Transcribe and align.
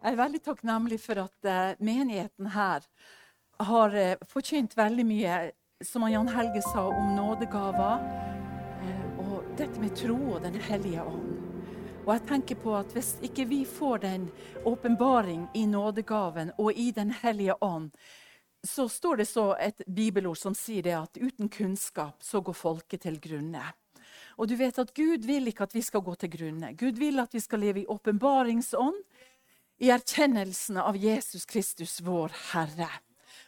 Jeg 0.00 0.14
er 0.14 0.16
veldig 0.16 0.38
takknemlig 0.40 0.96
for 1.02 1.20
at 1.20 1.44
uh, 1.44 1.72
menigheten 1.84 2.46
her 2.54 2.84
har 3.60 3.92
uh, 3.92 4.22
forkynt 4.30 4.72
veldig 4.78 5.04
mye, 5.04 5.34
som 5.84 6.06
Jan 6.08 6.30
Helge 6.32 6.62
sa, 6.64 6.86
om 6.88 7.10
nådegaver. 7.18 8.06
Uh, 8.80 9.18
og 9.26 9.50
dette 9.60 9.76
med 9.82 9.92
tro 10.00 10.16
og 10.16 10.40
Den 10.46 10.56
hellige 10.56 11.04
ånd. 11.04 11.36
Og 12.06 12.14
jeg 12.14 12.24
tenker 12.30 12.56
på 12.62 12.72
at 12.78 12.96
Hvis 12.96 13.18
ikke 13.20 13.44
vi 13.44 13.60
får 13.68 13.98
den 14.06 14.30
åpenbaring 14.64 15.50
i 15.54 15.66
nådegaven 15.68 16.54
og 16.56 16.72
i 16.72 16.90
Den 16.96 17.12
hellige 17.20 17.60
ånd, 17.60 17.90
så 18.64 18.88
står 18.88 19.20
det 19.20 19.28
så 19.28 19.52
et 19.60 19.84
bibelord 19.84 20.36
som 20.36 20.56
sier 20.56 20.82
det 20.82 20.96
at 20.96 21.20
uten 21.20 21.48
kunnskap 21.48 22.24
så 22.24 22.40
går 22.40 22.56
folket 22.56 23.04
til 23.04 23.20
grunne. 23.20 23.68
Og 24.40 24.48
du 24.48 24.56
vet 24.56 24.78
at 24.80 24.94
Gud 24.96 25.28
vil 25.28 25.48
ikke 25.48 25.68
at 25.68 25.74
vi 25.76 25.84
skal 25.84 26.00
gå 26.00 26.14
til 26.14 26.32
grunne. 26.32 26.72
Gud 26.72 26.96
vil 26.96 27.20
at 27.20 27.34
vi 27.36 27.40
skal 27.40 27.60
leve 27.60 27.82
i 27.82 27.88
åpenbaringsånd 27.88 28.96
i 29.80 29.90
erkjennelsen 29.90 30.76
av 30.80 30.96
Jesus 31.00 31.46
Kristus, 31.48 32.00
vår 32.04 32.32
Herre. 32.52 32.90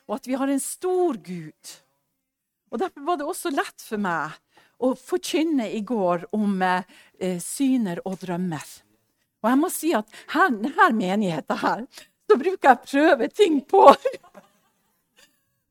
Og 0.09 0.17
at 0.17 0.29
vi 0.29 0.39
har 0.41 0.49
en 0.49 0.63
stor 0.63 1.19
Gud. 1.21 1.75
Og 2.73 2.81
Derfor 2.81 3.05
var 3.05 3.21
det 3.21 3.29
også 3.29 3.53
lett 3.53 3.85
for 3.85 4.01
meg 4.01 4.39
å 4.83 4.95
forkynne 4.99 5.69
i 5.77 5.83
går 5.87 6.27
om 6.35 6.63
eh, 6.65 7.39
syner 7.43 8.01
og 8.09 8.19
drømmer. 8.25 8.65
Og 9.43 9.51
jeg 9.51 9.61
må 9.61 9.71
si 9.75 9.93
at 9.95 10.09
her, 10.33 10.55
denne 10.55 10.89
menigheten 10.97 11.61
her, 11.63 11.85
så 12.31 12.39
bruker 12.39 12.69
jeg 12.71 12.89
prøve 12.89 13.29
ting 13.29 13.61
på. 13.69 13.85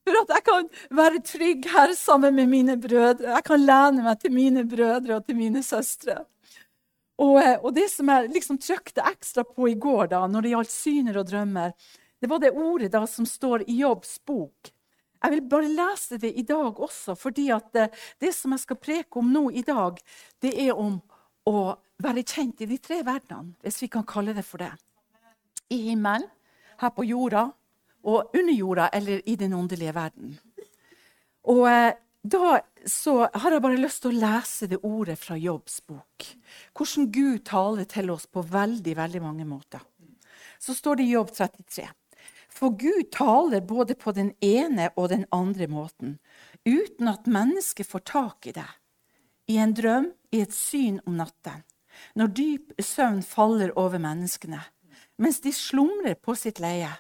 For 0.02 0.18
at 0.18 0.34
jeg 0.36 0.46
kan 0.46 0.70
være 0.98 1.24
trygg 1.26 1.68
her 1.72 1.94
sammen 1.98 2.36
med 2.38 2.50
mine 2.52 2.78
brødre. 2.82 3.34
Jeg 3.36 3.46
kan 3.48 3.66
lene 3.66 4.06
meg 4.06 4.22
til 4.22 4.34
mine 4.36 4.66
brødre 4.68 5.18
og 5.20 5.26
til 5.26 5.38
mine 5.38 5.64
søstre. 5.66 6.22
Og, 7.22 7.38
eh, 7.42 7.58
og, 7.60 7.72
det 7.76 7.88
som 7.94 8.10
jeg 8.10 8.32
liksom 8.34 8.60
trykte 8.62 9.06
ekstra 9.06 9.46
på 9.46 9.70
i 9.70 9.78
går, 9.80 10.12
da, 10.14 10.26
når 10.28 10.46
det 10.46 10.54
gjaldt 10.56 10.74
syner 10.74 11.22
og 11.22 11.28
drømmer, 11.30 11.74
det 12.22 12.30
var 12.30 12.42
det 12.42 12.54
ordet 12.54 12.92
da 12.94 13.04
som 13.10 13.28
står 13.30 13.66
i 13.70 13.80
Jobbs 13.82 14.18
bok. 14.26 14.72
Jeg 15.22 15.36
vil 15.36 15.44
bare 15.50 15.70
lese 15.70 16.18
det 16.22 16.32
i 16.34 16.46
dag 16.46 16.80
også, 16.82 17.14
fordi 17.18 17.52
at 17.54 17.70
det, 17.74 17.88
eh, 17.90 18.04
det 18.26 18.34
som 18.36 18.54
jeg 18.56 18.66
skal 18.66 18.82
preke 18.82 19.22
om 19.22 19.32
nå 19.34 19.50
i 19.52 19.62
dag, 19.66 20.02
det 20.42 20.54
er 20.66 20.74
om 20.74 20.98
å 21.46 21.58
være 22.02 22.26
kjent 22.26 22.62
i 22.62 22.70
de 22.70 22.78
tre 22.82 23.02
verdenene, 23.06 23.54
hvis 23.62 23.82
vi 23.84 23.90
kan 23.94 24.06
kalle 24.08 24.34
det 24.34 24.46
for 24.46 24.62
det. 24.62 24.72
I 25.70 25.78
himmelen, 25.92 26.26
her 26.82 26.90
på 26.90 27.06
jorda, 27.06 27.52
og 28.04 28.34
under 28.34 28.54
jorda 28.54 28.88
eller 28.98 29.22
i 29.30 29.36
den 29.38 29.54
åndelige 29.54 29.94
verden. 29.94 30.40
Og 31.54 31.68
eh, 31.70 31.94
da 32.24 32.60
så 32.86 33.30
har 33.34 33.52
jeg 33.52 33.64
bare 33.64 33.80
lyst 33.82 34.04
til 34.04 34.14
å 34.14 34.22
lese 34.22 34.68
det 34.70 34.82
ordet 34.86 35.18
fra 35.20 35.38
Jobbs 35.38 35.80
bok. 35.90 36.28
Hvordan 36.78 37.10
Gud 37.14 37.42
taler 37.50 37.88
til 37.90 38.12
oss 38.14 38.28
på 38.30 38.44
veldig, 38.46 38.94
veldig 38.98 39.22
mange 39.24 39.48
måter. 39.50 39.82
Så 40.62 40.76
står 40.78 41.00
det 41.00 41.08
i 41.08 41.16
Jobb 41.16 41.32
33. 41.34 41.88
For 42.52 42.76
Gud 42.78 43.10
taler 43.16 43.64
både 43.66 43.96
på 43.98 44.14
den 44.14 44.34
ene 44.44 44.92
og 44.96 45.10
den 45.10 45.26
andre 45.34 45.66
måten, 45.72 46.20
uten 46.68 47.10
at 47.10 47.26
mennesket 47.26 47.90
får 47.90 48.04
tak 48.12 48.50
i 48.52 48.54
det. 48.54 48.70
I 49.50 49.58
en 49.58 49.74
drøm, 49.74 50.12
i 50.32 50.44
et 50.44 50.54
syn 50.54 51.00
om 51.08 51.18
natten, 51.18 51.64
når 52.16 52.36
dyp 52.38 52.76
søvn 52.78 53.24
faller 53.26 53.74
over 53.80 54.02
menneskene, 54.04 54.62
mens 55.18 55.42
de 55.42 55.54
slumrer 55.56 56.20
på 56.22 56.36
sitt 56.38 56.62
leie. 56.62 56.92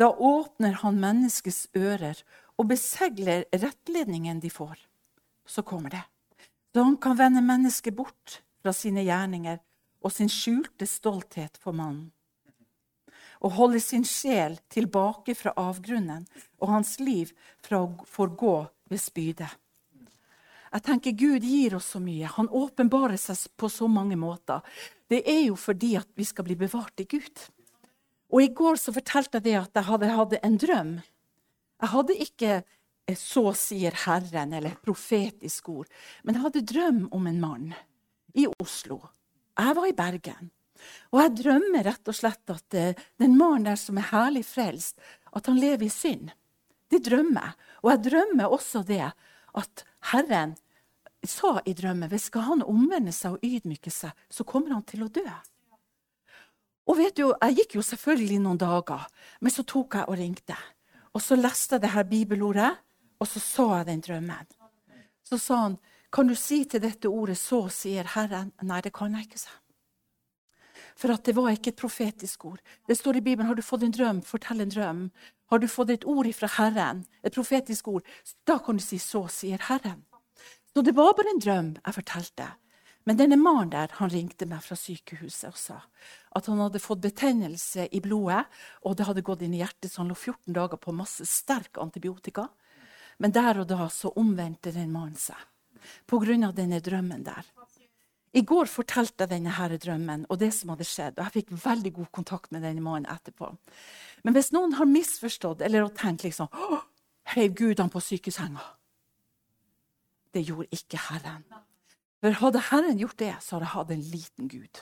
Da 0.00 0.08
åpner 0.12 0.80
han 0.82 1.00
menneskets 1.00 1.66
ører 1.76 2.20
og 2.56 2.68
besegler 2.70 3.44
rettledningen 3.52 4.40
de 4.40 4.50
får. 4.50 4.76
Så 5.46 5.62
kommer 5.62 5.92
det. 5.92 6.02
Da 6.74 6.84
han 6.84 6.96
kan 7.00 7.16
vende 7.18 7.44
mennesket 7.44 7.96
bort 7.96 8.40
fra 8.62 8.72
sine 8.76 9.04
gjerninger 9.06 9.60
og 10.04 10.12
sin 10.12 10.30
skjulte 10.32 10.88
stolthet 10.88 11.58
for 11.62 11.76
mannen. 11.76 12.10
Og 13.44 13.52
holde 13.58 13.80
sin 13.84 14.04
sjel 14.08 14.56
tilbake 14.72 15.34
fra 15.36 15.52
avgrunnen 15.60 16.24
og 16.60 16.72
hans 16.72 16.96
liv 17.00 17.34
fra 17.64 17.82
å 17.84 17.92
forgå 18.08 18.56
ved 18.90 19.02
spydet. 19.02 19.52
Jeg 20.72 20.84
tenker 20.84 21.16
Gud 21.16 21.44
gir 21.44 21.76
oss 21.78 21.92
så 21.94 22.00
mye. 22.02 22.28
Han 22.36 22.48
åpenbarer 22.48 23.16
seg 23.20 23.46
på 23.56 23.68
så 23.72 23.88
mange 23.88 24.16
måter. 24.20 24.64
Det 25.08 25.22
er 25.28 25.46
jo 25.46 25.56
fordi 25.56 25.94
at 26.00 26.08
vi 26.16 26.26
skal 26.26 26.44
bli 26.48 26.56
bevart 26.58 27.00
i 27.00 27.06
Gud. 27.08 27.44
Og 28.32 28.42
I 28.42 28.50
går 28.56 28.80
så 28.80 28.92
fortalte 28.92 29.38
jeg 29.38 29.46
det 29.46 29.56
at 29.60 29.78
jeg 29.78 29.88
hadde 29.88 30.10
hatt 30.16 30.34
en 30.42 30.58
drøm 30.60 30.96
jeg 31.80 31.92
hadde 31.92 32.18
ikke 32.24 32.52
eh, 32.62 33.16
'så 33.16 33.52
sier 33.54 33.92
Herren' 34.04 34.54
eller 34.54 34.72
et 34.72 34.82
profetisk 34.82 35.68
ord, 35.68 35.88
men 36.24 36.34
jeg 36.34 36.42
hadde 36.42 36.68
drøm 36.72 37.08
om 37.12 37.26
en 37.26 37.40
mann 37.40 37.74
i 38.34 38.46
Oslo. 38.60 39.00
Jeg 39.56 39.76
var 39.76 39.86
i 39.86 39.96
Bergen. 39.96 40.50
Og 41.12 41.20
jeg 41.22 41.36
drømmer 41.42 41.86
rett 41.86 42.08
og 42.08 42.16
slett 42.16 42.52
at 42.52 42.76
uh, 42.76 43.06
den 43.18 43.36
mannen 43.38 43.64
der 43.64 43.78
som 43.80 43.96
er 43.96 44.10
herlig 44.10 44.44
frelst, 44.44 45.00
at 45.32 45.46
han 45.48 45.56
lever 45.56 45.86
i 45.86 45.92
synd. 45.92 46.30
Det 46.92 47.00
drømmer 47.06 47.48
jeg. 47.48 47.54
Og 47.82 47.90
jeg 47.90 48.04
drømmer 48.10 48.52
også 48.52 48.82
det 48.86 49.08
at 49.56 49.84
Herren 50.12 50.54
sa 51.26 51.56
i 51.64 51.74
drømmen 51.74 52.10
hvis 52.12 52.28
skal 52.30 52.46
han 52.50 52.62
omvende 52.62 53.14
seg 53.14 53.36
og 53.36 53.44
ydmyke 53.44 53.90
seg, 53.90 54.12
så 54.30 54.44
kommer 54.44 54.76
han 54.76 54.84
til 54.86 55.06
å 55.06 55.10
dø. 55.10 55.26
Og 56.86 56.98
vet 57.00 57.16
du, 57.18 57.32
Jeg 57.42 57.56
gikk 57.56 57.74
jo 57.80 57.82
selvfølgelig 57.82 58.38
noen 58.44 58.60
dager, 58.60 59.08
men 59.40 59.50
så 59.50 59.64
tok 59.66 59.98
jeg 59.98 60.06
og 60.06 60.18
ringte. 60.20 60.56
Og 61.16 61.22
så 61.24 61.36
leste 61.38 61.78
jeg 61.78 61.86
det 61.86 61.94
her 61.94 62.04
bibelordet, 62.04 62.72
og 63.16 63.28
så 63.28 63.40
så 63.40 63.66
jeg 63.78 63.86
den 63.88 64.02
drømmen. 64.04 64.48
Så 65.24 65.38
sa 65.38 65.56
han, 65.56 65.78
'Kan 66.12 66.28
du 66.28 66.34
si 66.34 66.64
til 66.64 66.82
dette 66.82 67.08
ordet, 67.08 67.38
så 67.38 67.68
sier 67.68 68.04
Herren?' 68.04 68.52
Nei, 68.62 68.80
det 68.80 68.92
kan 68.92 69.12
jeg 69.12 69.24
ikke, 69.24 69.38
sa 69.38 69.50
For 70.96 71.12
at 71.12 71.24
det 71.24 71.34
var 71.36 71.48
ikke 71.50 71.68
et 71.68 71.76
profetisk 71.76 72.44
ord. 72.44 72.60
Det 72.88 72.96
står 72.96 73.16
i 73.16 73.20
Bibelen, 73.20 73.46
'Har 73.46 73.54
du 73.54 73.62
fått 73.62 73.82
en 73.82 73.92
drøm, 73.92 74.22
fortell 74.22 74.60
en 74.60 74.70
drøm'. 74.70 75.10
Har 75.50 75.58
du 75.58 75.66
fått 75.66 75.90
et 75.90 76.04
ord 76.04 76.32
fra 76.34 76.46
Herren, 76.46 77.06
et 77.24 77.32
profetisk 77.32 77.88
ord, 77.88 78.02
da 78.46 78.58
kan 78.58 78.76
du 78.76 78.82
si 78.82 78.98
'så 78.98 79.28
sier 79.28 79.58
Herren'. 79.58 80.04
Så 80.74 80.82
det 80.82 80.96
var 80.96 81.12
bare 81.12 81.32
en 81.34 81.40
drøm 81.40 81.76
jeg 81.86 81.94
fortalte. 81.94 82.46
Men 83.06 83.18
denne 83.20 83.38
mannen 83.38 83.70
der, 83.70 83.92
han 84.00 84.10
ringte 84.10 84.48
meg 84.50 84.64
fra 84.66 84.76
sykehuset 84.78 85.48
og 85.52 85.58
sa 85.60 85.80
at 86.36 86.48
han 86.50 86.58
hadde 86.60 86.82
fått 86.82 87.04
betennelse 87.04 87.86
i 87.94 88.00
blodet, 88.04 88.42
og 88.84 88.96
det 88.98 89.06
hadde 89.08 89.24
gått 89.24 89.44
inn 89.46 89.54
i 89.56 89.62
hjertet, 89.62 89.88
så 89.88 90.02
han 90.02 90.10
lå 90.10 90.16
14 90.18 90.52
dager 90.52 90.76
på 90.76 90.92
masse 90.92 91.24
sterk 91.24 91.78
antibiotika. 91.80 92.48
Men 93.22 93.32
der 93.32 93.62
og 93.62 93.70
da 93.70 93.86
så 93.88 94.10
omvendte 94.20 94.74
den 94.74 94.90
mannen 94.92 95.16
seg 95.16 95.38
pga. 96.06 96.52
denne 96.52 96.80
drømmen 96.80 97.24
der. 97.24 97.44
I 98.36 98.42
går 98.42 98.66
fortalte 98.68 99.24
jeg 99.24 99.30
denne 99.30 99.54
her 99.56 99.72
drømmen 99.78 100.26
og 100.28 100.38
det 100.38 100.52
som 100.52 100.74
hadde 100.74 100.84
skjedd. 100.84 101.18
og 101.18 101.24
Jeg 101.24 101.32
fikk 101.32 101.52
veldig 101.64 101.92
god 101.92 102.10
kontakt 102.12 102.52
med 102.52 102.62
denne 102.62 102.82
mannen 102.84 103.08
etterpå. 103.08 103.56
Men 104.24 104.34
hvis 104.34 104.52
noen 104.52 104.76
har 104.76 104.84
misforstått 104.84 105.62
eller 105.62 105.86
har 105.86 105.94
tenkt 105.96 106.26
liksom 106.26 106.50
Heiv 107.32 107.54
Gud 107.54 107.80
han 107.80 107.90
på 107.90 108.00
sykesenga? 108.00 108.60
Det 110.32 110.44
gjorde 110.44 110.68
ikke 110.70 111.00
Herren. 111.08 111.46
For 112.26 112.34
hadde 112.40 112.58
Herren 112.72 112.98
gjort 112.98 113.20
det, 113.22 113.34
så 113.38 113.54
hadde 113.54 113.68
jeg 113.68 113.70
hatt 113.76 113.90
en 113.94 114.06
liten 114.10 114.48
Gud. 114.50 114.78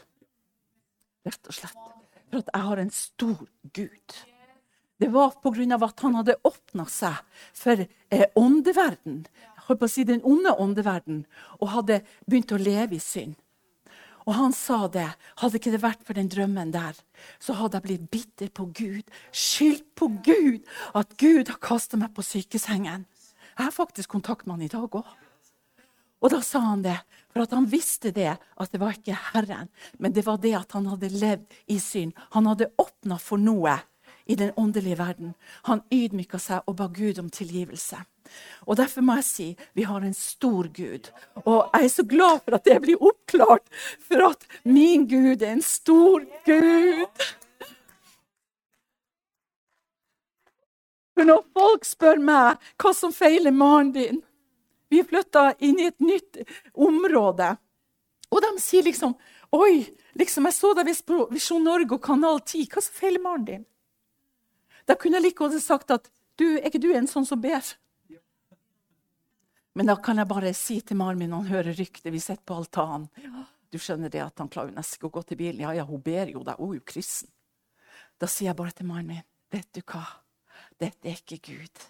Rett 1.29 1.49
og 1.51 1.53
slett. 1.53 1.89
For 2.31 2.41
at 2.41 2.47
jeg 2.49 2.65
har 2.65 2.81
en 2.81 2.93
stor 2.97 3.43
Gud. 3.77 4.15
Det 4.97 5.11
var 5.13 5.35
pga. 5.43 5.77
at 5.77 6.01
han 6.01 6.15
hadde 6.17 6.39
åpna 6.41 6.87
seg 6.89 7.19
for 7.53 7.83
eh, 7.85 8.25
åndeverden, 8.35 9.27
holdt 9.67 9.81
på 9.83 9.85
å 9.85 9.93
si 9.93 10.07
den 10.09 10.25
onde 10.25 10.55
åndeverden, 10.57 11.27
og 11.61 11.69
hadde 11.69 11.99
begynt 12.25 12.55
å 12.57 12.57
leve 12.57 12.97
i 12.97 13.03
synd. 13.03 13.37
Og 14.25 14.33
han 14.39 14.57
sa 14.57 14.89
det. 14.89 15.11
Hadde 15.37 15.61
ikke 15.61 15.75
det 15.75 15.83
vært 15.85 16.01
for 16.01 16.17
den 16.17 16.33
drømmen 16.33 16.73
der, 16.73 16.97
så 17.37 17.59
hadde 17.61 17.77
jeg 17.77 17.85
blitt 17.91 18.09
bitter 18.09 18.49
på 18.49 18.71
Gud, 18.73 19.05
skyldt 19.37 19.91
på 20.01 20.09
Gud, 20.25 20.65
at 20.97 21.13
Gud 21.21 21.53
har 21.53 21.61
kasta 21.61 22.01
meg 22.01 22.17
på 22.17 22.25
sykesengen. 22.25 23.05
Jeg 23.53 23.69
har 23.69 23.77
faktisk 23.77 24.17
kontakt 24.17 24.47
med 24.47 24.57
han 24.57 24.65
i 24.65 24.73
dag 24.73 24.89
òg. 24.89 25.13
Og 26.25 26.33
da 26.33 26.41
sa 26.41 26.63
han 26.65 26.83
det, 26.85 26.97
for 27.35 27.45
han 27.53 27.67
visste 27.69 28.09
det, 28.17 28.31
at 28.41 28.73
det 28.73 28.81
var 28.81 28.97
ikke 28.97 29.19
Herren, 29.35 29.69
men 30.01 30.15
det 30.17 30.25
var 30.25 30.39
det 30.41 30.55
at 30.57 30.73
han 30.73 30.87
hadde 30.89 31.13
levd 31.13 31.59
i 31.69 31.77
synd. 31.83 32.15
Han 32.33 32.49
hadde 32.49 32.71
åpna 32.81 33.19
for 33.21 33.43
noe 33.43 33.77
i 34.25 34.39
den 34.41 34.55
åndelige 34.57 34.97
verden. 34.97 35.35
Han 35.69 35.85
ydmyka 35.93 36.41
seg 36.41 36.65
og 36.65 36.79
ba 36.81 36.89
Gud 36.89 37.21
om 37.21 37.29
tilgivelse. 37.29 38.01
Og 38.65 38.79
Derfor 38.81 39.05
må 39.05 39.19
jeg 39.19 39.29
si 39.29 39.49
vi 39.77 39.85
har 39.85 40.01
en 40.01 40.17
stor 40.17 40.71
Gud. 40.73 41.13
Og 41.45 41.69
jeg 41.75 41.85
er 41.85 41.93
så 41.93 42.05
glad 42.09 42.41
for 42.47 42.57
at 42.57 42.65
det 42.65 42.81
blir 42.81 43.03
oppklart, 43.05 43.69
for 44.01 44.31
at 44.31 44.47
min 44.65 45.05
Gud 45.11 45.43
er 45.43 45.59
en 45.59 45.63
stor 45.63 46.25
Gud. 46.49 47.25
For 51.15 51.29
når 51.29 51.45
folk 51.53 51.85
spør 51.85 52.23
meg 52.23 52.71
hva 52.81 52.95
som 52.97 53.13
feiler 53.13 53.53
mannen 53.53 53.93
din, 53.93 54.25
vi 54.95 55.05
flytta 55.07 55.51
inn 55.65 55.81
i 55.83 55.89
et 55.91 56.01
nytt 56.03 56.41
område. 56.75 57.55
Og 58.31 58.43
de 58.43 58.53
sier 58.63 58.87
liksom 58.87 59.17
Oi, 59.55 59.85
liksom, 60.19 60.49
jeg 60.49 60.57
så 60.57 60.73
deg 60.75 60.89
på 61.07 61.29
Visjon 61.31 61.63
Norge 61.63 61.95
og 61.95 62.03
Kanal 62.03 62.41
10. 62.41 62.65
Hva 62.73 62.81
så 62.83 62.91
feiler 62.97 63.23
mannen 63.23 63.45
din? 63.47 63.67
Da 64.89 64.97
kunne 64.99 65.21
jeg 65.21 65.29
like 65.29 65.39
godt 65.39 65.55
sagt 65.63 65.93
at 65.95 66.09
du, 66.35 66.57
er 66.57 66.67
ikke 66.67 66.81
du 66.83 66.89
en 66.91 67.07
sånn 67.07 67.27
som 67.29 67.39
ber? 67.39 67.63
Men 69.79 69.91
da 69.91 69.95
kan 70.03 70.19
jeg 70.19 70.31
bare 70.31 70.51
si 70.59 70.81
til 70.83 70.99
mannen 70.99 71.23
min 71.23 71.37
han 71.37 71.47
hører 71.47 71.77
ryktet 71.79 72.11
vi 72.15 72.23
sitter 72.23 72.43
på 72.47 72.59
altanen 72.59 73.07
Du 73.71 73.79
skjønner 73.79 74.11
det 74.11 74.23
at 74.23 74.43
han 74.43 74.51
klarer 74.51 74.75
nesten 74.75 75.07
å 75.07 75.11
gå 75.15 75.23
til 75.27 75.39
bilen. 75.39 75.63
Ja, 75.65 75.73
ja, 75.75 75.87
hun 75.87 76.03
ber 76.03 76.31
jo, 76.31 76.45
da. 76.47 76.55
Hun 76.59 76.75
er 76.75 76.81
jo 76.81 76.87
kristen. 76.87 77.31
Da 78.19 78.29
sier 78.31 78.53
jeg 78.53 78.59
bare 78.59 78.75
til 78.75 78.87
mannen 78.87 79.11
min, 79.11 79.25
vet 79.51 79.71
du 79.75 79.83
hva? 79.83 80.05
Dette 80.79 81.11
er 81.11 81.19
ikke 81.19 81.41
Gud. 81.51 81.87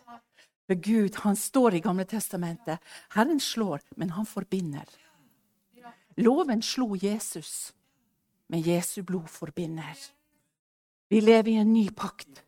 For 0.66 0.74
Gud, 0.80 1.16
han 1.24 1.36
står 1.36 1.74
i 1.74 1.82
Gamle 1.84 2.06
testamentet. 2.08 2.80
Herren 3.14 3.40
slår, 3.40 3.82
men 3.96 4.14
han 4.16 4.26
forbinder. 4.26 4.88
Loven 6.16 6.62
slo 6.62 6.94
Jesus, 6.96 7.74
men 8.48 8.62
Jesu 8.62 9.02
blod 9.02 9.28
forbinder. 9.28 9.98
Vi 11.08 11.20
lever 11.20 11.52
i 11.52 11.60
en 11.60 11.72
ny 11.72 11.88
pakt. 11.90 12.44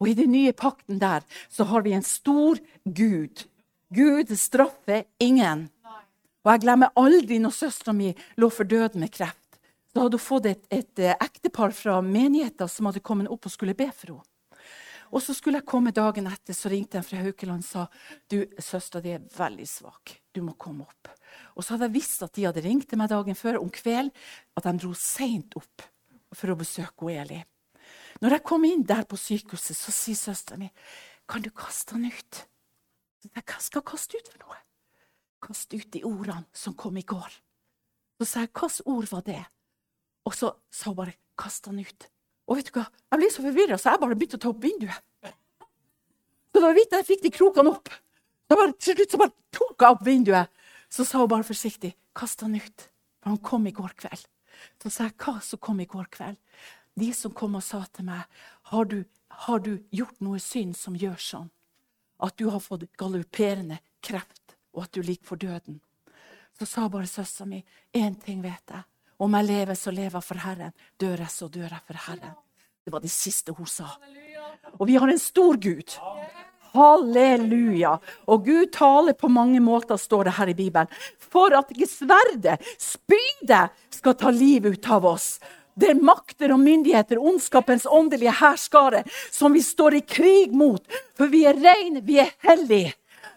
Og 0.00 0.10
i 0.10 0.16
den 0.18 0.34
nye 0.34 0.52
pakten 0.52 0.98
der 1.00 1.24
så 1.48 1.64
har 1.70 1.86
vi 1.86 1.94
en 1.96 2.04
stor 2.04 2.58
Gud. 2.84 3.46
Gud 3.88 4.32
straffer 4.36 5.06
ingen. 5.18 5.68
Og 6.44 6.52
jeg 6.52 6.62
glemmer 6.62 6.92
aldri 6.94 7.40
når 7.42 7.54
søstera 7.56 7.94
mi 7.96 8.12
lå 8.36 8.50
for 8.52 8.68
døden 8.68 9.02
med 9.02 9.10
kreft. 9.14 9.58
Da 9.94 10.04
hadde 10.04 10.18
hun 10.18 10.26
fått 10.26 10.46
et, 10.50 10.64
et, 10.70 10.98
eh, 11.00 11.16
ektepar 11.24 11.72
fra 11.72 12.02
menigheten 12.04 12.68
som 12.68 12.86
hadde 12.86 13.00
kommet 13.00 13.30
opp 13.32 13.48
og 13.48 13.54
skulle 13.54 13.74
be 13.74 13.88
for 13.90 14.12
henne. 14.12 14.32
Og 15.16 15.22
så 15.24 15.32
skulle 15.32 15.62
jeg 15.62 15.68
komme 15.68 15.94
dagen 15.96 16.28
etter, 16.28 16.52
så 16.52 16.68
ringte 16.68 16.98
en 17.00 17.06
fra 17.06 17.22
Haukeland 17.24 17.64
og 17.64 17.68
sa 17.68 17.84
du, 18.28 18.42
søstera 18.60 19.00
di 19.00 19.14
er 19.16 19.28
veldig 19.32 19.66
svak. 19.68 20.12
Du 20.28 20.42
må 20.44 20.52
komme 20.60 20.84
opp. 20.84 21.08
Og 21.56 21.64
så 21.64 21.72
hadde 21.72 21.88
jeg 21.88 21.96
visst 21.96 22.24
at 22.26 22.34
de 22.36 22.44
hadde 22.44 22.64
ringt 22.64 22.90
til 22.90 23.00
meg 23.00 23.08
dagen 23.08 23.38
før 23.38 23.62
om 23.62 23.70
kvelden, 23.72 24.12
at 24.56 24.66
de 24.66 24.74
dro 24.82 24.92
seint 24.92 25.56
opp 25.56 25.86
for 26.36 26.52
å 26.52 26.58
besøke 26.60 27.08
Eli. 27.14 27.40
Når 28.20 28.36
jeg 28.36 28.44
kom 28.48 28.64
inn 28.68 28.84
der 28.84 29.08
på 29.08 29.16
sykehuset, 29.20 29.76
så 29.76 29.94
sier 29.94 30.18
søstera 30.20 30.60
mi 30.60 30.68
kan 31.26 31.42
du 31.42 31.48
kaste 31.50 31.96
han 31.96 32.06
ut. 32.06 32.42
Hva 33.32 33.56
skal 33.58 33.80
jeg 33.80 33.88
kaste 33.88 34.20
ut 34.20 34.28
for 34.30 34.44
noe? 34.44 34.58
Kaste 35.42 35.80
ut 35.80 35.88
de 35.96 36.04
ordene 36.06 36.44
som 36.56 36.76
kom 36.78 36.96
i 37.00 37.06
går. 37.06 37.40
Så 38.20 38.28
sa 38.28 38.44
jeg 38.44 38.52
hvilke 38.52 38.86
ord 38.92 39.08
var 39.10 39.24
det? 39.26 39.42
Og 40.28 40.36
så 40.36 40.52
sa 40.70 40.90
hun 40.90 40.96
bare 41.00 41.16
'kast 41.36 41.66
han 41.66 41.80
ut'. 41.80 42.08
Og 42.46 42.58
vet 42.58 42.68
du 42.70 42.78
hva? 42.78 42.86
Jeg 43.10 43.20
ble 43.20 43.30
så 43.32 43.44
forvirra, 43.44 43.78
så 43.78 43.92
jeg 43.92 44.02
bare 44.02 44.16
begynte 44.18 44.38
å 44.38 44.42
ta 44.42 44.50
opp 44.52 44.62
vinduet. 44.62 45.02
Så 46.54 46.62
da 46.62 46.72
jeg 46.72 47.04
fikk 47.04 47.24
de 47.26 47.32
krokene 47.34 47.72
opp. 47.74 47.90
Bare, 48.48 48.72
til 48.78 48.94
slutt 48.96 49.12
så 49.12 49.18
bare 49.20 49.34
tok 49.52 49.82
jeg 49.82 49.96
opp 49.96 50.04
vinduet. 50.06 50.52
Så 50.88 51.04
sa 51.04 51.18
hun 51.18 51.28
bare 51.28 51.44
forsiktig 51.44 51.94
'kast 52.14 52.40
han 52.40 52.54
ut'. 52.54 52.88
For 53.20 53.30
han 53.30 53.38
kom 53.38 53.66
i 53.66 53.74
går 53.74 53.92
kveld. 53.98 54.26
Så 54.82 54.90
sa 54.90 55.04
jeg 55.04 55.16
hva 55.18 55.40
som 55.42 55.58
kom 55.58 55.80
i 55.80 55.84
går 55.84 56.06
kveld? 56.10 56.36
De 56.96 57.12
som 57.12 57.32
kom 57.32 57.56
og 57.58 57.62
sa 57.62 57.84
til 57.92 58.04
meg 58.04 58.24
har 58.70 58.84
du, 58.84 59.04
har 59.28 59.58
du 59.58 59.82
gjort 59.90 60.20
noe 60.20 60.38
synd 60.38 60.76
som 60.76 60.96
gjør 60.96 61.18
sånn? 61.20 61.50
At 62.22 62.38
du 62.38 62.48
har 62.48 62.60
fått 62.60 62.86
galopperende 62.96 63.80
kreft, 64.00 64.56
og 64.72 64.84
at 64.84 64.92
du 64.92 65.02
ligger 65.02 65.26
for 65.26 65.36
døden? 65.36 65.80
Så 66.58 66.64
sa 66.64 66.88
bare 66.88 67.06
søstera 67.06 67.46
mi 67.46 67.64
én 67.92 68.16
ting 68.22 68.40
vet 68.42 68.62
jeg. 68.70 68.84
Om 69.18 69.36
jeg 69.38 69.48
lever, 69.48 69.78
så 69.78 69.92
lever 69.94 70.18
jeg 70.18 70.26
for 70.26 70.42
Herren. 70.44 70.72
Dør 71.00 71.22
jeg, 71.22 71.32
så 71.32 71.48
dør 71.48 71.70
jeg 71.70 71.82
for 71.86 72.00
Herren. 72.06 72.34
Det 72.84 72.92
var 72.92 73.02
det 73.02 73.10
siste 73.10 73.54
hun 73.56 73.68
sa. 73.68 73.88
Og 74.76 74.86
vi 74.88 74.96
har 75.00 75.08
en 75.08 75.20
stor 75.20 75.56
Gud. 75.56 75.96
Halleluja. 76.76 77.96
Og 78.28 78.44
Gud 78.44 78.72
taler 78.74 79.16
på 79.16 79.30
mange 79.32 79.60
måter, 79.64 79.96
står 79.96 80.28
det 80.28 80.36
her 80.36 80.52
i 80.52 80.58
Bibelen. 80.58 80.90
For 81.18 81.54
at 81.56 81.72
ikke 81.72 81.88
sverdet, 81.88 82.58
spydet, 82.78 83.72
skal 83.96 84.18
ta 84.20 84.32
livet 84.34 84.76
ut 84.76 84.90
av 84.92 85.08
oss. 85.08 85.36
Det 85.76 85.90
er 85.92 86.00
makter 86.00 86.52
og 86.54 86.60
myndigheter, 86.62 87.20
ondskapens 87.20 87.84
åndelige 87.88 88.32
hærskare, 88.38 89.02
som 89.32 89.52
vi 89.52 89.64
står 89.64 89.98
i 89.98 90.04
krig 90.08 90.54
mot. 90.56 90.84
For 91.16 91.32
vi 91.32 91.44
er 91.48 91.58
reine, 91.60 92.04
vi 92.04 92.20
er 92.22 92.32
hellige. 92.44 92.94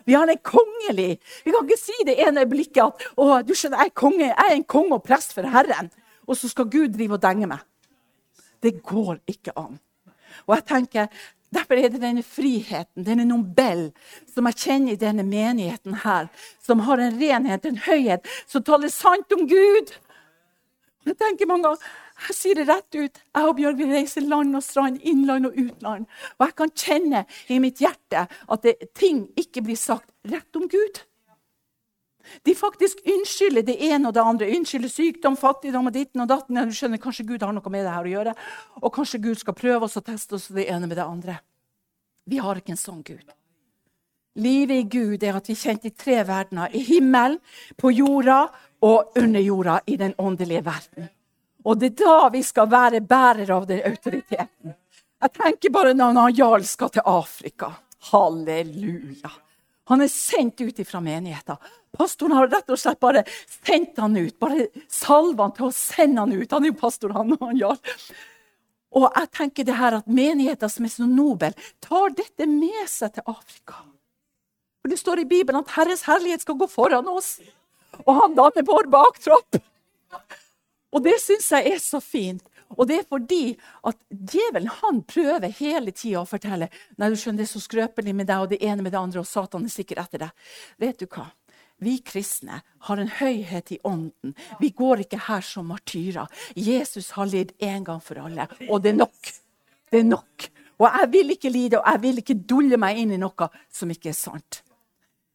Vi 0.10 0.18
har 0.18 0.30
en 0.32 0.42
kongelig. 0.42 1.20
Vi 1.46 1.54
kan 1.54 1.68
ikke 1.68 1.78
si 1.78 1.96
det 2.08 2.18
ene 2.26 2.48
blikket 2.50 2.82
at 2.82 3.10
å, 3.14 3.28
du 3.46 3.54
skjønner, 3.54 3.84
jeg 3.84 3.92
er, 3.92 3.98
konge, 4.02 4.26
jeg 4.26 4.46
er 4.48 4.56
en 4.56 4.66
konge 4.66 4.98
og 4.98 5.06
prest 5.06 5.36
for 5.38 5.46
Herren, 5.54 5.92
og 6.26 6.38
så 6.38 6.50
skal 6.50 6.70
Gud 6.72 6.96
drive 6.96 7.20
og 7.20 7.22
denge 7.22 7.50
meg. 7.52 7.62
Det 8.60 8.80
går 8.82 9.20
ikke 9.30 9.54
an. 9.60 9.78
Og 10.48 10.56
jeg 10.58 10.66
tenker, 10.72 11.12
Derfor 11.50 11.80
er 11.82 11.90
det 11.90 12.02
denne 12.02 12.22
friheten, 12.22 13.06
denne 13.06 13.24
Nobel, 13.26 13.88
som 14.30 14.46
jeg 14.46 14.60
kjenner 14.62 14.94
i 14.94 15.00
denne 15.02 15.24
menigheten 15.26 15.96
her, 16.04 16.28
som 16.62 16.84
har 16.86 17.02
en 17.02 17.18
renhet, 17.18 17.66
en 17.66 17.80
høyhet, 17.88 18.28
som 18.46 18.62
taler 18.62 18.92
sant 18.94 19.34
om 19.34 19.48
Gud. 19.50 19.96
Jeg 21.10 21.18
tenker 21.18 21.50
mange 21.50 21.66
ganger, 21.66 21.88
jeg 22.27 22.36
sier 22.36 22.60
det 22.60 22.68
rett 22.69 22.95
ut. 22.95 23.19
Jeg 23.36 23.48
og 23.48 23.56
Bjørg 23.57 23.77
vil 23.80 23.94
reise 23.94 24.24
land 24.24 24.57
og 24.57 24.63
strand, 24.66 25.00
innland 25.07 25.50
og 25.50 25.60
utland. 25.60 26.07
Og 26.38 26.45
jeg 26.48 26.56
kan 26.62 26.74
kjenne 26.75 27.25
i 27.48 27.60
mitt 27.63 27.80
hjerte 27.83 28.25
at 28.27 28.66
det, 28.66 28.75
ting 28.98 29.27
ikke 29.39 29.63
blir 29.66 29.80
sagt 29.80 30.10
rett 30.27 30.60
om 30.60 30.68
Gud. 30.71 31.04
De 32.45 32.54
faktisk 32.56 33.00
unnskylder 33.07 33.63
det 33.66 33.77
ene 33.89 34.10
og 34.10 34.13
det 34.13 34.21
andre. 34.21 34.50
Unnskylder 34.57 34.92
sykdom, 34.92 35.38
fattigdom 35.39 35.89
og 35.89 35.95
ditten 35.95 36.24
og 36.24 36.30
datten. 36.30 36.60
Du 36.69 36.75
skjønner, 36.75 37.01
Kanskje 37.01 37.25
Gud 37.25 37.44
har 37.45 37.54
noe 37.56 37.74
med 37.74 37.86
det 37.88 37.94
her 37.95 38.06
å 38.06 38.13
gjøre. 38.13 38.36
Og 38.83 38.94
kanskje 38.94 39.22
Gud 39.24 39.42
skal 39.42 39.57
prøve 39.57 39.88
oss 39.88 39.98
og 39.98 40.06
teste 40.06 40.38
oss 40.38 40.50
det 40.54 40.68
ene 40.69 40.89
med 40.89 41.00
det 41.00 41.07
andre. 41.07 41.39
Vi 42.30 42.42
har 42.44 42.60
ikke 42.60 42.75
en 42.75 42.81
sånn 42.81 43.04
Gud. 43.06 43.25
Livet 44.39 44.83
i 44.83 44.89
Gud 44.92 45.24
er 45.25 45.39
at 45.39 45.48
vi 45.50 45.56
er 45.56 45.63
kjent 45.63 45.88
i 45.89 45.95
tre 45.95 46.19
verdener. 46.27 46.69
I 46.75 46.83
himmelen, 46.86 47.39
på 47.80 47.92
jorda 47.92 48.44
og 48.86 49.18
under 49.19 49.42
jorda 49.44 49.80
i 49.89 49.98
den 50.00 50.13
åndelige 50.22 50.62
verden. 50.68 51.10
Og 51.68 51.80
det 51.80 51.92
er 51.92 51.98
da 52.04 52.30
vi 52.34 52.42
skal 52.46 52.70
være 52.72 53.02
bærere 53.04 53.58
av 53.58 53.68
den 53.68 53.84
autoriteten. 53.90 54.76
Jeg 55.20 55.36
tenker 55.36 55.74
bare 55.76 55.94
når 55.98 56.32
Jarl 56.38 56.64
skal 56.68 56.92
til 56.96 57.04
Afrika. 57.06 57.74
Halleluja. 58.12 59.32
Han 59.90 60.04
er 60.06 60.12
sendt 60.14 60.62
ut 60.62 60.80
fra 60.88 61.02
menigheten. 61.04 61.58
Pastoren 61.98 62.38
har 62.38 62.48
rett 62.48 62.70
og 62.70 62.80
slett 62.80 63.00
bare 63.02 63.26
sendt 63.50 63.98
han 64.00 64.16
ut. 64.16 64.36
Bare 64.40 64.70
salva 64.88 65.48
han 65.48 65.56
til 65.58 65.68
å 65.68 65.76
sende 65.76 66.24
han 66.24 66.36
ut. 66.38 66.52
Han 66.54 66.68
er 66.68 66.72
jo 66.72 66.80
pastor, 66.80 67.16
han, 67.18 67.34
han 67.42 67.58
Jarl. 67.58 67.80
Og 68.96 69.06
jeg 69.10 69.30
tenker 69.36 69.68
det 69.68 69.78
her 69.78 70.00
at 70.00 70.10
menigheten 70.10 70.72
som 70.72 70.86
er 70.86 70.94
så 70.94 71.08
nobel, 71.10 71.58
tar 71.84 72.14
dette 72.18 72.48
med 72.50 72.86
seg 72.90 73.18
til 73.18 73.26
Afrika. 73.30 73.82
For 74.82 74.94
Det 74.94 75.00
står 75.02 75.24
i 75.24 75.30
Bibelen 75.30 75.62
at 75.62 75.74
Herres 75.76 76.06
herlighet 76.08 76.46
skal 76.46 76.58
gå 76.58 76.70
foran 76.72 77.10
oss, 77.12 77.38
og 78.06 78.14
han 78.16 78.38
danner 78.38 78.66
vår 78.66 78.88
baktropp. 78.90 79.60
Og 80.95 81.03
det 81.06 81.18
syns 81.21 81.51
jeg 81.53 81.74
er 81.74 81.81
så 81.83 82.01
fint. 82.01 82.45
Og 82.77 82.86
det 82.89 83.00
er 83.00 83.09
fordi 83.09 83.44
at 83.88 83.97
djevelen 84.09 84.69
han 84.81 85.01
prøver 85.09 85.53
hele 85.57 85.94
tida 85.95 86.21
å 86.21 86.30
fortelle 86.30 86.69
Nei, 87.00 87.09
du 87.09 87.18
skjønner, 87.18 87.41
det 87.41 87.47
er 87.47 87.53
så 87.56 87.63
skrøpelig 87.63 88.13
med 88.15 88.30
deg, 88.30 88.44
og 88.44 88.51
det 88.51 88.62
ene 88.62 88.86
med 88.86 88.94
det 88.94 89.01
andre, 89.01 89.24
og 89.24 89.30
Satan 89.30 89.65
er 89.65 89.74
sikkert 89.74 90.03
etter 90.06 90.27
deg. 90.27 90.50
Vet 90.81 91.01
du 91.01 91.08
hva? 91.10 91.29
Vi 91.79 91.96
kristne 92.03 92.60
har 92.89 93.00
en 93.00 93.12
høyhet 93.22 93.72
i 93.72 93.79
ånden. 93.88 94.34
Vi 94.60 94.69
går 94.75 95.05
ikke 95.05 95.22
her 95.29 95.46
som 95.46 95.69
martyrer. 95.72 96.27
Jesus 96.55 97.13
har 97.15 97.29
lidd 97.31 97.53
en 97.63 97.86
gang 97.88 98.01
for 98.03 98.19
alle, 98.19 98.50
og 98.67 98.84
det 98.84 98.93
er 98.93 99.00
nok. 99.00 99.34
Det 99.89 100.01
er 100.01 100.10
nok. 100.10 100.50
Og 100.79 100.88
jeg 100.88 101.12
vil 101.12 101.36
ikke 101.36 101.51
lide, 101.51 101.79
og 101.79 101.88
jeg 101.88 102.03
vil 102.03 102.22
ikke 102.22 102.39
dulle 102.51 102.79
meg 102.79 103.00
inn 103.00 103.15
i 103.15 103.19
noe 103.19 103.50
som 103.72 103.91
ikke 103.91 104.12
er 104.12 104.19
sant. 104.19 104.62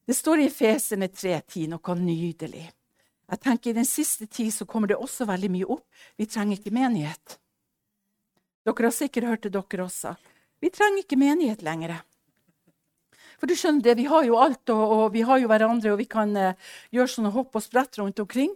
Det 0.04 0.16
står 0.16 0.44
i 0.44 0.52
Fesene 0.52 1.08
3.10 1.08 1.70
noe 1.73 1.96
nydelig. 1.96 2.66
Jeg 3.31 3.40
tenker 3.40 3.71
I 3.71 3.78
den 3.78 3.88
siste 3.88 4.26
tid 4.26 4.52
så 4.52 4.66
kommer 4.69 4.90
det 4.90 5.00
også 5.00 5.26
veldig 5.28 5.50
mye 5.52 5.69
opp. 5.76 5.85
Vi 6.21 6.26
trenger 6.28 6.59
ikke 6.59 6.75
menighet. 6.75 7.38
Dere 8.64 8.88
har 8.88 8.97
sikkert 8.97 9.28
hørt 9.28 9.47
det, 9.47 9.52
dere 9.54 9.85
også. 9.85 10.14
Vi 10.61 10.71
trenger 10.73 11.04
ikke 11.04 11.21
menighet 11.21 11.64
lenger. 11.64 11.99
For 13.40 13.50
du 13.50 13.57
skjønner 13.59 13.83
det, 13.83 13.97
Vi 13.97 14.07
har 14.09 14.25
jo 14.25 14.38
alt, 14.40 14.71
og, 14.71 14.93
og 14.97 15.12
vi 15.12 15.25
har 15.26 15.40
jo 15.40 15.49
hverandre, 15.50 15.93
og 15.93 15.99
vi 15.99 16.09
kan 16.09 16.33
uh, 16.37 16.54
gjøre 16.93 17.12
sånne 17.12 17.33
hopp 17.35 17.57
og 17.57 17.64
sprett 17.64 17.99
rundt 17.99 18.21
omkring. 18.21 18.52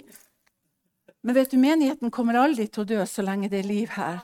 Men 1.23 1.35
vet 1.35 1.51
du, 1.51 1.59
menigheten 1.59 2.13
kommer 2.15 2.39
aldri 2.39 2.69
til 2.69 2.85
å 2.85 2.89
dø 2.89 3.05
så 3.07 3.25
lenge 3.25 3.51
det 3.53 3.65
er 3.65 3.69
liv 3.69 3.93
her. 3.97 4.23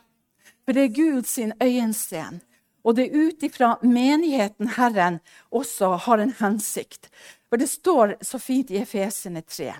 For 0.64 0.76
det 0.76 0.86
er 0.86 0.96
Guds 0.96 1.38
øyensten. 1.60 2.40
Og 2.84 2.96
det 2.96 3.08
er 3.08 3.28
ut 3.28 3.42
ifra 3.44 3.74
menigheten 3.82 4.70
Herren 4.76 5.18
også 5.50 5.94
har 6.04 6.20
en 6.20 6.32
hensikt. 6.38 7.08
For 7.48 7.60
det 7.60 7.68
står 7.72 8.18
så 8.24 8.40
fint 8.40 8.70
i 8.70 8.80
Efesene 8.84 9.42
3 9.42 9.72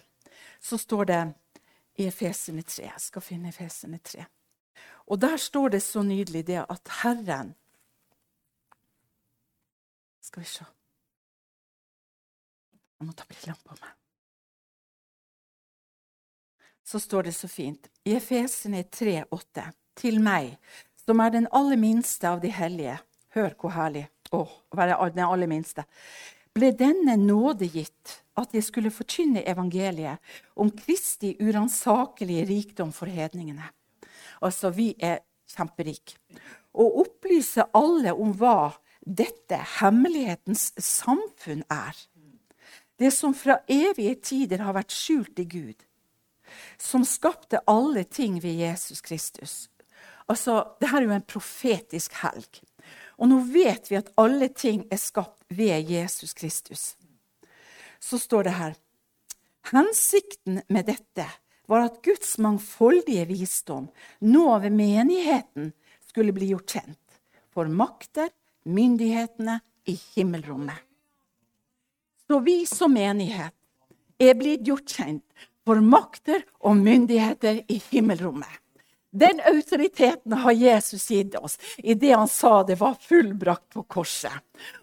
så 0.65 0.79
står 0.79 1.05
det 1.05 1.33
i 1.95 2.07
Efesene 2.07 2.63
3. 2.63 2.87
Jeg 2.87 3.01
skal 3.01 3.23
finne 3.23 3.51
Efesene 3.53 3.99
3. 3.99 4.25
Og 5.07 5.21
der 5.21 5.37
står 5.37 5.69
det 5.77 5.83
så 5.85 6.03
nydelig 6.03 6.47
det 6.47 6.63
at 6.65 6.89
Herren 7.03 7.55
Skal 10.25 10.41
vi 10.41 10.49
se 10.49 10.65
Jeg 12.99 13.07
må 13.07 13.13
ta 13.13 13.27
brillene 13.29 13.61
på 13.61 13.77
meg. 13.83 13.93
Så 16.85 16.99
står 16.99 17.29
det 17.29 17.35
så 17.37 17.49
fint 17.49 17.89
i 18.05 18.15
Efesene 18.17 18.83
3, 18.89 19.25
8. 19.31 19.65
Til 20.01 20.21
meg, 20.23 20.57
som 21.05 21.21
er 21.21 21.35
den 21.35 21.49
aller 21.53 21.77
minste 21.77 22.29
av 22.29 22.41
de 22.41 22.49
hellige. 22.49 22.97
Hør 23.37 23.53
hvor 23.61 23.75
herlig 23.77 24.07
å 24.33 24.47
være 24.73 24.97
den 25.13 25.27
aller 25.27 25.51
minste. 25.51 25.85
Ble 26.55 26.71
denne 26.79 27.17
nåde 27.19 27.67
gitt 27.67 28.21
at 28.39 28.53
jeg 28.55 28.63
skulle 28.67 28.93
forkynne 28.95 29.43
evangeliet 29.47 30.23
om 30.55 30.71
Kristi 30.71 31.33
uransakelige 31.43 32.47
rikdom 32.47 32.93
for 32.95 33.11
hedningene. 33.11 33.67
Altså, 34.43 34.71
vi 34.71 34.93
er 35.03 35.25
kjemperike. 35.51 36.19
Og 36.75 37.01
opplyse 37.05 37.67
alle 37.75 38.15
om 38.15 38.33
hva 38.39 38.75
dette 39.05 39.59
hemmelighetens 39.81 40.73
samfunn 40.79 41.65
er. 41.71 41.95
Det 42.99 43.11
som 43.11 43.35
fra 43.35 43.59
evige 43.67 44.15
tider 44.23 44.63
har 44.63 44.77
vært 44.77 44.95
skjult 44.95 45.39
i 45.43 45.49
Gud, 45.51 45.83
som 46.79 47.03
skapte 47.03 47.63
alle 47.67 48.05
ting 48.07 48.39
ved 48.43 48.63
Jesus 48.63 49.03
Kristus. 49.03 49.55
Altså, 50.31 50.63
Dette 50.81 50.97
er 50.97 51.03
jo 51.03 51.15
en 51.17 51.27
profetisk 51.27 52.15
helg. 52.23 52.63
Og 53.19 53.31
nå 53.31 53.39
vet 53.53 53.91
vi 53.91 53.99
at 53.99 54.11
alle 54.21 54.49
ting 54.51 54.85
er 54.93 55.01
skapt 55.01 55.45
ved 55.55 55.91
Jesus 55.91 56.35
Kristus. 56.35 56.95
Så 58.01 58.19
står 58.19 58.49
det 58.49 58.57
her 58.59 58.75
Hensikten 59.73 60.61
med 60.69 60.91
dette 60.91 61.25
var 61.67 61.87
at 61.87 62.03
Guds 62.05 62.37
mangfoldige 62.43 63.25
visdom 63.31 63.87
nå 64.21 64.59
ved 64.61 64.75
menigheten 64.77 65.71
skulle 66.05 66.35
bli 66.37 66.51
gjort 66.53 66.75
kjent 66.77 67.21
for 67.55 67.71
makter, 67.71 68.29
myndighetene 68.65 69.61
i 69.89 69.95
himmelrommet. 70.15 70.77
Så 72.27 72.41
vi 72.45 72.65
som 72.69 72.93
menighet 72.97 73.55
er 74.21 74.37
blitt 74.37 74.65
gjort 74.67 74.89
kjent 74.89 75.49
for 75.65 75.81
makter 75.81 76.45
og 76.65 76.77
myndigheter 76.81 77.63
i 77.69 77.81
himmelrommet. 77.91 78.64
Den 79.15 79.41
autoriteten 79.47 80.33
har 80.33 80.53
Jesus 80.53 81.11
gitt 81.11 81.37
oss 81.39 81.59
i 81.79 81.95
det 81.95 82.11
han 82.11 82.29
sa 82.29 82.65
det 82.67 82.81
var 82.81 82.97
fullbrakt 82.99 83.69
på 83.77 83.85
korset. 83.87 84.35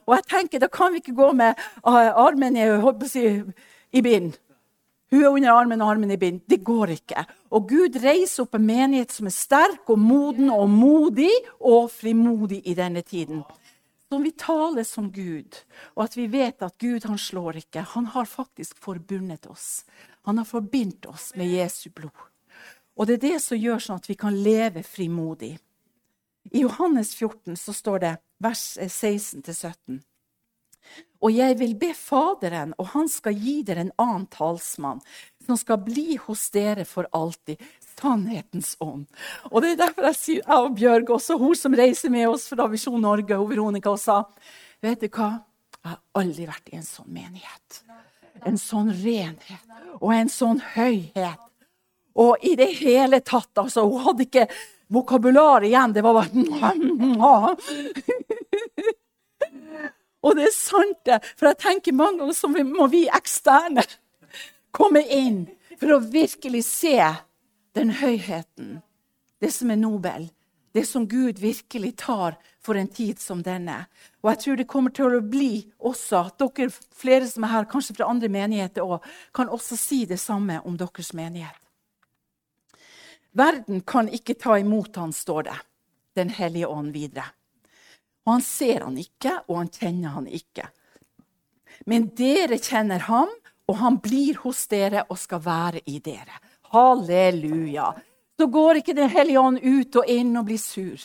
Og 0.08 0.16
jeg 0.16 0.28
tenker, 0.32 0.60
Da 0.60 0.70
kan 0.72 0.94
vi 0.94 1.02
ikke 1.02 1.18
gå 1.18 1.34
med 1.36 1.60
eh, 1.60 2.16
armen 2.16 2.56
i, 2.56 3.44
i 3.92 4.02
bind. 4.02 4.38
Hun 5.12 5.24
er 5.24 5.34
under 5.36 5.52
armen 5.52 5.82
og 5.84 5.90
armen 5.92 6.12
i 6.16 6.18
bind. 6.18 6.46
Det 6.48 6.62
går 6.64 6.94
ikke. 6.96 7.26
Og 7.52 7.68
Gud 7.68 8.00
reiser 8.00 8.46
opp 8.46 8.56
en 8.56 8.64
menighet 8.64 9.12
som 9.12 9.28
er 9.28 9.36
sterk 9.36 9.92
og 9.92 10.00
moden 10.00 10.48
og 10.50 10.70
modig 10.72 11.34
og 11.60 11.92
frimodig 11.92 12.62
i 12.64 12.78
denne 12.78 13.04
tiden. 13.04 13.44
Som 14.08 14.24
vi 14.24 14.32
taler 14.32 14.88
som 14.88 15.12
Gud, 15.12 15.60
og 15.96 16.06
at 16.08 16.16
vi 16.16 16.32
vet 16.32 16.64
at 16.64 16.78
Gud 16.80 17.04
han 17.04 17.20
slår 17.20 17.60
ikke. 17.66 17.84
Han 17.96 18.08
har 18.16 18.32
faktisk 18.32 18.80
forbundet 18.80 19.52
oss. 19.52 19.84
Han 20.24 20.40
har 20.40 20.48
forbindt 20.48 21.06
oss 21.12 21.34
med 21.36 21.52
Jesu 21.52 21.90
blod. 21.92 22.31
Og 23.02 23.08
det 23.10 23.18
er 23.18 23.24
det 23.32 23.38
som 23.42 23.58
gjør 23.58 23.82
sånn 23.82 23.98
at 23.98 24.08
vi 24.12 24.16
kan 24.20 24.36
leve 24.46 24.84
frimodig. 24.86 25.56
I 26.54 26.62
Johannes 26.62 27.16
14 27.18 27.58
så 27.58 27.74
står 27.74 28.04
det 28.04 28.12
vers 28.42 28.62
16-17. 28.78 30.04
Og 31.22 31.34
jeg 31.34 31.58
vil 31.58 31.74
be 31.82 31.92
Faderen, 31.98 32.76
og 32.82 32.92
han 32.94 33.10
skal 33.10 33.38
gi 33.38 33.60
dere 33.66 33.88
en 33.88 33.94
annen 34.02 34.28
talsmann, 34.30 35.02
som 35.46 35.58
skal 35.58 35.82
bli 35.82 36.20
hos 36.28 36.48
dere 36.54 36.86
for 36.90 37.10
alltid. 37.18 37.62
Sannhetens 38.02 38.76
ånd. 38.82 39.06
Og 39.52 39.62
det 39.62 39.76
er 39.76 39.82
derfor 39.84 40.08
jeg 40.10 40.18
sier, 40.18 40.42
jeg 40.42 40.66
og 40.66 40.78
Bjørg, 40.78 41.12
også 41.18 41.38
hun 41.38 41.58
som 41.58 41.76
reiser 41.78 42.10
med 42.14 42.30
oss 42.32 42.48
fra 42.50 42.66
Visjon 42.70 43.02
Norge, 43.02 43.38
og 43.38 43.50
Veronica, 43.52 43.94
og 43.94 44.02
sa 44.02 44.24
Vet 44.82 45.04
du 45.04 45.10
hva? 45.14 45.36
Jeg 45.82 45.90
har 45.92 46.02
aldri 46.18 46.48
vært 46.50 46.72
i 46.72 46.80
en 46.80 46.86
sånn 46.86 47.10
menighet. 47.14 47.84
En 48.46 48.58
sånn 48.58 48.90
renhet 49.04 49.70
og 50.00 50.14
en 50.16 50.30
sånn 50.34 50.62
høyhet 50.74 51.51
og 52.20 52.44
i 52.44 52.56
det 52.60 52.70
hele 52.82 53.20
tatt, 53.24 53.52
altså. 53.58 53.86
Hun 53.88 54.02
hadde 54.08 54.24
ikke 54.28 54.48
vokabular 54.92 55.64
igjen. 55.64 55.94
Det 55.94 56.02
var 56.04 56.14
bare 56.14 56.30
Og 60.22 60.36
det 60.38 60.44
er 60.46 60.54
sant, 60.54 61.00
det. 61.08 61.18
For 61.40 61.50
jeg 61.50 61.58
tenker 61.62 61.98
mange 61.98 62.22
ganger 62.22 62.36
så 62.38 62.48
må 62.52 62.88
vi 62.92 63.08
eksterne 63.10 63.84
komme 64.76 65.02
inn 65.08 65.48
for 65.80 65.96
å 65.96 66.04
virkelig 66.04 66.64
se 66.68 67.00
den 67.74 67.90
høyheten. 68.02 68.82
Det 69.42 69.50
som 69.56 69.72
er 69.74 69.80
nobel. 69.82 70.30
Det 70.72 70.86
som 70.88 71.08
Gud 71.10 71.40
virkelig 71.42 71.96
tar 72.00 72.38
for 72.64 72.78
en 72.80 72.88
tid 72.88 73.20
som 73.20 73.42
denne. 73.44 73.86
Og 74.22 74.30
jeg 74.32 74.40
tror 74.44 74.60
det 74.60 74.68
kommer 74.70 74.94
til 74.96 75.18
å 75.18 75.24
bli 75.26 75.66
også 75.80 76.22
at 76.30 76.38
dere, 76.40 76.70
flere 76.96 77.28
som 77.28 77.44
er 77.44 77.56
her, 77.56 77.68
kanskje 77.72 77.98
fra 77.98 78.08
andre 78.12 78.30
menigheter 78.32 78.86
òg, 78.86 79.02
kan 79.36 79.52
også 79.52 79.76
si 79.80 80.06
det 80.08 80.22
samme 80.22 80.62
om 80.64 80.78
deres 80.80 81.12
menighet. 81.18 81.61
Verden 83.32 83.82
kan 83.88 84.10
ikke 84.12 84.36
ta 84.36 84.58
imot 84.60 84.96
han, 85.00 85.14
står 85.14 85.44
det. 85.48 85.58
Den 86.16 86.30
hellige 86.30 86.68
ånd 86.68 86.92
videre. 86.94 87.30
Og 88.26 88.36
han 88.36 88.44
ser 88.46 88.84
han 88.84 88.98
ikke, 89.00 89.38
og 89.48 89.62
han 89.62 89.72
kjenner 89.72 90.18
han 90.18 90.28
ikke. 90.28 90.68
Men 91.90 92.10
dere 92.18 92.60
kjenner 92.62 93.08
ham, 93.08 93.32
og 93.72 93.78
han 93.80 93.98
blir 94.04 94.42
hos 94.44 94.66
dere 94.70 95.06
og 95.08 95.20
skal 95.20 95.42
være 95.46 95.82
i 95.88 96.02
dere. 96.04 96.42
Halleluja. 96.74 97.94
Så 98.38 98.48
går 98.48 98.82
ikke 98.82 98.94
Den 98.94 99.10
hellige 99.10 99.40
ånd 99.40 99.60
ut 99.62 99.96
og 99.96 100.10
inn 100.10 100.36
og 100.38 100.46
blir 100.46 100.58
sur. 100.58 101.00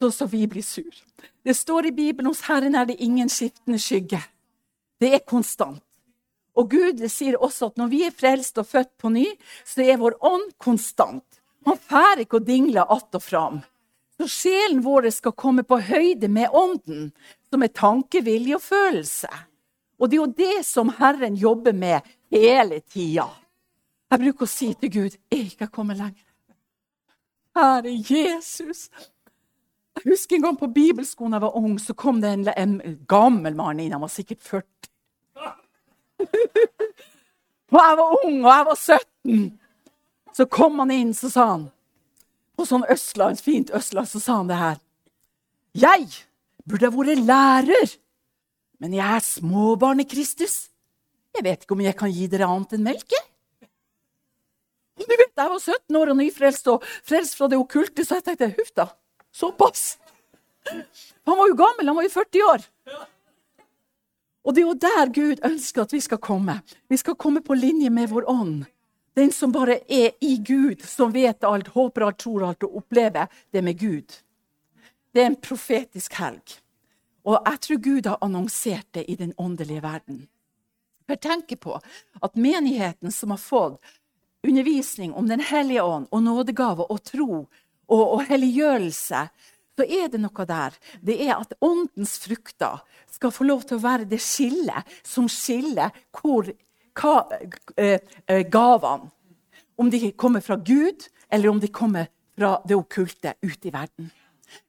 Så 0.00 0.10
som 0.10 0.28
vi 0.28 0.46
blir 0.46 0.62
sur. 0.62 0.94
Det 1.44 1.54
står 1.54 1.86
i 1.86 1.92
Bibelen 1.92 2.26
hos 2.26 2.42
Herren 2.48 2.74
er 2.74 2.86
det 2.86 2.96
ingen 2.98 3.28
skiftende 3.28 3.78
skygge. 3.78 4.22
Det 4.98 5.14
er 5.14 5.26
konstant. 5.26 5.82
Og 6.58 6.70
Gud 6.70 7.00
sier 7.08 7.38
også 7.40 7.70
at 7.70 7.78
når 7.80 7.92
vi 7.92 8.02
er 8.06 8.16
frelst 8.16 8.58
og 8.60 8.68
født 8.68 8.92
på 9.00 9.12
ny, 9.12 9.26
så 9.64 9.84
er 9.86 10.00
vår 10.00 10.18
ånd 10.20 10.50
konstant. 10.60 11.24
Han 11.66 11.78
fær 11.78 12.20
ikke 12.20 12.40
å 12.40 12.44
dingle 12.44 12.82
att 12.82 13.14
og 13.14 13.22
fram. 13.22 13.60
Så 14.16 14.28
sjelen 14.28 14.82
vår 14.82 15.10
skal 15.10 15.32
komme 15.32 15.62
på 15.62 15.78
høyde 15.80 16.28
med 16.28 16.52
ånden, 16.52 17.12
som 17.50 17.62
er 17.62 17.72
tanke, 17.72 18.20
vilje 18.20 18.58
og 18.58 18.62
følelse. 18.62 19.30
Og 19.98 20.10
det 20.10 20.18
er 20.18 20.20
jo 20.20 20.34
det 20.36 20.66
som 20.66 20.92
Herren 20.98 21.36
jobber 21.38 21.72
med 21.72 22.02
hele 22.30 22.80
tida. 22.80 23.28
Jeg 24.12 24.20
bruker 24.20 24.44
å 24.44 24.50
si 24.50 24.72
til 24.76 24.92
Gud 24.92 25.16
jeg 25.32 25.46
ikke 25.54 25.70
kommer 25.72 25.96
lenger. 25.96 26.26
Herre 27.56 27.92
Jesus. 27.92 28.88
Jeg 29.96 30.08
husker 30.08 30.36
en 30.36 30.46
gang 30.46 30.58
på 30.58 30.70
bibelskolen 30.72 31.36
jeg 31.36 31.44
var 31.44 31.56
ung, 31.56 31.76
så 31.80 31.94
kom 31.94 32.20
det 32.20 32.32
en, 32.32 32.46
en 32.48 32.98
gammel 33.08 33.56
mann 33.56 33.80
inn. 33.80 33.92
Han 33.94 34.04
var 34.04 34.12
sikkert 34.12 34.42
40. 34.44 34.91
Og 37.72 37.78
jeg 37.80 37.96
var 37.98 38.16
ung, 38.26 38.38
og 38.44 38.50
jeg 38.52 38.66
var 38.68 38.78
17. 38.78 39.44
Så 40.36 40.46
kom 40.48 40.80
han 40.82 40.92
inn, 40.92 41.12
så 41.16 41.30
sa 41.32 41.46
han 41.54 41.64
På 42.56 42.66
sånn 42.68 42.84
Østland, 42.92 43.40
fint 43.40 43.72
Østland, 43.74 44.08
så 44.10 44.20
sa 44.20 44.38
han 44.40 44.50
det 44.50 44.60
her. 44.60 44.78
Jeg 45.72 46.08
burde 46.68 46.88
ha 46.88 46.92
vært 46.92 47.24
lærer, 47.24 47.94
men 48.82 48.96
jeg 48.96 49.16
er 49.16 49.24
småbarn 49.24 50.02
i 50.04 50.08
Kristus. 50.08 50.68
Jeg 51.32 51.46
vet 51.46 51.64
ikke 51.64 51.76
om 51.78 51.84
jeg 51.84 51.96
kan 51.96 52.12
gi 52.12 52.28
dere 52.28 52.48
annet 52.50 52.74
enn 52.76 52.84
melk. 52.84 53.16
Du 55.00 55.06
vet, 55.08 55.32
Jeg 55.32 55.48
var 55.48 55.58
17 55.58 55.96
år 55.96 56.10
og 56.12 56.18
nyfrelst 56.18 56.68
og 56.68 56.84
frelst 57.08 57.38
fra 57.38 57.48
det 57.48 57.56
okkulte, 57.58 58.04
så 58.04 58.18
jeg 58.18 58.26
tenkte 58.26 58.50
huff 58.58 58.74
da, 58.76 58.90
såpass. 59.32 59.96
Han 60.68 61.38
var 61.38 61.48
jo 61.48 61.56
gammel, 61.58 61.88
han 61.88 61.96
var 61.96 62.04
jo 62.06 62.12
40 62.12 62.44
år. 62.52 62.66
Og 64.42 64.54
det 64.54 64.62
er 64.62 64.66
jo 64.66 64.74
der 64.74 65.12
Gud 65.14 65.42
ønsker 65.46 65.82
at 65.82 65.92
vi 65.92 66.00
skal 66.00 66.18
komme. 66.18 66.60
Vi 66.90 66.96
skal 66.96 67.14
komme 67.14 67.42
på 67.42 67.54
linje 67.54 67.90
med 67.90 68.10
vår 68.10 68.28
ånd. 68.30 68.64
Den 69.14 69.32
som 69.32 69.52
bare 69.52 69.78
er 69.92 70.16
i 70.20 70.36
Gud, 70.40 70.82
som 70.88 71.12
vet 71.12 71.44
alt, 71.44 71.68
håper 71.68 72.06
alt, 72.06 72.18
tror 72.18 72.46
alt 72.48 72.64
og 72.64 72.76
opplever 72.80 73.28
det 73.52 73.62
med 73.64 73.78
Gud. 73.78 74.18
Det 75.12 75.22
er 75.22 75.30
en 75.30 75.36
profetisk 75.36 76.16
helg. 76.16 76.58
Og 77.28 77.38
jeg 77.44 77.60
tror 77.60 77.82
Gud 77.84 78.06
har 78.08 78.22
annonsert 78.24 78.88
det 78.94 79.04
i 79.08 79.16
den 79.16 79.34
åndelige 79.38 79.82
verden. 79.82 80.26
For 81.06 81.20
tenk 81.20 81.52
på 81.60 81.76
at 82.22 82.38
menigheten 82.38 83.12
som 83.12 83.30
har 83.34 83.42
fått 83.42 83.98
undervisning 84.42 85.12
om 85.14 85.28
Den 85.28 85.40
hellige 85.40 85.82
ånd 85.82 86.06
og 86.10 86.22
nådegave 86.22 86.86
og 86.90 87.02
tro 87.04 87.46
og, 87.88 88.02
og 88.14 88.22
helliggjørelse, 88.26 89.28
så 89.78 89.86
er 89.86 90.10
det 90.12 90.20
noe 90.20 90.46
der. 90.48 90.76
Det 91.00 91.16
er 91.24 91.34
at 91.38 91.54
åndens 91.64 92.18
frukter 92.22 92.82
skal 93.12 93.32
få 93.32 93.46
lov 93.48 93.64
til 93.66 93.78
å 93.78 93.84
være 93.84 94.08
det 94.08 94.20
skillet 94.22 94.96
som 95.06 95.28
skiller 95.32 95.94
hvor, 96.18 96.50
hva, 96.98 97.14
eh, 97.76 97.98
eh, 98.26 98.44
gavene. 98.48 99.10
Om 99.80 99.88
de 99.90 100.12
kommer 100.12 100.44
fra 100.44 100.58
Gud, 100.60 101.08
eller 101.32 101.48
om 101.48 101.60
de 101.60 101.70
kommer 101.72 102.10
fra 102.36 102.58
det 102.68 102.76
okkulte 102.76 103.34
ute 103.42 103.70
i 103.70 103.72
verden. 103.72 104.10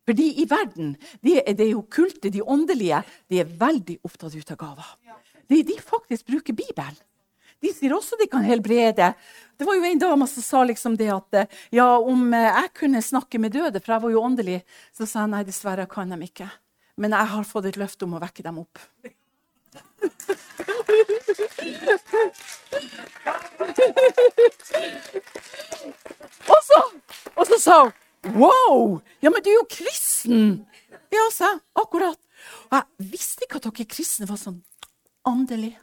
Fordi 0.08 0.30
i 0.40 0.46
verden, 0.48 0.96
det, 1.22 1.42
det 1.60 1.74
okkulte, 1.76 2.32
de 2.32 2.42
åndelige, 2.42 3.02
de 3.30 3.42
er 3.44 3.52
veldig 3.60 4.00
opptatt 4.08 4.36
ut 4.36 4.54
av 4.56 4.60
gaver. 4.62 4.94
De, 5.52 5.60
de 5.68 5.76
faktisk 5.84 6.30
bruker 6.32 6.56
Bibelen. 6.56 6.96
De 7.64 7.72
sier 7.72 7.96
også 7.96 8.20
de 8.20 8.28
kan 8.28 8.44
helbrede. 8.44 9.14
Det 9.58 9.68
var 9.68 9.78
jo 9.78 9.86
en 9.88 10.02
dame 10.02 10.28
som 10.28 10.44
sa 10.44 10.64
liksom 10.68 10.98
det 11.00 11.10
at 11.14 11.46
ja, 11.72 11.88
om 11.98 12.34
jeg 12.36 12.72
kunne 12.76 13.02
snakke 13.06 13.40
med 13.40 13.56
døde, 13.56 13.80
for 13.80 13.96
jeg 13.96 14.04
var 14.04 14.14
jo 14.16 14.24
åndelig, 14.28 14.60
så 14.92 15.08
sa 15.08 15.24
jeg 15.24 15.32
nei, 15.32 15.44
dessverre 15.48 15.88
kan 15.88 16.12
de 16.12 16.20
ikke. 16.28 16.50
Men 17.00 17.16
jeg 17.16 17.32
har 17.34 17.48
fått 17.48 17.70
et 17.72 17.80
løfte 17.80 18.06
om 18.06 18.18
å 18.18 18.22
vekke 18.22 18.44
dem 18.46 18.60
opp. 18.62 18.82
og, 26.50 26.60
så, 26.68 26.80
og 27.36 27.46
så 27.48 27.60
sa 27.62 27.80
hun 27.86 27.94
Wow! 28.40 29.02
Ja, 29.20 29.28
men 29.34 29.44
du 29.44 29.50
er 29.52 29.58
jo 29.58 29.66
kristen! 29.68 30.62
Ja, 31.12 31.26
sa 31.34 31.50
jeg. 31.50 31.60
Akkurat. 31.76 32.20
Og 32.70 32.78
jeg 32.78 33.10
visste 33.12 33.44
ikke 33.44 33.60
at 33.60 33.68
dere 33.68 33.88
kristne 33.92 34.28
var 34.30 34.40
sånn 34.40 34.62
åndelige. 35.28 35.76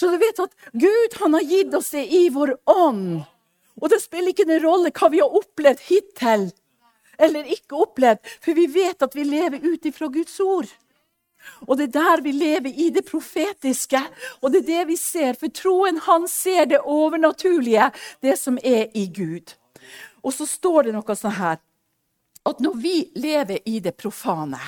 Så 0.00 0.08
du 0.08 0.16
vet 0.16 0.38
at 0.40 0.54
Gud 0.72 1.16
han 1.20 1.36
har 1.36 1.44
gitt 1.44 1.74
oss 1.76 1.90
det 1.92 2.06
i 2.16 2.28
vår 2.32 2.54
ånd. 2.72 3.20
Og 3.80 3.92
det 3.92 4.00
spiller 4.00 4.32
ikke 4.32 4.46
noen 4.48 4.62
rolle 4.64 4.92
hva 4.96 5.10
vi 5.12 5.20
har 5.20 5.40
opplevd 5.40 5.82
hittil 5.90 6.48
eller 7.20 7.48
ikke 7.52 7.76
opplevd, 7.76 8.22
for 8.40 8.56
vi 8.56 8.64
vet 8.72 9.04
at 9.04 9.12
vi 9.12 9.26
lever 9.28 9.60
ut 9.60 9.84
ifra 9.84 10.08
Guds 10.08 10.38
ord. 10.40 10.70
Og 11.66 11.76
det 11.76 11.90
er 11.90 11.96
der 11.98 12.22
vi 12.24 12.32
lever 12.32 12.72
i 12.72 12.88
det 12.94 13.02
profetiske. 13.08 14.00
Og 14.40 14.52
det 14.52 14.62
er 14.62 14.68
det 14.70 14.84
vi 14.90 14.96
ser. 14.96 15.36
For 15.36 15.52
troen, 15.52 16.00
han 16.06 16.24
ser 16.28 16.70
det 16.72 16.80
overnaturlige, 16.80 17.90
det 18.24 18.38
som 18.40 18.56
er 18.64 18.88
i 18.96 19.06
Gud. 19.12 19.52
Og 20.24 20.32
så 20.36 20.48
står 20.48 20.88
det 20.88 20.96
noe 20.96 21.16
sånn 21.16 21.36
her 21.36 21.60
at 22.48 22.60
når 22.64 22.76
vi 22.80 22.94
lever 23.20 23.60
i 23.68 23.82
det 23.84 23.92
profane, 24.00 24.60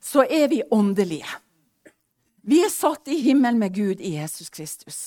så 0.00 0.24
er 0.24 0.48
vi 0.48 0.62
åndelige. 0.72 1.28
Vi 2.48 2.62
er 2.64 2.70
satt 2.72 3.08
i 3.12 3.18
himmelen 3.20 3.58
med 3.60 3.74
Gud 3.76 4.00
i 4.00 4.14
Jesus 4.14 4.48
Kristus. 4.48 4.98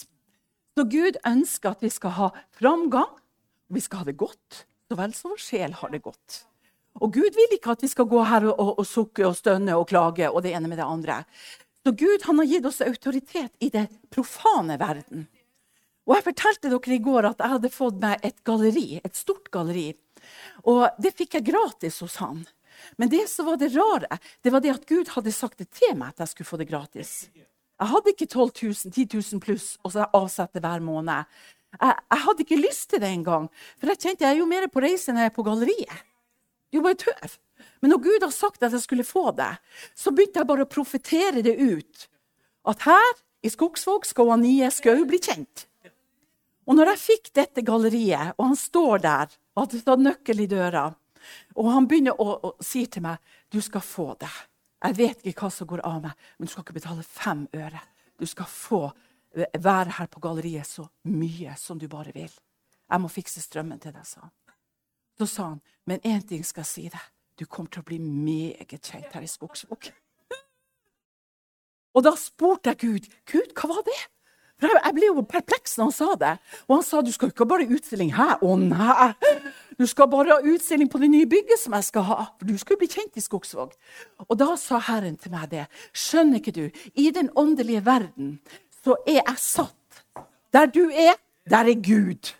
Så 0.77 0.83
Gud 0.85 1.15
ønsker 1.25 1.73
at 1.73 1.81
vi 1.81 1.89
skal 1.89 2.13
ha 2.13 2.27
framgang, 2.53 3.09
vi 3.73 3.81
skal 3.81 4.03
ha 4.03 4.05
det 4.11 4.19
godt, 4.19 4.59
så 4.85 4.97
vel 4.99 5.15
som 5.17 5.33
vår 5.33 5.41
sjel 5.41 5.73
har 5.79 5.89
det 5.89 6.03
godt. 6.05 6.43
Og 7.01 7.15
Gud 7.15 7.33
vil 7.33 7.55
ikke 7.55 7.73
at 7.73 7.81
vi 7.81 7.89
skal 7.89 8.05
gå 8.11 8.21
her 8.29 8.45
og, 8.51 8.53
og, 8.61 8.71
og 8.83 8.85
sukke 8.85 9.25
og 9.25 9.33
stønne 9.39 9.73
og 9.79 9.87
klage 9.89 10.29
og 10.29 10.43
det 10.45 10.53
ene 10.53 10.69
med 10.69 10.77
det 10.77 10.85
andre. 10.85 11.23
Så 11.81 11.95
Gud 11.97 12.27
har 12.27 12.45
gitt 12.51 12.69
oss 12.69 12.81
autoritet 12.85 13.57
i 13.57 13.71
det 13.73 13.87
profane 14.13 14.77
verden. 14.77 15.25
Og 16.05 16.17
Jeg 16.19 16.27
fortalte 16.29 16.69
dere 16.69 16.93
i 16.93 17.01
går 17.01 17.31
at 17.31 17.41
jeg 17.41 17.55
hadde 17.55 17.73
fått 17.73 18.01
meg 18.03 18.21
et 18.27 18.37
galleri, 18.45 19.01
et 19.01 19.17
stort 19.17 19.49
galleri. 19.49 19.95
Og 20.69 20.85
det 21.01 21.15
fikk 21.17 21.39
jeg 21.39 21.49
gratis 21.49 22.03
hos 22.05 22.21
han. 22.21 22.45
Men 22.97 23.11
det 23.11 23.23
som 23.31 23.47
var 23.49 23.59
det 23.61 23.71
rare, 23.75 24.19
det 24.43 24.53
var 24.53 24.63
det 24.63 24.73
at 24.73 24.85
Gud 24.89 25.13
hadde 25.15 25.33
sagt 25.35 25.61
det 25.61 25.69
til 25.75 25.95
meg 25.99 26.13
at 26.13 26.23
jeg 26.25 26.33
skulle 26.33 26.51
få 26.51 26.59
det 26.61 26.69
gratis. 26.69 27.13
Jeg 27.35 27.89
hadde 27.89 28.13
ikke 28.13 28.29
12 28.29 28.51
000, 28.61 28.93
10 28.93 29.07
000 29.33 29.41
pluss 29.41 29.73
og 29.81 29.95
så 29.95 30.05
avsette 30.13 30.61
hver 30.61 30.83
måned. 30.85 31.29
Jeg, 31.79 31.95
jeg, 31.95 32.21
hadde 32.25 32.45
ikke 32.45 32.59
lyst 32.61 32.89
til 32.91 33.01
det 33.01 33.09
engang. 33.09 33.47
For 33.79 33.89
jeg 33.89 34.01
kjente 34.03 34.27
jeg 34.27 34.35
er 34.35 34.41
jo 34.41 34.49
mer 34.49 34.67
på 34.69 34.83
reise 34.83 35.11
enn 35.11 35.21
jeg 35.21 35.31
er 35.31 35.35
på 35.35 35.45
galleriet. 35.47 36.03
Det 36.71 36.77
er 36.77 36.81
jo 36.81 36.85
bare 36.85 36.99
tøv. 37.01 37.33
Men 37.81 37.93
når 37.93 38.03
Gud 38.05 38.25
har 38.25 38.33
sagt 38.35 38.63
at 38.63 38.75
jeg 38.75 38.83
skulle 38.83 39.07
få 39.07 39.31
det, 39.35 39.51
så 39.97 40.13
begynte 40.13 40.41
jeg 40.41 40.49
bare 40.49 40.67
å 40.67 40.69
profetere 40.69 41.43
det 41.45 41.57
ut. 41.57 42.07
At 42.69 42.85
her 42.85 43.11
i 43.41 43.49
Skogsvåg 43.49 44.05
skal 44.05 44.35
Anie 44.35 44.69
Skau 44.73 45.01
bli 45.09 45.19
kjent. 45.21 45.65
Og 46.69 46.77
når 46.77 46.93
jeg 46.93 47.01
fikk 47.01 47.31
dette 47.35 47.63
galleriet, 47.65 48.35
og 48.37 48.51
han 48.51 48.59
står 48.59 49.01
der 49.03 49.31
og 49.55 49.63
hadde 49.63 49.81
tatt 49.87 50.03
nøkkel 50.05 50.43
i 50.43 50.49
døra, 50.51 50.91
og 51.55 51.71
han 51.71 51.87
begynner 51.89 52.17
å, 52.21 52.33
å 52.51 52.53
si 52.63 52.85
til 52.91 53.05
meg 53.05 53.21
du 53.51 53.59
skal 53.61 53.83
få 53.85 54.11
det. 54.21 54.31
Jeg 54.81 54.97
vet 54.97 55.25
ikke 55.29 55.45
hva 55.45 55.53
som 55.53 55.69
går 55.69 55.83
av 55.85 55.99
meg, 56.07 56.27
men 56.37 56.49
du 56.49 56.51
skal 56.51 56.65
ikke 56.65 56.79
betale 56.79 57.05
fem 57.05 57.45
øre. 57.53 57.81
Du 58.17 58.25
skal 58.25 58.49
få 58.49 58.83
være 59.31 59.97
her 59.97 60.09
på 60.11 60.21
galleriet 60.23 60.67
så 60.67 60.87
mye 61.07 61.55
som 61.57 61.79
du 61.79 61.87
bare 61.91 62.13
vil. 62.15 62.31
Jeg 62.91 63.01
må 63.01 63.11
fikse 63.11 63.43
strømmen 63.43 63.79
til 63.79 63.93
deg, 63.95 64.05
sa 64.07 64.25
han. 64.25 64.33
Så 65.19 65.27
sa 65.29 65.49
han, 65.51 65.61
men 65.87 66.01
én 66.07 66.23
ting 66.27 66.43
skal 66.45 66.65
jeg 66.65 66.71
si 66.71 66.85
deg. 66.91 67.03
Du 67.39 67.45
kommer 67.45 67.71
til 67.71 67.83
å 67.83 67.87
bli 67.87 67.99
meget 68.01 68.81
kjent 68.81 69.13
her 69.13 69.23
i 69.23 69.29
Skogsvåg. 69.29 69.91
Og 71.91 72.03
da 72.05 72.13
spurte 72.19 72.71
jeg 72.71 72.79
Gud, 72.81 73.07
Gud, 73.27 73.53
hva 73.55 73.69
var 73.71 73.85
det? 73.87 73.99
For 74.61 74.77
Jeg 74.77 74.93
ble 74.93 75.09
jo 75.09 75.23
perpleks 75.25 75.77
når 75.77 75.89
han 75.89 75.95
sa 75.95 76.15
det. 76.21 76.31
Og 76.67 76.75
han 76.77 76.85
sa 76.85 77.01
du 77.01 77.11
skal 77.13 77.31
ikke 77.31 77.47
bare 77.49 77.65
utstilling 77.65 78.13
her. 78.15 78.37
Å 78.41 78.57
nei! 78.61 79.11
Du 79.79 79.87
skal 79.89 80.09
bare 80.11 80.35
ha 80.35 80.51
utstilling 80.53 80.89
på 80.91 81.01
det 81.01 81.09
nye 81.09 81.29
bygget 81.29 81.63
som 81.63 81.73
jeg 81.77 81.87
skal 81.87 82.05
ha. 82.09 82.19
For 82.37 82.49
du 82.49 82.57
skal 82.61 82.75
jo 82.75 82.81
bli 82.83 82.91
kjent 82.91 83.17
i 83.17 83.23
Skogsvåg. 83.25 83.73
Og 84.27 84.35
da 84.37 84.51
sa 84.61 84.81
Herren 84.85 85.17
til 85.17 85.33
meg 85.33 85.49
det. 85.53 85.65
Skjønner 85.97 86.41
ikke 86.41 86.53
du? 86.53 86.65
I 86.93 87.09
den 87.15 87.31
åndelige 87.37 87.81
verden 87.87 88.35
så 88.83 88.99
er 89.05 89.23
jeg 89.23 89.41
satt. 89.41 90.03
Der 90.53 90.69
du 90.69 90.83
er, 90.89 91.15
der 91.49 91.69
er 91.71 91.81
Gud. 91.81 92.33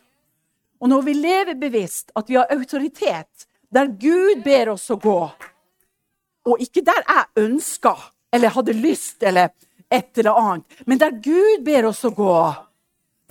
Og 0.82 0.90
når 0.90 1.08
vi 1.08 1.14
lever 1.18 1.58
bevisst 1.58 2.12
at 2.18 2.30
vi 2.30 2.38
har 2.38 2.50
autoritet 2.54 3.48
der 3.72 3.88
Gud 3.88 4.44
ber 4.44 4.74
oss 4.74 4.90
å 4.92 4.98
gå, 5.00 5.20
og 6.42 6.64
ikke 6.64 6.84
der 6.84 7.04
jeg 7.06 7.46
ønska 7.46 7.94
eller 8.34 8.54
hadde 8.56 8.76
lyst 8.76 9.24
eller 9.24 9.54
et 9.92 10.18
eller 10.18 10.40
annet, 10.40 10.84
men 10.88 11.00
der 11.02 11.18
Gud 11.24 11.66
ber 11.68 11.90
oss 11.90 12.06
å 12.08 12.14
gå 12.16 12.36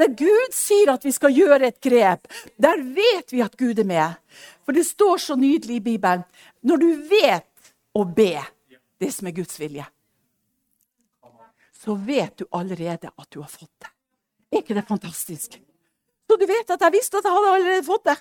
der 0.01 0.15
Gud 0.17 0.55
sier 0.57 0.95
at 0.95 1.05
vi 1.05 1.13
skal 1.13 1.35
gjøre 1.37 1.69
et 1.69 1.81
grep, 1.85 2.29
der 2.57 2.81
vet 2.81 3.35
vi 3.35 3.43
at 3.45 3.57
Gud 3.61 3.83
er 3.83 3.89
med. 3.89 4.17
For 4.65 4.73
det 4.73 4.87
står 4.89 5.21
så 5.21 5.37
nydelig 5.37 5.77
i 5.77 5.87
Bibelen 5.91 6.25
når 6.65 6.81
du 6.81 6.89
vet 7.11 7.73
å 7.93 8.07
be 8.09 8.41
det 9.01 9.11
som 9.13 9.29
er 9.29 9.37
Guds 9.37 9.59
vilje, 9.61 9.85
så 11.81 11.97
vet 11.97 12.41
du 12.41 12.47
allerede 12.57 13.09
at 13.13 13.29
du 13.33 13.41
har 13.41 13.53
fått 13.53 13.73
det. 13.81 13.93
Er 14.51 14.65
ikke 14.65 14.77
det 14.77 14.89
fantastisk? 14.89 15.61
Så 16.29 16.37
du 16.39 16.47
vet 16.49 16.73
at 16.73 16.83
jeg 16.85 16.97
visste 16.97 17.21
at 17.21 17.29
jeg 17.29 17.37
hadde 17.37 17.55
allerede 17.59 17.87
fått 17.87 18.09
det. 18.09 18.17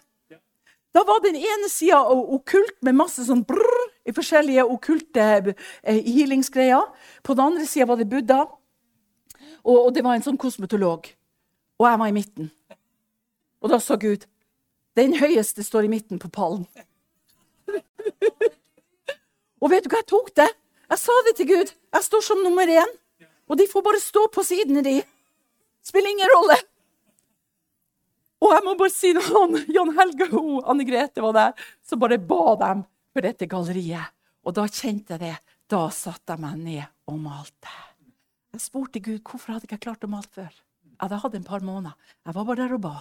Da 0.95 1.04
var 1.06 1.19
den 1.23 1.38
ene 1.38 1.69
sida 1.71 1.99
okkult 2.10 2.80
med 2.84 2.97
masse 2.97 3.23
sånn 3.28 3.43
brrr, 3.47 3.89
i 4.10 4.15
forskjellige 4.15 4.65
okkulte 4.65 5.26
eh, 5.54 6.00
healingsgreier. 6.06 6.88
På 7.24 7.36
den 7.38 7.45
andre 7.45 7.67
sida 7.69 7.88
var 7.89 8.00
det 8.00 8.10
Buddha, 8.10 8.45
og, 9.63 9.78
og, 9.86 9.89
det 9.93 10.04
var 10.06 10.17
en 10.17 10.26
sånn 10.26 10.39
kosmetolog. 10.39 11.10
Og 11.80 11.88
jeg 11.88 12.00
var 12.02 12.12
i 12.12 12.15
midten. 12.15 12.52
Og 13.60 13.74
da 13.74 13.80
sa 13.84 14.00
Gud 14.00 14.26
den 14.98 15.13
høyeste 15.19 15.63
står 15.63 15.88
i 15.88 15.91
midten 15.91 16.19
på 16.19 16.32
pallen. 16.34 16.65
og 19.62 19.72
vet 19.72 19.86
du 19.86 19.91
hva 19.91 20.02
jeg 20.02 20.10
tok 20.10 20.34
det? 20.39 20.50
Jeg 20.89 21.02
sa 21.04 21.15
det 21.28 21.36
til 21.38 21.50
Gud. 21.52 21.72
Jeg 21.93 22.08
står 22.08 22.26
som 22.26 22.41
nummer 22.43 22.67
én. 22.67 22.91
Og 23.50 23.60
de 23.60 23.67
får 23.69 23.86
bare 23.86 24.02
stå 24.02 24.26
på 24.34 24.43
sidene, 24.45 24.84
de. 24.86 25.00
Spiller 25.86 26.12
ingen 26.12 26.34
rolle. 26.36 26.58
Og 28.39 28.54
jeg 28.56 28.65
må 28.65 28.76
bare 28.80 28.93
si 28.93 29.12
noe, 29.15 29.63
Jan 29.76 29.91
Helge 29.98 30.30
og 30.38 30.67
Anne 30.72 30.86
Grete 30.88 31.24
var 31.24 31.36
der, 31.36 31.65
så 31.84 32.00
bare 32.00 32.19
ba 32.22 32.56
dem 32.62 32.86
for 33.19 33.27
dette 33.27 33.49
galleriet. 33.51 34.15
Og 34.47 34.55
da 34.55 34.63
kjente 34.71 35.17
jeg 35.17 35.25
det. 35.25 35.36
Da 35.69 35.82
satte 35.91 36.38
jeg 36.38 36.41
meg 36.41 36.62
ned 36.63 36.86
og 37.12 37.17
malte. 37.19 37.73
Jeg 38.55 38.63
spurte 38.63 39.01
Gud 39.03 39.19
hvorfor 39.27 39.53
hadde 39.53 39.67
jeg 39.67 39.73
ikke 39.73 39.89
klart 39.89 40.05
å 40.08 40.10
male 40.10 40.32
før. 40.32 40.53
Jeg 40.88 41.01
hadde 41.03 41.19
hatt 41.23 41.36
en 41.36 41.49
par 41.49 41.65
måneder. 41.65 42.15
Jeg 42.25 42.38
var 42.38 42.47
bare 42.47 42.63
der 42.63 42.77
og 42.77 42.82
ba. 42.86 42.95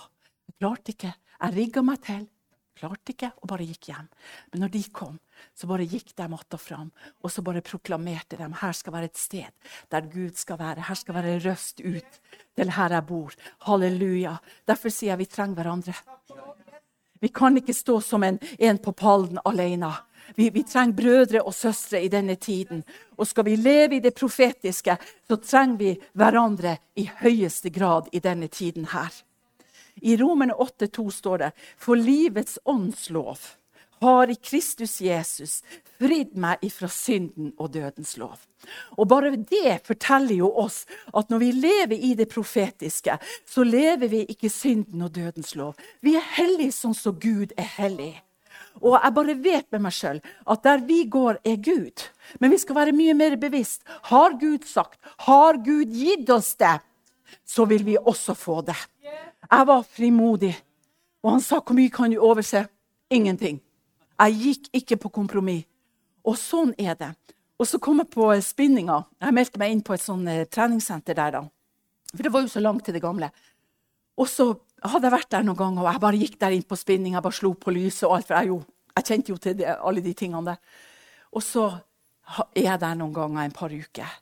Jeg 0.51 0.59
klarte 0.59 0.93
ikke. 0.95 1.13
Jeg 1.39 1.55
rigga 1.55 1.85
meg 1.87 2.03
til. 2.03 2.27
Klarte 2.79 3.11
ikke, 3.11 3.33
og 3.43 3.51
bare 3.51 3.65
gikk 3.67 3.89
hjem. 3.91 4.11
Men 4.53 4.63
når 4.63 4.75
de 4.75 4.83
kom, 4.95 5.17
så 5.55 5.67
bare 5.71 5.87
gikk 5.87 6.13
de 6.15 6.27
att 6.35 6.55
og 6.55 6.61
fram, 6.61 6.93
og 7.23 7.31
så 7.31 7.43
bare 7.43 7.61
proklamerte 7.61 8.37
de 8.37 8.47
her 8.55 8.73
skal 8.73 8.93
være 8.93 9.05
et 9.05 9.17
sted 9.17 9.51
der 9.91 10.07
Gud 10.07 10.37
skal 10.37 10.59
være. 10.59 10.87
Her 10.87 10.95
skal 10.95 11.15
være 11.15 11.39
røst 11.43 11.81
ut 11.81 12.21
til 12.55 12.71
her 12.71 12.91
jeg 12.91 13.07
bor. 13.07 13.35
Halleluja. 13.67 14.39
Derfor 14.67 14.91
sier 14.91 15.11
jeg 15.11 15.19
vi 15.19 15.27
trenger 15.27 15.55
hverandre. 15.55 15.95
Vi 17.21 17.29
kan 17.29 17.57
ikke 17.57 17.75
stå 17.75 18.01
som 18.01 18.23
en, 18.23 18.39
en 18.59 18.79
på 18.79 18.93
pallen 18.93 19.39
alene. 19.45 19.91
Vi, 20.37 20.51
vi, 20.51 20.63
trenger 20.63 20.97
brødre 20.97 21.43
og 21.43 21.55
søstre 21.55 22.03
i 22.03 22.09
denne 22.09 22.35
tiden. 22.35 22.85
Og 23.17 23.27
skal 23.27 23.45
vi 23.45 23.57
leve 23.57 23.97
i 23.97 24.03
det 24.05 24.15
profetiske, 24.15 24.97
så 25.29 25.37
trenger 25.37 25.77
vi 25.77 25.95
hverandre 26.13 26.77
i 26.97 27.09
høyeste 27.21 27.71
grad 27.71 28.11
i 28.13 28.19
denne 28.19 28.49
tiden 28.49 28.91
her. 28.93 29.13
I 30.03 30.17
Romerne 30.17 30.55
8,2 30.55 31.11
står 31.11 31.37
det 31.37 31.53
For 31.77 31.95
livets 31.95 32.59
åndslov 32.65 33.39
har 34.01 34.31
i 34.31 34.35
Kristus 34.35 35.01
Jesus 35.01 35.63
fridd 35.99 36.37
meg 36.39 36.63
ifra 36.63 36.89
synden 36.89 37.51
og 37.59 37.73
dødens 37.75 38.17
lov. 38.17 38.39
Og 38.99 39.09
bare 39.11 39.35
det 39.37 39.81
forteller 39.87 40.39
jo 40.39 40.51
oss 40.63 40.85
at 41.17 41.31
når 41.31 41.43
vi 41.43 41.51
lever 41.53 41.97
i 41.97 42.15
det 42.19 42.29
profetiske, 42.31 43.19
så 43.47 43.65
lever 43.65 44.09
vi 44.09 44.25
ikke 44.29 44.51
synden 44.51 45.03
og 45.03 45.15
dødens 45.15 45.55
lov. 45.59 45.75
Vi 46.01 46.15
er 46.19 46.33
hellige 46.39 46.75
sånn 46.79 46.95
som 46.95 47.19
Gud 47.19 47.55
er 47.59 47.71
hellig. 47.79 48.15
Og 48.83 48.97
jeg 48.97 49.15
bare 49.15 49.37
vet 49.43 49.67
med 49.75 49.85
meg 49.87 49.95
sjøl 49.97 50.21
at 50.23 50.63
der 50.65 50.85
vi 50.87 51.03
går, 51.11 51.41
er 51.45 51.57
Gud. 51.63 52.05
Men 52.41 52.53
vi 52.53 52.61
skal 52.63 52.79
være 52.79 52.97
mye 52.97 53.15
mer 53.19 53.37
bevisst. 53.41 53.83
Har 54.11 54.37
Gud 54.41 54.67
sagt, 54.69 54.99
har 55.27 55.59
Gud 55.65 55.93
gitt 55.95 56.31
oss 56.31 56.55
det, 56.61 56.79
så 57.45 57.67
vil 57.69 57.85
vi 57.87 57.99
også 57.99 58.35
få 58.35 58.61
det. 58.67 58.79
Jeg 59.49 59.67
var 59.67 59.83
frimodig. 59.83 60.55
Og 61.25 61.33
han 61.35 61.43
sa 61.43 61.61
hvor 61.61 61.77
mye 61.77 61.91
kan 61.93 62.13
du 62.13 62.21
overse? 62.21 62.67
Ingenting. 63.11 63.61
Jeg 64.19 64.39
gikk 64.43 64.69
ikke 64.83 64.99
på 65.05 65.15
kompromiss. 65.21 65.67
Og 66.29 66.37
sånn 66.37 66.75
er 66.77 66.97
det. 66.99 67.15
Og 67.59 67.67
så 67.67 67.79
kom 67.83 67.99
jeg 68.03 68.11
på 68.13 68.27
spinninga. 68.45 69.01
Jeg 69.23 69.35
meldte 69.35 69.61
meg 69.61 69.73
inn 69.73 69.81
på 69.83 69.95
et 69.97 70.03
sånn 70.03 70.27
eh, 70.31 70.45
treningssenter 70.47 71.17
der. 71.17 71.39
da. 71.39 71.41
For 72.13 72.25
det 72.25 72.33
var 72.35 72.45
jo 72.45 72.51
så 72.53 72.61
langt 72.63 72.85
til 72.87 72.95
det 72.95 73.03
gamle. 73.03 73.31
Og 74.19 74.29
så 74.31 74.51
hadde 74.83 75.09
jeg 75.09 75.15
vært 75.15 75.33
der 75.35 75.45
noen 75.47 75.59
ganger, 75.59 75.85
og 75.85 75.91
jeg 75.93 76.03
bare 76.03 76.21
gikk 76.21 76.39
der 76.41 76.55
inn 76.57 76.67
på 76.67 76.79
spinning. 76.79 77.15
Jeg 77.17 77.25
bare 77.25 77.39
slo 77.39 77.53
på 77.59 77.75
lyset 77.75 78.07
og 78.09 78.17
alt, 78.19 78.29
for 78.29 78.39
jeg, 78.39 78.51
jo, 78.51 78.61
jeg 78.97 79.09
kjente 79.11 79.33
jo 79.33 79.39
til 79.43 79.59
det, 79.61 79.75
alle 79.77 80.03
de 80.05 80.15
tingene 80.19 80.53
der. 80.53 80.79
Og 81.35 81.45
så 81.45 81.67
er 82.57 82.65
jeg 82.65 82.83
der 82.83 82.99
noen 82.99 83.15
ganger 83.17 83.45
en 83.45 83.57
par 83.57 83.75
uker. 83.75 84.17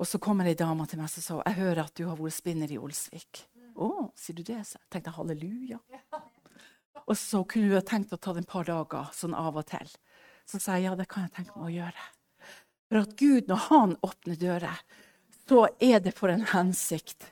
Og 0.00 0.08
så 0.08 0.18
kommer 0.22 0.48
ei 0.48 0.56
dame 0.58 0.86
til 0.88 0.98
meg 0.98 1.10
og 1.10 1.22
sa 1.22 1.40
jeg 1.44 1.58
hører 1.60 1.84
at 1.84 1.94
du 1.98 2.06
har 2.08 2.16
vært 2.18 2.34
spinner 2.34 2.70
i 2.72 2.80
Olsvik. 2.80 3.44
Å, 3.76 4.08
sier 4.18 4.36
du 4.38 4.42
det? 4.46 4.58
Så 4.66 4.78
jeg 4.80 4.88
tenkte 4.92 5.14
halleluja. 5.16 5.78
Og 7.02 7.14
så 7.18 7.42
kunne 7.48 7.70
du 7.70 7.86
tenkt 7.86 8.12
å 8.14 8.18
ta 8.20 8.34
det 8.34 8.42
en 8.42 8.48
par 8.48 8.66
dager 8.68 9.12
sånn 9.16 9.36
av 9.36 9.58
og 9.58 9.68
til. 9.68 9.88
Så 10.48 10.60
sa 10.60 10.76
jeg 10.76 10.88
ja, 10.88 10.96
det 10.98 11.08
kan 11.10 11.26
jeg 11.26 11.34
tenke 11.36 11.54
meg 11.56 11.68
å 11.68 11.76
gjøre. 11.76 12.08
For 12.90 13.00
at 13.04 13.14
Gud, 13.16 13.48
når 13.48 13.62
han 13.68 13.94
åpner 14.04 14.38
dører, 14.40 14.82
så 15.48 15.64
er 15.82 16.02
det 16.04 16.14
for 16.16 16.32
en 16.32 16.44
hensikt. 16.52 17.30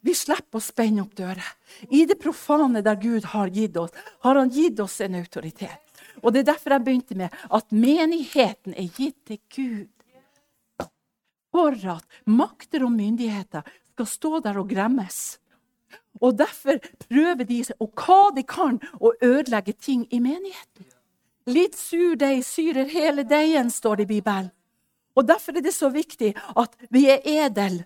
Vi 0.00 0.14
slipper 0.14 0.60
å 0.60 0.62
spenne 0.62 1.02
opp 1.02 1.16
dører. 1.18 1.44
I 1.90 2.04
det 2.06 2.18
profane 2.22 2.82
der 2.86 2.98
Gud 3.00 3.26
har 3.32 3.50
gitt 3.50 3.76
oss, 3.76 3.94
har 4.22 4.38
han 4.38 4.50
gitt 4.54 4.80
oss 4.80 5.00
en 5.00 5.18
autoritet. 5.18 5.84
Og 6.22 6.32
Det 6.32 6.40
er 6.40 6.52
derfor 6.52 6.74
jeg 6.74 6.84
begynte 6.84 7.14
med 7.14 7.34
at 7.50 7.72
menigheten 7.72 8.74
er 8.74 8.88
gitt 8.88 9.24
til 9.26 9.40
Gud. 9.54 9.88
for 11.50 11.72
at 11.72 12.04
makter 12.26 12.84
og 12.84 12.92
myndigheter 12.92 13.62
skal 13.94 14.06
stå 14.06 14.40
der 14.44 14.58
og 14.60 14.68
gremmes. 14.68 15.38
Og 16.20 16.36
derfor 16.38 16.78
prøver 17.08 17.44
de 17.48 17.64
og 17.80 17.94
hva 17.96 18.34
de 18.36 18.42
kan, 18.42 18.78
å 19.00 19.14
ødelegge 19.22 19.72
ting 19.72 20.06
i 20.12 20.20
menigheten. 20.20 20.84
Litt 21.48 21.74
surdeig 21.74 22.44
syrer 22.44 22.90
hele 22.92 23.24
deigen, 23.24 23.70
står 23.70 23.96
det 23.96 24.02
i 24.02 24.12
Bibelen. 24.20 24.50
Og 25.16 25.26
Derfor 25.26 25.56
er 25.56 25.64
det 25.64 25.74
så 25.74 25.88
viktig 25.90 26.34
at 26.56 26.76
vi 26.90 27.08
er 27.10 27.24
edel, 27.24 27.84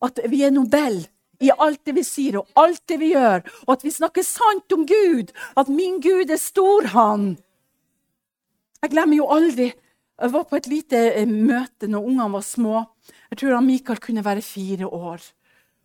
at 0.00 0.20
vi 0.30 0.44
er 0.46 0.54
nobel 0.54 1.02
i 1.40 1.50
alt 1.52 1.82
det 1.86 1.96
vi 1.96 2.04
sier 2.06 2.38
og 2.40 2.60
alt 2.60 2.82
det 2.88 2.98
vi 3.00 3.12
gjør, 3.12 3.44
og 3.66 3.72
at 3.76 3.84
vi 3.84 3.92
snakker 3.92 4.24
sant 4.26 4.72
om 4.72 4.86
Gud. 4.88 5.32
At 5.56 5.68
min 5.72 6.00
Gud 6.00 6.30
er 6.30 6.40
stor, 6.40 6.88
han. 6.94 7.34
Jeg 8.82 8.92
glemmer 8.92 9.18
jo 9.18 9.28
aldri 9.32 9.72
Jeg 10.16 10.32
var 10.32 10.44
på 10.48 10.56
et 10.56 10.66
lite 10.66 10.96
eh, 11.12 11.28
møte 11.28 11.90
når 11.92 12.06
ungene 12.08 12.32
var 12.32 12.40
små. 12.40 12.86
Jeg 13.28 13.36
tror 13.42 13.58
han 13.58 13.66
Mikael 13.66 13.98
kunne 14.00 14.22
være 14.24 14.40
fire 14.40 14.86
år. 14.88 15.20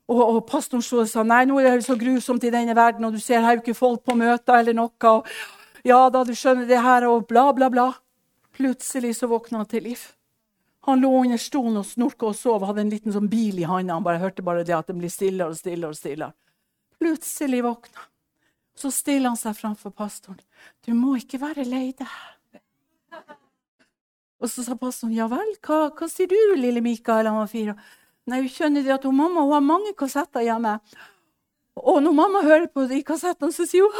Og, 0.07 0.21
og 0.21 0.37
pastoren 0.47 0.83
så 0.85 1.03
sa 1.03 1.25
nei, 1.27 1.41
nå 1.49 1.57
er 1.59 1.75
det 1.75 1.83
så 1.83 1.97
grusomt 1.99 2.45
i 2.47 2.53
denne 2.53 2.71
verden, 2.77 3.03
og 3.03 3.11
du 3.11 3.19
ser 3.19 3.43
her 3.43 3.59
ikke 3.59 3.75
folk 3.75 4.05
på 4.07 4.15
møter 4.15 4.61
eller 4.61 4.77
noe. 4.77 4.95
Og, 5.11 5.27
ja 5.83 5.99
da, 6.13 6.23
du 6.23 6.31
skjønner 6.31 6.63
det 6.69 6.79
her, 6.79 7.09
og 7.09 7.27
bla, 7.27 7.49
bla, 7.57 7.67
bla. 7.73 7.89
Plutselig 8.55 9.17
så 9.19 9.27
våkna 9.27 9.65
han 9.65 9.71
til 9.71 9.83
liv. 9.89 10.07
Han 10.87 11.01
lå 11.01 11.11
under 11.21 11.37
stolen 11.37 11.77
og 11.77 11.85
snorka 11.85 12.31
og 12.31 12.37
sov 12.37 12.65
hadde 12.65 12.81
en 12.81 12.89
liten 12.93 13.13
sånn 13.13 13.29
bil 13.29 13.59
i 13.61 13.67
handa. 13.69 13.93
Han 13.99 14.05
bare 14.05 14.21
hørte 14.21 14.45
bare 14.45 14.65
det 14.65 14.73
at 14.73 14.89
den 14.89 14.97
blir 15.01 15.13
stillere 15.13 15.53
og 15.53 15.59
stillere 15.59 15.93
og 15.93 15.99
stillere. 15.99 16.33
Plutselig 17.01 17.63
våkna 17.65 18.07
Så 18.77 18.91
stiller 18.91 19.29
han 19.29 19.37
seg 19.37 19.57
framfor 19.57 19.91
pastoren. 19.93 20.39
Du 20.85 20.93
må 20.97 21.17
ikke 21.19 21.41
være 21.41 21.67
lei 21.67 21.91
deg. 21.97 22.13
Og 24.41 24.49
så 24.49 24.63
sa 24.65 24.73
pastoren, 24.79 25.13
ja 25.13 25.27
vel, 25.29 25.51
hva, 25.61 25.91
hva 25.93 26.07
sier 26.09 26.29
du, 26.31 26.37
lille 26.57 26.81
Mikael? 26.81 27.29
Han 27.29 27.43
var 27.43 27.51
fire. 27.51 27.75
Nei, 28.29 28.39
hun 28.41 28.49
skjønner 28.49 28.85
det 28.85 28.95
at 28.95 29.05
hun, 29.05 29.17
mamma 29.17 29.43
hun 29.45 29.53
har 29.53 29.65
mange 29.65 29.93
kassetter 29.97 30.45
hjemme. 30.45 30.79
Og 31.77 32.01
når 32.01 32.15
mamma 32.15 32.41
hører 32.45 32.65
på 32.73 32.87
de 32.89 33.03
kassettene, 33.05 33.53
så 33.53 33.67
sier 33.69 33.85
hun 33.85 33.97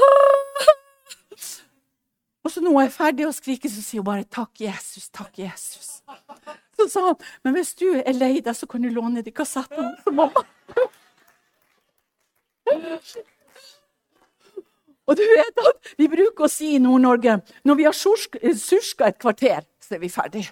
Og 2.41 2.49
så 2.49 2.61
når 2.63 2.73
hun 2.73 2.81
er 2.81 2.93
ferdig 2.93 3.27
å 3.27 3.33
skrike, 3.35 3.69
så 3.69 3.83
sier 3.85 4.01
hun 4.01 4.07
bare 4.07 4.25
'Takk, 4.25 4.63
Jesus. 4.65 5.09
Takk, 5.13 5.37
Jesus'. 5.37 6.01
Så 6.81 6.89
sa 6.89 7.05
han, 7.07 7.15
'Men 7.43 7.53
hvis 7.53 7.73
du 7.77 7.87
er 7.93 8.13
lei 8.13 8.39
deg, 8.39 8.55
så 8.55 8.67
kan 8.67 8.81
du 8.81 8.89
låne 8.89 9.21
de 9.21 9.31
kassettene 9.31 9.95
til 10.03 10.13
mamma'. 10.13 10.45
Og 15.07 15.17
du 15.17 15.21
vet 15.21 15.61
at 15.67 15.93
Vi 15.97 16.07
bruker 16.07 16.45
å 16.45 16.49
si 16.49 16.75
i 16.75 16.79
Nord-Norge 16.79 17.41
når 17.67 17.75
vi 17.75 17.83
har 17.83 17.93
surska 17.93 19.07
et 19.07 19.19
kvarter, 19.19 19.61
så 19.81 19.95
er 19.95 19.99
vi 19.99 20.09
ferdig. 20.09 20.47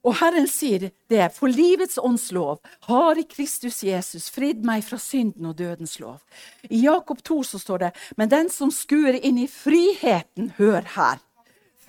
Og 0.00 0.16
Herren 0.16 0.48
sier 0.48 0.90
det, 1.12 1.26
for 1.36 1.52
livets 1.52 1.98
åndslov 2.00 2.58
har 2.88 3.18
i 3.20 3.26
Kristus 3.28 3.82
Jesus 3.84 4.30
fridd 4.32 4.64
meg 4.64 4.84
fra 4.86 4.96
synden 4.96 5.50
og 5.50 5.58
dødens 5.58 5.98
lov. 6.00 6.22
I 6.70 6.86
Jakob 6.86 7.20
2 7.22 7.42
så 7.44 7.60
står 7.60 7.78
det, 7.78 7.90
men 8.16 8.32
den 8.32 8.48
som 8.48 8.72
skuer 8.72 9.18
inn 9.20 9.38
i 9.38 9.48
friheten, 9.48 10.54
hør 10.56 10.88
her. 10.96 11.20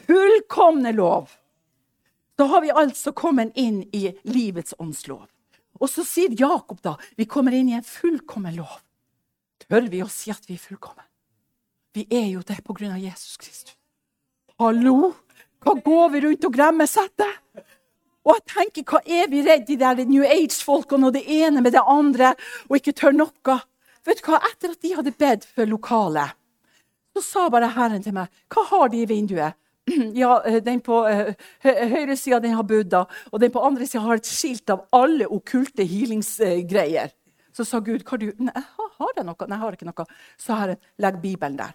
Fullkomne 0.08 0.92
lov. 0.92 1.32
Da 2.42 2.46
har 2.46 2.62
vi 2.62 2.72
altså 2.74 3.12
kommet 3.14 3.52
inn 3.54 3.84
i 3.94 4.08
livets 4.26 4.74
åndslov. 4.82 5.28
Og 5.78 5.90
så 5.94 6.02
sier 6.02 6.34
Jakob 6.34 6.80
da, 6.82 6.96
vi 7.14 7.28
kommer 7.30 7.54
inn 7.54 7.68
i 7.70 7.76
en 7.78 7.86
fullkommen 7.86 8.56
lov. 8.58 8.80
Tør 9.62 9.86
vi 9.92 10.00
å 10.02 10.08
si 10.10 10.34
at 10.34 10.50
vi 10.50 10.56
er 10.58 10.64
fullkomne? 10.64 11.06
Vi 11.94 12.08
er 12.10 12.32
jo 12.32 12.42
det 12.42 12.58
på 12.66 12.74
grunn 12.74 12.96
av 12.96 13.04
Jesus 13.04 13.38
Kristus. 13.38 13.78
Hallo? 14.58 15.12
Hva 15.62 15.78
går 15.86 16.10
vi 16.16 16.24
rundt 16.26 16.50
og 16.50 16.58
gremmes 16.58 16.98
etter? 16.98 17.38
Og 18.26 18.34
jeg 18.40 18.46
tenker, 18.56 18.90
hva 18.90 19.06
er 19.06 19.30
vi 19.30 19.46
redd 19.46 19.70
de 19.70 19.78
der 19.86 20.02
New 20.10 20.26
Age-folkene 20.26 21.12
og 21.12 21.20
det 21.20 21.28
ene 21.30 21.62
med 21.62 21.78
det 21.78 21.86
andre, 21.86 22.34
og 22.72 22.82
ikke 22.82 22.98
tør 23.04 23.22
noe? 23.22 23.62
Vet 24.02 24.26
du 24.26 24.32
hva, 24.32 24.42
Etter 24.50 24.74
at 24.74 24.82
de 24.82 24.98
hadde 24.98 25.14
bedt 25.14 25.46
for 25.46 25.70
lokalet, 25.70 26.34
så 27.14 27.22
sa 27.22 27.50
bare 27.54 27.70
Herren 27.78 28.02
til 28.02 28.18
meg, 28.18 28.34
hva 28.50 28.66
har 28.74 28.90
de 28.90 29.06
i 29.06 29.10
vinduet? 29.14 29.61
Ja, 30.22 30.42
eh, 30.46 30.60
den 30.64 30.82
på 30.84 31.02
uh, 31.04 31.34
høyre 31.64 32.16
sida 32.20 32.40
har 32.56 32.64
Buddha, 32.68 33.06
og 33.32 33.40
den 33.42 33.52
på 33.52 33.64
andre 33.66 33.88
sida 33.88 34.04
har 34.06 34.22
et 34.22 34.30
skilt 34.30 34.70
av 34.74 34.86
alle 34.96 35.28
okkulte 35.28 35.84
healingsgreier. 35.88 37.12
Så 37.56 37.66
sa 37.68 37.80
Gud, 37.84 38.04
hva 38.08 38.18
du, 38.20 38.30
nei, 38.40 38.54
har 38.56 39.12
jeg 39.18 39.26
noe? 39.28 39.48
Nei, 39.48 39.58
jeg 39.58 39.64
har 39.66 39.78
ikke 39.78 39.90
noe. 39.90 40.06
Så 40.40 40.56
har 40.56 40.74
jeg, 40.74 40.80
legg 41.04 41.20
Bibelen 41.24 41.60
der. 41.60 41.74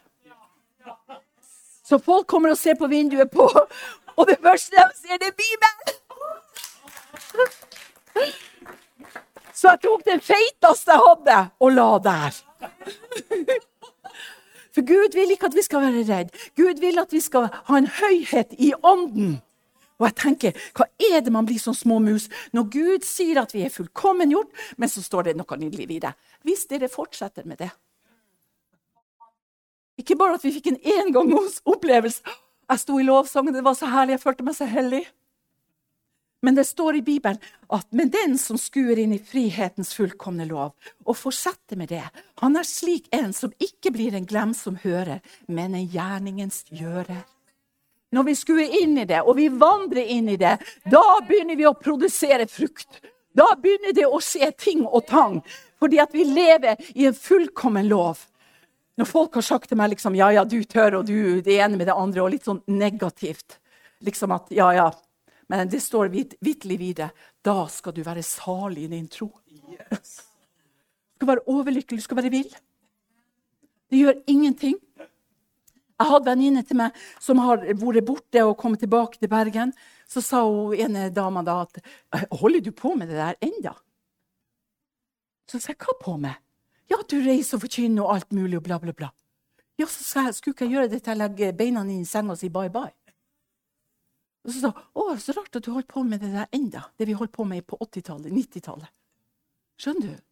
Så 1.87 1.99
folk 2.03 2.27
kommer 2.27 2.51
og 2.51 2.59
ser 2.59 2.75
på 2.79 2.89
vinduet 2.91 3.31
på, 3.31 3.47
og 4.19 4.27
det 4.27 4.39
første 4.43 4.75
de 4.75 4.87
ser, 4.99 5.21
det 5.23 5.29
er 5.31 5.37
Bibelen! 5.39 6.03
Så 9.57 9.71
jeg 9.73 9.81
tok 9.87 10.03
den 10.05 10.21
feiteste 10.21 10.93
jeg 10.93 11.01
hadde, 11.01 11.37
og 11.65 11.71
la 11.73 11.87
der. 12.05 12.43
For 14.77 14.85
Gud 14.85 15.17
vil 15.17 15.33
ikke 15.33 15.49
at 15.49 15.57
vi 15.57 15.65
skal 15.65 15.81
være 15.87 16.05
redd. 16.05 16.33
Gud 16.57 16.83
vil 16.85 17.01
at 17.01 17.13
vi 17.15 17.23
skal 17.25 17.49
ha 17.49 17.79
en 17.81 17.89
høyhet 17.89 18.53
i 18.61 18.75
ånden. 18.85 19.39
Og 19.97 20.11
jeg 20.11 20.17
tenker, 20.21 20.59
Hva 20.77 20.85
er 21.01 21.23
det 21.25 21.33
man 21.33 21.47
blir 21.49 21.61
som 21.63 21.75
små 21.75 21.97
mus 22.05 22.29
når 22.53 22.69
Gud 22.75 23.07
sier 23.09 23.41
at 23.41 23.55
vi 23.57 23.65
er 23.65 23.73
fullkommen 23.73 24.35
gjort, 24.35 24.53
men 24.77 24.93
så 24.93 25.01
står 25.01 25.31
det 25.31 25.37
noe 25.39 25.57
nydelig 25.57 25.89
i 25.97 26.03
det? 26.05 26.13
Hvis 26.45 26.67
dere 26.69 26.93
fortsetter 26.93 27.49
med 27.49 27.65
det. 27.65 27.71
Ikke 29.97 30.19
bare 30.21 30.37
at 30.37 30.45
vi 30.45 30.53
fikk 30.53 30.69
en 30.75 30.83
engangsopplevelse. 30.99 32.37
Jeg 32.69 32.83
sto 32.83 32.99
i 33.01 33.07
lovsangen, 33.07 33.55
det 33.55 33.65
var 33.65 33.79
så 33.79 33.89
herlig, 33.89 34.19
jeg 34.19 34.25
følte 34.27 34.45
meg 34.45 34.59
så 34.59 34.69
hellig. 34.69 35.07
Men 36.43 36.55
det 36.55 36.67
står 36.69 36.97
i 36.97 37.03
Bibelen 37.03 37.39
at 37.73 37.87
men 37.97 38.11
den 38.13 38.37
som 38.39 38.59
skuer 38.61 38.99
inn 39.01 39.15
i 39.17 39.23
frihetens 39.23 39.95
fullkomne 39.97 40.45
lov, 40.47 40.75
og 41.07 41.17
fortsetter 41.17 41.79
med 41.81 41.91
det, 41.91 42.05
han 42.43 42.59
er 42.59 42.69
slik 42.69 43.09
en 43.17 43.33
som 43.35 43.55
ikke 43.63 43.95
blir 43.95 44.15
en 44.15 44.29
glemsom 44.29 44.77
hører, 44.85 45.23
men 45.49 45.75
en 45.75 45.89
gjerningens 45.89 46.65
gjører. 46.69 47.25
Når 48.15 48.29
vi 48.29 48.37
skuer 48.39 48.79
inn 48.83 48.95
i 49.03 49.09
det, 49.09 49.25
og 49.25 49.35
vi 49.41 49.49
vandrer 49.51 50.13
inn 50.15 50.29
i 50.31 50.39
det, 50.41 50.55
da 50.87 51.05
begynner 51.27 51.59
vi 51.59 51.67
å 51.67 51.75
produsere 51.75 52.47
frukt. 52.49 53.01
Da 53.37 53.49
begynner 53.61 53.97
det 53.97 54.07
å 54.07 54.21
skje 54.23 54.53
ting 54.57 54.87
og 54.87 55.09
tang, 55.11 55.41
fordi 55.81 55.99
at 56.01 56.15
vi 56.15 56.25
lever 56.29 56.79
i 56.95 57.09
en 57.09 57.17
fullkommen 57.17 57.89
lov. 57.91 58.23
Når 58.97 59.09
folk 59.11 59.35
har 59.37 59.45
sagt 59.45 59.69
til 59.69 59.77
meg 59.81 59.93
liksom, 59.93 60.15
ja, 60.17 60.31
ja, 60.33 60.45
du 60.49 60.63
tør, 60.65 61.01
og 61.01 61.11
du 61.11 61.43
det 61.45 61.59
ene 61.59 61.77
med 61.77 61.91
det 61.91 61.97
andre, 61.97 62.23
og 62.23 62.33
litt 62.33 62.49
sånn 62.49 62.63
negativt 62.71 63.61
Liksom 64.05 64.33
at 64.35 64.51
ja, 64.53 64.67
ja, 64.77 64.91
men 65.49 65.69
det 65.71 65.81
står 65.83 66.11
vitterlig 66.11 66.79
videre 66.81 67.11
da 67.45 67.67
skal 67.71 67.95
du 67.95 68.03
være 68.07 68.25
salig 68.27 68.87
i 68.87 68.93
din 68.95 69.07
tro. 69.09 69.29
Yes. 69.71 70.19
Du 71.15 71.21
skal 71.21 71.31
være 71.35 71.47
overlykkelig, 71.47 72.01
du 72.01 72.07
skal 72.07 72.19
være 72.19 72.33
vill. 72.35 72.51
Det 73.91 74.01
gjør 74.01 74.19
ingenting. 74.27 74.75
Jeg 75.97 76.11
hadde 76.11 76.29
venninne 76.29 76.63
til 76.67 76.77
meg 76.77 76.97
som 77.23 77.39
har 77.41 77.63
vært 77.63 78.05
borte 78.05 78.43
og 78.45 78.57
kommet 78.61 78.83
tilbake 78.83 79.21
til 79.21 79.31
Bergen. 79.33 79.73
Så 80.07 80.21
sa 80.23 80.43
hun 80.45 80.75
ene 80.75 81.09
dama 81.11 81.43
da 81.43 81.63
at 81.63 81.79
'Holder 82.31 82.61
du 82.61 82.71
på 82.73 82.95
med 82.95 83.09
det 83.09 83.17
der 83.17 83.35
enda? 83.41 83.75
Så 85.49 85.59
sa 85.59 85.73
jeg 85.73 85.79
'Hva 85.79 85.95
på 86.03 86.17
med?' 86.17 86.37
'Ja, 86.91 86.97
du 87.11 87.17
reiser 87.17 87.57
og 87.57 87.63
forkynner 87.63 88.03
og 88.03 88.15
alt 88.15 88.33
mulig 88.33 88.57
og 88.57 88.63
bla, 88.63 88.79
bla, 88.79 88.93
bla'. 88.93 89.11
Ja, 89.79 89.87
så 89.87 90.05
sa 90.05 90.21
jeg 90.21 90.35
'Skulle 90.35 90.55
ikke 90.55 90.65
jeg 90.65 90.73
gjøre 90.73 90.91
det 90.91 91.03
til 91.03 91.11
jeg 91.11 91.19
legger 91.19 91.53
beina 91.53 91.83
i 91.85 92.05
senga 92.05 92.33
og 92.33 92.39
sier 92.39 92.51
bye, 92.51 92.69
bye'? 92.69 93.06
Og 94.47 94.55
så 94.55 94.63
sa 94.63 94.71
hun 94.95 95.19
så 95.19 95.35
rart 95.35 95.59
at 95.59 95.67
du 95.67 95.73
holdt 95.75 95.91
på 95.91 96.05
med 96.07 96.23
det 96.23 96.31
der 96.31 96.47
enda, 96.55 96.85
det 96.99 97.09
vi 97.09 97.19
holdt 97.19 97.35
på 97.35 97.45
med 97.45 97.67
på 97.67 97.79
80-tallet, 97.83 98.31
90-tallet. 98.31 98.93
Skjønner 99.83 100.15
du? 100.15 100.23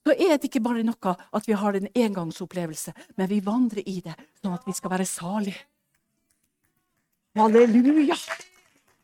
Så 0.00 0.16
er 0.16 0.34
det 0.34 0.48
ikke 0.48 0.62
bare 0.64 0.82
noe 0.82 1.14
at 1.36 1.46
vi 1.46 1.54
har 1.54 1.76
en 1.76 1.90
engangsopplevelse, 1.94 2.94
men 3.20 3.28
vi 3.30 3.38
vandrer 3.44 3.86
i 3.86 4.00
det 4.02 4.16
sånn 4.40 4.56
at 4.56 4.66
vi 4.66 4.74
skal 4.74 4.94
være 4.96 5.06
salige. 5.06 5.60
Halleluja! 7.38 8.16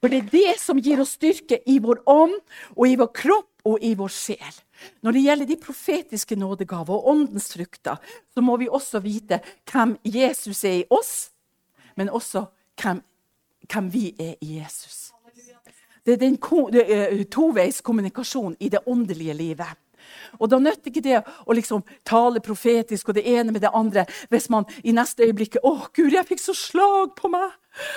For 0.00 0.12
det 0.12 0.18
er 0.18 0.32
det 0.32 0.56
som 0.60 0.80
gir 0.82 1.00
oss 1.00 1.14
styrke 1.16 1.60
i 1.70 1.78
vår 1.82 2.02
ånd 2.10 2.34
og 2.74 2.84
i 2.88 2.96
vår 2.98 3.12
kropp 3.16 3.68
og 3.68 3.82
i 3.84 3.94
vår 3.98 4.12
sjel. 4.12 4.58
Når 5.06 5.16
det 5.16 5.22
gjelder 5.24 5.48
de 5.48 5.58
profetiske 5.62 6.36
nådegaver 6.38 6.98
og 6.98 7.08
åndens 7.14 7.48
frukter, 7.54 8.00
så 8.34 8.44
må 8.44 8.58
vi 8.60 8.68
også 8.68 9.00
vite 9.04 9.40
hvem 9.70 9.96
Jesus 10.04 10.64
er 10.66 10.82
i 10.82 10.88
oss, 10.90 11.30
men 11.96 12.10
også 12.12 12.48
hvem 12.82 13.00
hvem 13.72 13.92
vi 13.92 14.14
er 14.18 14.34
i 14.40 14.58
Jesus. 14.58 15.12
Det 16.06 16.14
er 16.14 16.22
den 16.22 17.26
toveis 17.26 17.80
kommunikasjon 17.80 18.56
i 18.60 18.68
det 18.68 18.84
åndelige 18.86 19.34
livet. 19.34 19.74
Og 20.38 20.50
Da 20.50 20.58
nytter 20.58 20.90
ikke 20.90 21.02
det 21.02 21.18
å 21.46 21.54
liksom 21.54 21.82
tale 22.04 22.40
profetisk 22.40 23.08
og 23.08 23.16
det 23.18 23.26
ene 23.26 23.52
med 23.52 23.64
det 23.64 23.72
andre 23.74 24.06
hvis 24.30 24.48
man 24.50 24.66
i 24.84 24.92
neste 24.92 25.26
øyeblikk 25.26 25.56
'Å, 25.62 25.88
Gud, 25.92 26.12
jeg 26.12 26.26
fikk 26.26 26.40
så 26.40 26.54
slag 26.54 27.16
på 27.16 27.28
meg!' 27.28 27.52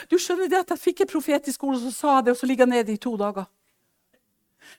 Du 0.09 0.17
skjønner 0.17 0.49
det 0.49 0.59
at 0.59 0.69
jeg 0.69 0.79
fikk 0.79 1.01
et 1.01 1.11
profetisk 1.11 1.63
ord, 1.63 1.75
og 1.75 1.81
så 1.81 1.91
sa 1.91 2.15
jeg 2.15 2.25
det, 2.25 2.31
og 2.31 2.37
så 2.37 2.45
ligger 2.45 2.65
jeg 2.65 2.69
nede 2.69 2.93
i 2.93 2.97
to 2.97 3.17
dager. 3.17 3.45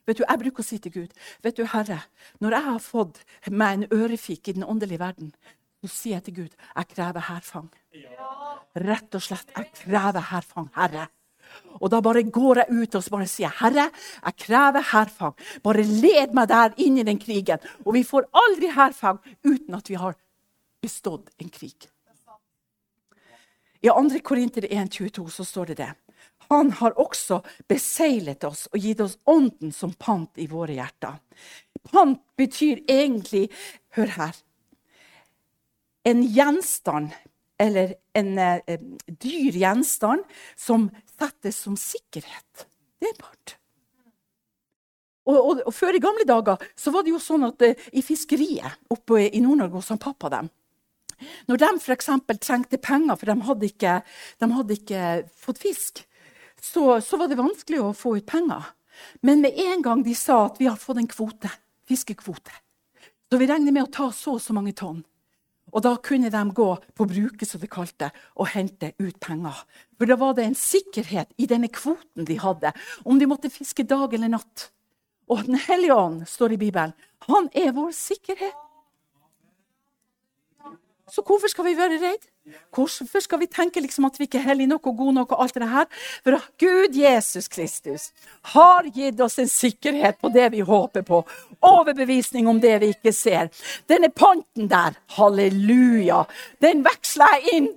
Vet 0.06 0.18
du, 0.18 0.24
Jeg 0.28 0.38
bruker 0.38 0.62
å 0.62 0.66
si 0.66 0.78
til 0.78 0.92
Gud 0.92 1.08
vet 1.42 1.56
du, 1.56 1.64
Herre, 1.64 2.02
når 2.40 2.50
jeg 2.50 2.62
har 2.62 2.78
fått 2.78 3.24
meg 3.50 3.72
en 3.72 3.88
ørefik 3.92 4.48
i 4.48 4.52
den 4.52 4.64
åndelige 4.64 4.98
verden, 4.98 5.34
så 5.80 5.88
sier 5.88 6.18
jeg 6.18 6.26
til 6.28 6.36
Gud 6.42 6.52
jeg 6.52 6.90
krever 6.94 7.24
hærfang. 7.30 7.70
Rett 8.76 9.16
og 9.16 9.24
slett. 9.24 9.50
Jeg 9.56 9.70
krever 9.82 10.28
hærfang, 10.30 10.68
Herre. 10.76 11.08
Og 11.80 11.90
da 11.90 12.00
bare 12.04 12.22
går 12.22 12.62
jeg 12.62 12.82
ut 12.82 12.98
og 12.98 13.06
bare 13.10 13.28
sier 13.30 13.52
Herre, 13.60 13.88
jeg 14.24 14.36
krever 14.44 14.84
hærfang.' 14.92 15.38
Bare 15.64 15.82
led 15.82 16.34
meg 16.36 16.48
der 16.48 16.76
inn 16.76 16.98
i 16.98 17.06
den 17.06 17.18
krigen. 17.18 17.58
Og 17.84 17.94
vi 17.94 18.04
får 18.04 18.28
aldri 18.32 18.70
hærfang 18.74 19.18
uten 19.44 19.74
at 19.74 19.88
vi 19.90 19.98
har 19.98 20.14
bestått 20.82 21.30
en 21.38 21.48
krig. 21.48 21.88
I 23.82 23.88
2. 23.88 24.20
Korinter 24.22 24.66
1,22 24.68 25.30
så 25.30 25.44
står 25.44 25.72
det 25.72 25.76
det. 25.76 25.92
Han 26.50 26.72
har 26.80 26.98
også 26.98 27.40
beseglet 27.68 28.44
oss 28.44 28.66
og 28.72 28.82
gitt 28.82 29.00
oss 29.00 29.16
ånden 29.24 29.72
som 29.72 29.94
pant 29.94 30.36
i 30.36 30.48
våre 30.50 30.74
hjerter. 30.74 31.20
Pant 31.88 32.20
betyr 32.36 32.82
egentlig, 32.90 33.48
hør 33.96 34.10
her, 34.18 34.34
en 36.08 36.22
gjenstand 36.24 37.14
eller 37.60 37.94
en 38.16 38.38
eh, 38.40 38.80
dyr 39.06 39.56
gjenstand 39.60 40.24
som 40.56 40.88
settes 41.12 41.58
som 41.60 41.76
sikkerhet. 41.76 42.66
Det 43.00 43.10
er 43.10 43.18
pant. 43.20 43.56
Og, 45.28 45.36
og, 45.36 45.60
og, 45.66 45.74
Før 45.76 45.96
i 45.96 46.02
gamle 46.02 46.24
dager 46.28 46.62
så 46.78 46.92
var 46.94 47.04
det 47.04 47.12
jo 47.12 47.20
sånn 47.22 47.44
at 47.50 47.62
eh, 47.66 47.88
i 47.92 48.04
fiskeriet 48.04 48.80
oppe 48.92 49.26
i 49.28 49.42
Nord-Norge 49.44 49.76
hos 49.76 49.92
pappa 50.00 50.32
dem, 50.32 50.48
når 51.50 51.60
de 51.60 51.70
f.eks. 51.82 52.08
trengte 52.40 52.80
penger, 52.80 53.18
for 53.20 53.28
de 53.28 53.36
hadde 53.44 53.68
ikke, 53.68 53.98
de 54.40 54.50
hadde 54.56 54.76
ikke 54.78 55.02
fått 55.36 55.60
fisk, 55.60 56.02
så, 56.60 56.84
så, 57.04 57.18
var 57.20 57.28
det 57.28 57.40
vanskelig 57.40 57.80
å 57.82 57.92
få 57.96 58.16
ut 58.18 58.28
penger. 58.28 58.72
Men 59.24 59.44
med 59.44 59.56
en 59.60 59.84
gang 59.84 60.02
de 60.04 60.14
sa 60.16 60.46
at 60.46 60.58
vi 60.60 60.68
har 60.68 60.80
fått 60.80 61.00
en 61.00 61.08
kvote, 61.08 61.52
fiskekvote, 61.88 62.52
så 63.30 63.38
vi 63.40 63.48
regner 63.48 63.72
med 63.72 63.86
å 63.86 63.92
ta 63.92 64.08
så 64.16 64.36
og 64.36 64.42
så 64.42 64.56
mange 64.56 64.74
tonn, 64.76 65.02
og 65.72 65.84
da 65.84 65.94
kunne 66.02 66.30
de 66.32 66.42
gå 66.54 66.68
på 66.96 67.06
bruket, 67.08 67.48
som 67.48 67.62
det 67.62 67.70
kalte, 67.72 68.10
og 68.36 68.52
hente 68.54 68.92
ut 68.98 69.18
penger. 69.22 69.64
For 69.98 70.10
da 70.10 70.16
var 70.20 70.34
det 70.36 70.46
en 70.48 70.58
sikkerhet 70.58 71.32
i 71.38 71.48
denne 71.50 71.70
kvoten 71.72 72.26
de 72.28 72.38
hadde, 72.40 72.72
om 73.04 73.18
de 73.18 73.28
måtte 73.30 73.52
fiske 73.52 73.86
dag 73.88 74.14
eller 74.14 74.32
natt. 74.36 74.70
Og 75.30 75.46
Den 75.46 75.54
hellige 75.54 75.94
ånd, 75.94 76.26
står 76.26 76.56
i 76.56 76.62
Bibelen, 76.64 76.96
han 77.28 77.48
er 77.54 77.72
vår 77.72 77.92
sikkerhet. 77.94 78.69
Så 81.10 81.22
hvorfor 81.26 81.50
skal 81.50 81.66
vi 81.66 81.76
være 81.76 81.98
redde? 81.98 82.28
Hvorfor 82.74 83.20
skal 83.20 83.40
vi 83.40 83.46
tenke 83.46 83.80
liksom 83.82 84.06
at 84.08 84.18
vi 84.18 84.26
ikke 84.26 84.38
er 84.38 84.48
hellige 84.48 84.70
nok 84.70 84.86
og 84.86 84.96
gode 84.96 85.14
nok? 85.14 85.32
og 85.32 85.42
alt 85.42 85.54
det 85.54 85.68
her? 85.68 85.84
For 86.24 86.38
Gud 86.58 86.96
Jesus 86.96 87.48
Kristus 87.48 88.10
har 88.54 88.88
gitt 88.94 89.20
oss 89.20 89.38
en 89.38 89.48
sikkerhet 89.48 90.18
på 90.20 90.30
det 90.34 90.52
vi 90.52 90.60
håper 90.60 91.02
på. 91.02 91.22
Overbevisning 91.60 92.48
om 92.48 92.60
det 92.60 92.80
vi 92.80 92.94
ikke 92.94 93.12
ser. 93.12 93.50
Denne 93.88 94.10
panten 94.10 94.70
der, 94.70 94.96
halleluja, 95.16 96.24
den 96.62 96.84
veksler 96.86 97.38
jeg 97.38 97.58
inn 97.58 97.70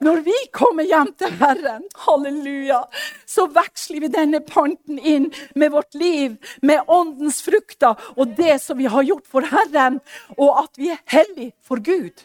når 0.00 0.22
vi 0.24 0.36
kommer 0.56 0.86
hjem 0.88 1.12
til 1.20 1.34
Herren, 1.40 1.84
halleluja, 2.06 2.80
så 3.28 3.46
veksler 3.52 4.04
vi 4.04 4.10
denne 4.12 4.40
panten 4.46 4.98
inn 4.98 5.28
med 5.54 5.74
vårt 5.74 5.94
liv, 5.98 6.38
med 6.64 6.88
åndens 6.88 7.42
frukter 7.44 8.00
og 8.16 8.34
det 8.38 8.56
som 8.64 8.80
vi 8.80 8.88
har 8.90 9.04
gjort 9.06 9.28
for 9.28 9.46
Herren, 9.52 10.00
og 10.38 10.64
at 10.64 10.80
vi 10.80 10.90
er 10.94 11.04
hellige 11.12 11.52
for 11.66 11.84
Gud. 11.84 12.24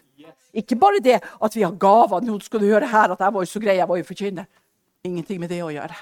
Ikke 0.55 0.77
bare 0.79 1.03
det 1.03 1.19
at 1.19 1.55
vi 1.55 1.65
har 1.65 1.75
gaver. 1.75 2.23
Nå 2.23 2.39
skal 2.39 2.63
du 2.63 2.69
høre 2.69 2.87
her 2.87 3.11
at 3.11 3.19
jeg 3.19 3.35
var 3.35 3.43
jo 3.43 3.51
så 3.51 3.59
grei, 3.59 3.75
jeg 3.75 3.89
var 3.89 3.99
jo 3.99 4.07
forkynner. 4.07 4.47
Ingenting 5.05 5.41
med 5.43 5.51
det 5.51 5.59
å 5.65 5.73
gjøre. 5.73 5.97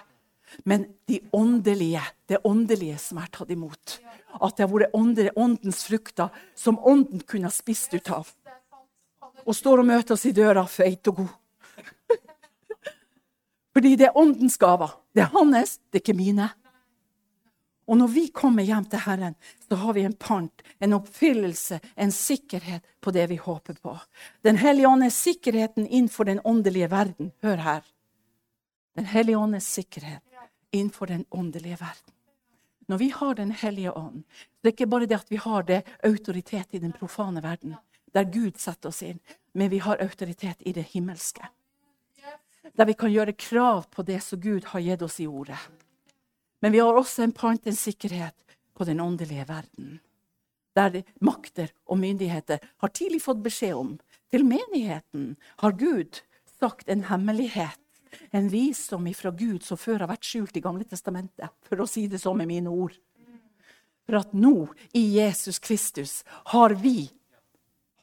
Men 0.70 0.86
de 1.10 1.20
åndelige, 1.34 2.04
det 2.30 2.44
åndelige 2.46 3.00
som 3.02 3.18
er 3.18 3.32
tatt 3.34 3.50
imot. 3.50 3.98
At 4.38 4.58
det 4.58 4.68
har 4.68 4.70
vært 4.70 4.94
åndens 5.34 5.82
frukter 5.88 6.30
som 6.54 6.78
ånden 6.78 7.26
kunne 7.26 7.50
ha 7.50 7.54
spist 7.54 7.98
ut 7.98 8.14
av. 8.14 8.30
Og 9.44 9.58
står 9.58 9.82
og 9.82 9.90
møter 9.90 10.14
oss 10.14 10.28
i 10.30 10.36
døra, 10.36 10.68
feit 10.70 11.10
og 11.10 11.24
god. 11.24 11.34
Fordi 13.74 13.96
det 13.96 14.10
er 14.10 14.18
åndens 14.18 14.58
gaver. 14.58 14.92
Det 15.14 15.26
er 15.26 15.32
hans, 15.34 15.80
det 15.90 16.00
er 16.00 16.04
ikke 16.04 16.18
mine. 16.18 16.50
Og 17.88 17.98
når 18.00 18.08
vi 18.14 18.28
kommer 18.32 18.64
hjem 18.64 18.86
til 18.88 19.02
Herren, 19.04 19.36
så 19.68 19.76
har 19.76 19.94
vi 19.94 20.06
en 20.08 20.16
pant, 20.16 20.62
en 20.80 20.94
oppfyllelse, 20.96 21.80
en 21.96 22.12
sikkerhet 22.16 22.86
på 23.04 23.12
det 23.12 23.26
vi 23.30 23.36
håper 23.36 23.76
på. 23.84 23.98
Den 24.44 24.58
hellige 24.62 24.88
ånd 24.88 25.04
er 25.04 25.12
sikkerheten 25.12 25.88
innenfor 25.88 26.30
den 26.30 26.40
åndelige 26.48 26.92
verden. 26.92 27.34
Hør 27.44 27.60
her. 27.66 27.82
Den 28.96 29.10
hellige 29.10 29.38
ånd 29.38 29.56
er 29.56 29.66
sikkerhet 29.66 30.22
innenfor 30.72 31.12
den 31.12 31.26
åndelige 31.32 31.80
verden. 31.82 32.14
Når 32.88 32.98
vi 32.98 33.10
har 33.10 33.34
Den 33.36 33.52
hellige 33.52 33.92
ånd, 33.98 34.24
det 34.62 34.68
er 34.68 34.76
ikke 34.76 34.88
bare 34.88 35.06
det 35.06 35.16
at 35.16 35.32
vi 35.32 35.38
har 35.38 35.64
det 35.64 35.84
autoritet 36.04 36.68
i 36.72 36.80
den 36.80 36.92
profane 36.92 37.44
verden, 37.44 37.76
der 38.14 38.24
Gud 38.24 38.60
setter 38.60 38.90
oss 38.90 39.02
inn, 39.02 39.20
men 39.54 39.72
vi 39.72 39.78
har 39.78 39.98
autoritet 40.02 40.58
i 40.60 40.72
det 40.72 40.84
himmelske 40.84 41.48
der 42.72 42.88
vi 42.88 42.96
kan 42.98 43.12
gjøre 43.12 43.36
krav 43.36 43.86
på 43.92 44.06
det 44.08 44.22
som 44.24 44.40
Gud 44.42 44.72
har 44.72 44.84
gitt 44.84 45.04
oss 45.06 45.20
i 45.20 45.28
ordet. 45.28 45.60
Men 46.64 46.72
vi 46.72 46.80
har 46.80 46.96
også 46.96 47.26
en 47.26 47.36
pant, 47.36 47.68
en 47.68 47.76
sikkerhet, 47.76 48.36
på 48.74 48.88
den 48.88 49.00
åndelige 49.04 49.46
verden. 49.46 50.00
Der 50.74 51.04
makter 51.22 51.70
og 51.86 52.00
myndigheter 52.02 52.64
har 52.82 52.90
tidlig 52.90 53.22
fått 53.22 53.44
beskjed 53.46 53.76
om. 53.78 53.92
Til 54.34 54.46
menigheten 54.48 55.36
har 55.62 55.76
Gud 55.78 56.24
sagt 56.58 56.90
en 56.90 57.04
hemmelighet, 57.06 57.78
en 58.32 58.50
visdom 58.50 59.06
ifra 59.12 59.30
Gud 59.30 59.62
som 59.66 59.78
før 59.78 60.06
har 60.06 60.10
vært 60.10 60.26
skjult 60.26 60.58
i 60.58 60.64
Gamle 60.64 60.88
testamentet, 60.90 61.52
for 61.68 61.84
å 61.84 61.90
si 61.90 62.08
det 62.10 62.22
sånn 62.24 62.40
med 62.42 62.50
mine 62.50 62.74
ord. 62.74 62.96
For 64.08 64.20
at 64.20 64.34
nå, 64.34 64.68
i 64.98 65.04
Jesus 65.20 65.62
Kristus, 65.64 66.24
har 66.56 66.74
vi, 66.82 67.12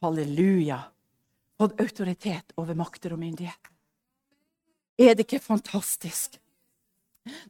halleluja, 0.00 0.78
fått 1.58 1.80
autoritet 1.82 2.54
over 2.60 2.78
makter 2.78 3.16
og 3.16 3.20
myndigheter. 3.20 3.74
Er 5.00 5.16
det 5.16 5.24
ikke 5.24 5.40
fantastisk? 5.40 6.36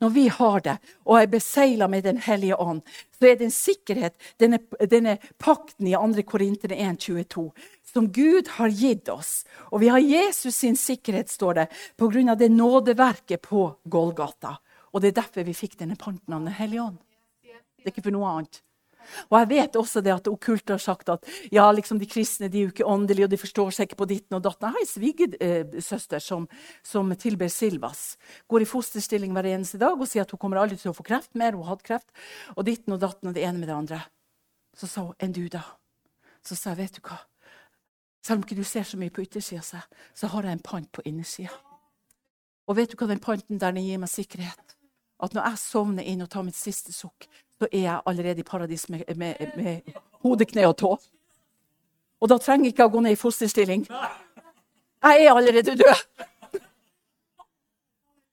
Når 0.03 0.11
vi 0.11 0.29
har 0.29 0.61
det, 0.61 0.77
og 1.07 1.17
er 1.21 1.29
besegla 1.31 1.87
med 1.89 2.05
Den 2.05 2.19
hellige 2.19 2.57
ånd, 2.57 2.83
så 3.19 3.27
er 3.27 3.37
det 3.39 3.47
en 3.47 3.55
sikkerhet, 3.55 4.17
denne, 4.39 4.59
denne 4.91 5.17
pakten 5.39 5.87
i 5.87 5.95
2. 5.95 6.25
Korinterne 6.27 6.79
1,22, 6.91 7.51
som 7.93 8.09
Gud 8.13 8.51
har 8.59 8.69
gitt 8.69 9.09
oss. 9.09 9.45
Og 9.71 9.81
vi 9.81 9.89
har 9.89 9.99
Jesus 9.99 10.57
sin 10.57 10.77
sikkerhet, 10.77 11.31
står 11.31 11.55
det, 11.55 11.67
pga. 11.97 12.35
det 12.35 12.51
nådeverket 12.51 13.43
på 13.43 13.77
Golgata. 13.85 14.57
Og 14.93 15.01
det 15.01 15.13
er 15.13 15.23
derfor 15.23 15.47
vi 15.47 15.55
fikk 15.55 15.79
denne 15.79 15.97
panten 15.97 16.35
av 16.35 16.43
Den 16.43 16.55
hellige 16.55 16.83
ånd. 16.83 16.99
Det 17.43 17.87
er 17.87 17.95
ikke 17.95 18.09
for 18.11 18.15
noe 18.15 18.31
annet. 18.35 18.63
Og 19.29 19.37
jeg 19.39 19.49
vet 19.51 19.79
også 19.81 20.03
det 20.05 20.13
at 20.15 20.29
okkult 20.31 20.73
har 20.75 20.83
sagt 20.83 21.11
at 21.13 21.27
ja, 21.53 21.67
liksom 21.75 21.99
de 22.01 22.09
kristne 22.11 22.51
de 22.51 22.61
er 22.61 22.69
jo 22.69 22.73
ikke 22.75 22.89
åndelige, 22.89 23.27
og 23.27 23.33
de 23.33 23.41
forstår 23.41 23.73
seg 23.75 23.89
ikke 23.89 24.01
på 24.03 24.09
ditten 24.13 24.39
og 24.39 24.45
datten. 24.45 24.69
Jeg 24.69 24.77
har 24.77 24.85
en 24.85 24.93
svigersøster 24.93 26.25
som, 26.25 26.47
som 26.87 27.11
tilber 27.19 27.51
Silvas. 27.53 28.05
Går 28.51 28.67
i 28.67 28.71
fosterstilling 28.71 29.35
hver 29.37 29.51
eneste 29.53 29.81
dag 29.83 29.97
og 29.99 30.09
sier 30.11 30.27
at 30.27 30.35
hun 30.35 30.43
kommer 30.43 30.63
aldri 30.63 30.79
til 30.81 30.93
å 30.93 30.97
få 30.97 31.07
kreft 31.07 31.35
mer. 31.39 31.57
Hun 31.57 31.67
har 31.67 31.77
hatt 31.77 31.87
kreft. 31.87 32.09
Og 32.57 32.67
ditten 32.69 32.97
og 32.97 33.03
datten 33.03 33.33
og 33.33 33.37
det 33.37 33.47
ene 33.47 33.63
med 33.63 33.71
det 33.71 33.77
andre. 33.77 34.05
Så 34.77 34.89
sa 34.91 35.09
hun 35.09 35.19
enn 35.21 35.35
du, 35.37 35.45
da? 35.53 35.65
Så 36.47 36.57
sa 36.57 36.73
jeg, 36.73 36.85
vet 36.85 37.01
du 37.01 37.03
hva? 37.09 37.19
Selv 38.25 38.41
om 38.41 38.45
ikke 38.45 38.59
du 38.59 38.67
ser 38.69 38.85
så 38.85 38.99
mye 39.01 39.13
på 39.13 39.25
yttersida, 39.25 39.83
så 40.15 40.31
har 40.33 40.47
jeg 40.47 40.59
en 40.59 40.65
pant 40.65 40.89
på 40.93 41.05
innersida. 41.09 41.55
Og 42.69 42.77
vet 42.79 42.93
du 42.93 42.99
hva 43.01 43.09
den 43.11 43.23
panten 43.23 43.59
der 43.59 43.75
den 43.75 43.87
gir 43.87 44.01
meg 44.01 44.13
sikkerhet? 44.13 44.77
At 45.21 45.35
når 45.37 45.49
jeg 45.49 45.63
sovner 45.65 46.07
inn 46.07 46.23
og 46.25 46.31
tar 46.33 46.45
mitt 46.47 46.57
siste 46.57 46.95
sukk, 46.97 47.27
så 47.61 47.69
er 47.69 47.83
jeg 47.83 48.01
allerede 48.09 48.41
i 48.41 48.47
paradis 48.47 48.89
med, 48.89 49.05
med, 49.17 49.35
med 49.57 49.95
hode, 50.25 50.47
kne 50.49 50.65
og 50.71 50.79
tå. 50.81 50.95
Og 52.21 52.29
da 52.33 52.39
trenger 52.41 52.71
jeg 52.71 52.75
ikke 52.75 52.87
å 52.89 52.93
gå 52.95 53.03
ned 53.05 53.17
i 53.17 53.21
fosterstilling. 53.21 53.85
Jeg 55.05 55.27
er 55.27 55.35
allerede 55.35 55.77
død. 55.77 56.25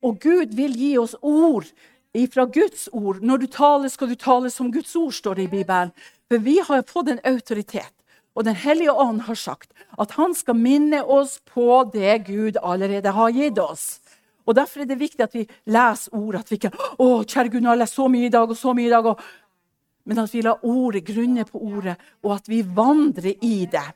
Og 0.08 0.20
Gud 0.24 0.56
vil 0.56 0.76
gi 0.80 0.94
oss 1.00 1.16
ord 1.22 1.68
ifra 2.16 2.46
Guds 2.46 2.88
ord. 2.92 3.20
Når 3.22 3.44
du 3.44 3.48
taler, 3.52 3.92
skal 3.92 4.12
du 4.12 4.16
tale 4.16 4.52
som 4.54 4.72
Guds 4.72 4.96
ord, 4.96 5.12
står 5.16 5.40
det 5.40 5.48
i 5.48 5.54
Bibelen. 5.60 5.92
For 6.28 6.44
vi 6.44 6.60
har 6.64 6.88
fått 6.88 7.12
en 7.12 7.24
autoritet. 7.28 7.92
Og 8.36 8.46
Den 8.46 8.56
hellige 8.56 8.94
ånd 8.94 9.22
har 9.26 9.36
sagt 9.36 9.72
at 9.98 10.12
han 10.14 10.36
skal 10.38 10.56
minne 10.56 11.02
oss 11.04 11.40
på 11.50 11.84
det 11.94 12.28
Gud 12.28 12.60
allerede 12.62 13.12
har 13.12 13.34
gitt 13.34 13.60
oss. 13.60 13.98
Og 14.48 14.56
Derfor 14.56 14.82
er 14.82 14.90
det 14.90 15.00
viktig 15.00 15.24
at 15.24 15.36
vi 15.36 15.44
leser 15.68 16.16
ordet. 16.16 16.42
At 16.42 16.52
vi 16.52 16.60
ikke 16.62 16.72
å, 17.04 17.24
kjære 17.28 17.52
Gud, 17.52 17.62
nå 17.62 17.72
har 17.72 17.78
jeg 17.78 17.84
lest 17.84 18.00
så 18.00 18.08
mye 18.12 18.28
i 18.30 18.34
dag 18.34 18.50
og 18.50 18.58
så 18.58 18.74
mye 18.78 18.88
i 18.88 18.94
dag. 18.94 19.10
Og... 19.12 19.24
Men 20.08 20.22
at 20.24 20.34
vi 20.34 20.44
lar 20.46 20.64
ordet 20.64 21.04
grunne 21.08 21.44
på 21.48 21.60
ordet, 21.60 21.98
og 22.24 22.38
at 22.38 22.48
vi 22.48 22.62
vandrer 22.64 23.34
i 23.44 23.58
det. 23.72 23.88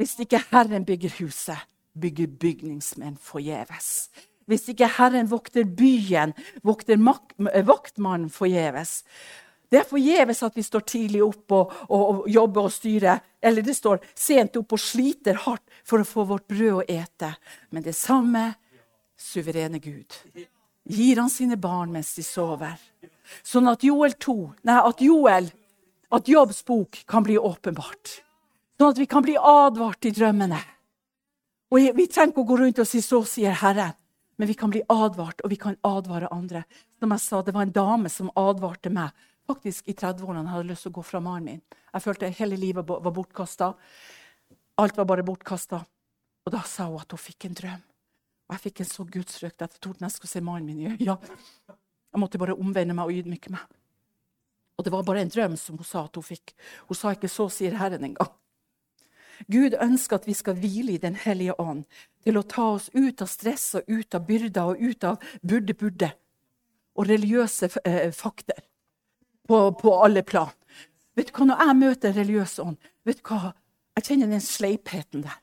Hvis 0.00 0.16
ikke 0.24 0.40
Herren 0.50 0.86
bygger 0.88 1.12
huset, 1.20 1.68
bygger 1.94 2.32
bygningsmenn 2.40 3.18
forgjeves. 3.20 4.08
Hvis 4.50 4.66
ikke 4.72 4.88
Herren 4.96 5.30
vokter 5.30 5.68
byen, 5.68 6.32
vokter 6.66 6.98
vaktmannen 7.68 8.30
forgjeves. 8.34 9.04
Det 9.70 9.78
er 9.78 9.86
forgjeves 9.86 10.42
at 10.42 10.56
vi 10.58 10.64
står 10.66 10.82
tidlig 10.88 11.20
opp 11.22 11.54
og, 11.54 11.76
og, 11.86 12.00
og, 12.00 12.24
jobber 12.26 12.66
og 12.66 12.74
styrer. 12.74 13.20
Eller 13.38 13.62
det 13.62 13.76
står 13.78 14.02
sent 14.18 14.58
opp 14.58 14.74
og 14.74 14.82
sliter 14.82 15.38
hardt 15.44 15.62
for 15.86 16.02
å 16.02 16.08
få 16.08 16.26
vårt 16.32 16.48
brød 16.50 16.80
å 16.80 16.86
ete. 16.90 17.30
Men 17.70 17.86
det 17.86 17.94
samme 17.94 18.48
suverene 19.20 19.80
Gud 19.82 20.16
gir 20.90 21.20
han 21.20 21.30
sine 21.30 21.58
barn 21.60 21.92
mens 21.92 22.14
de 22.16 22.24
sover. 22.24 22.78
Sånn 23.46 23.68
at 23.70 23.84
Joel 23.86 24.16
2, 24.18 24.36
nei, 24.66 24.78
at 24.80 25.02
Joel, 25.04 25.50
at 26.10 26.28
Jobbs 26.28 26.64
bok 26.66 27.02
kan 27.06 27.24
bli 27.26 27.36
åpenbart. 27.38 28.16
Sånn 28.80 28.94
at 28.94 28.98
vi 28.98 29.06
kan 29.06 29.22
bli 29.22 29.36
advart 29.36 30.08
i 30.08 30.14
drømmene. 30.16 30.58
Og 31.70 31.92
Vi 31.94 32.06
trenger 32.10 32.32
ikke 32.32 32.42
å 32.42 32.48
gå 32.48 32.58
rundt 32.58 32.80
og 32.82 32.86
si 32.86 32.98
'så 32.98 33.22
sier 33.24 33.52
Herren', 33.52 33.94
men 34.38 34.48
vi 34.48 34.54
kan 34.54 34.70
bli 34.70 34.82
advart, 34.88 35.40
og 35.44 35.50
vi 35.50 35.56
kan 35.56 35.76
advare 35.84 36.32
andre. 36.32 36.64
Som 36.98 37.10
jeg 37.10 37.20
sa, 37.20 37.42
Det 37.42 37.54
var 37.54 37.62
en 37.62 37.72
dame 37.72 38.08
som 38.08 38.30
advarte 38.34 38.90
meg 38.90 39.12
faktisk 39.46 39.88
i 39.88 39.92
30-årene 39.92 40.48
hadde 40.48 40.64
jeg 40.64 40.70
lyst 40.70 40.82
til 40.86 40.92
å 40.92 40.98
gå 40.98 41.02
fra 41.02 41.20
mannen 41.20 41.44
min. 41.44 41.62
Jeg 41.94 42.02
følte 42.02 42.30
hele 42.30 42.56
livet 42.56 42.86
var 42.86 43.12
bortkasta. 43.12 43.74
Alt 44.78 44.96
var 44.96 45.04
bare 45.04 45.26
bortkasta. 45.26 45.84
Og 46.46 46.52
da 46.52 46.62
sa 46.62 46.86
hun 46.86 47.00
at 47.00 47.10
hun 47.10 47.18
fikk 47.18 47.44
en 47.44 47.54
drøm. 47.54 47.89
Og 48.50 48.56
jeg 48.56 48.64
fikk 48.64 48.80
en 48.82 48.88
så 48.90 49.04
gudsfrykt 49.06 49.62
at 49.62 49.76
jeg 49.76 49.82
torde 49.86 50.02
nesten 50.02 50.26
å 50.26 50.28
se 50.28 50.40
mannen 50.42 50.66
min 50.66 50.80
i 50.82 50.88
øya. 50.90 51.14
Jeg 52.10 52.18
måtte 52.18 52.40
bare 52.42 52.56
omvende 52.58 52.96
meg 52.98 53.06
og 53.06 53.20
ydmyke 53.20 53.52
meg. 53.54 53.62
Og 54.74 54.84
det 54.84 54.90
var 54.90 55.04
bare 55.06 55.22
en 55.22 55.30
drøm 55.30 55.54
som 55.60 55.78
hun 55.78 55.86
sa 55.86 56.02
at 56.08 56.18
hun 56.18 56.26
fikk. 56.26 56.56
Hun 56.88 56.98
sa 56.98 57.12
ikke 57.14 57.30
'så 57.30 57.46
sier 57.48 57.78
Herren' 57.78 58.04
engang. 58.04 58.32
Gud 59.46 59.76
ønsker 59.80 60.16
at 60.16 60.26
vi 60.26 60.34
skal 60.34 60.58
hvile 60.58 60.92
i 60.92 60.98
Den 60.98 61.14
hellige 61.14 61.54
ånd, 61.60 61.84
til 62.24 62.36
å 62.36 62.42
ta 62.42 62.74
oss 62.74 62.90
ut 62.92 63.22
av 63.22 63.28
stress 63.28 63.74
og 63.74 63.82
ut 63.88 64.14
av 64.14 64.26
byrder 64.26 64.62
og 64.62 64.80
ut 64.80 65.04
av 65.04 65.16
burde-burde 65.46 66.10
og 66.96 67.08
religiøse 67.08 67.70
eh, 67.84 68.10
fakter 68.12 68.60
på, 69.48 69.72
på, 69.72 69.94
alle 70.04 70.22
plan. 70.22 70.50
Vet 71.16 71.30
du 71.30 71.32
hva, 71.32 71.46
Når 71.46 71.62
jeg 71.64 71.76
møter 71.76 72.08
en 72.08 72.18
religiøs 72.18 72.58
ånd, 72.58 72.76
vet 73.04 73.22
du 73.22 73.28
hva, 73.30 73.54
jeg 73.96 74.04
kjenner 74.04 74.26
den 74.26 74.44
sleipheten 74.44 75.22
der. 75.22 75.38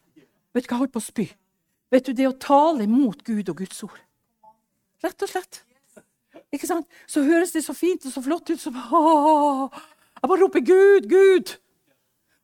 Vet 0.54 0.68
du 0.68 0.68
hva, 0.68 0.76
jeg 0.76 0.78
holder 0.78 0.94
på 0.94 1.00
å 1.00 1.08
spy. 1.08 1.28
Vet 1.92 2.06
du, 2.06 2.14
Det 2.14 2.28
å 2.28 2.36
tale 2.36 2.88
mot 2.88 3.24
Gud 3.24 3.50
og 3.50 3.58
Guds 3.62 3.84
ord. 3.84 4.00
Rett 5.04 5.24
og 5.24 5.30
slett. 5.30 5.62
Ikke 6.54 6.68
sant? 6.68 6.88
Så 7.08 7.24
høres 7.26 7.54
det 7.54 7.64
så 7.66 7.76
fint 7.76 8.06
og 8.06 8.14
så 8.14 8.24
flott 8.24 8.50
ut 8.50 8.60
som 8.60 8.76
Jeg 8.76 10.30
bare 10.30 10.42
roper 10.42 10.60
'Gud, 10.60 11.08
Gud'. 11.12 11.58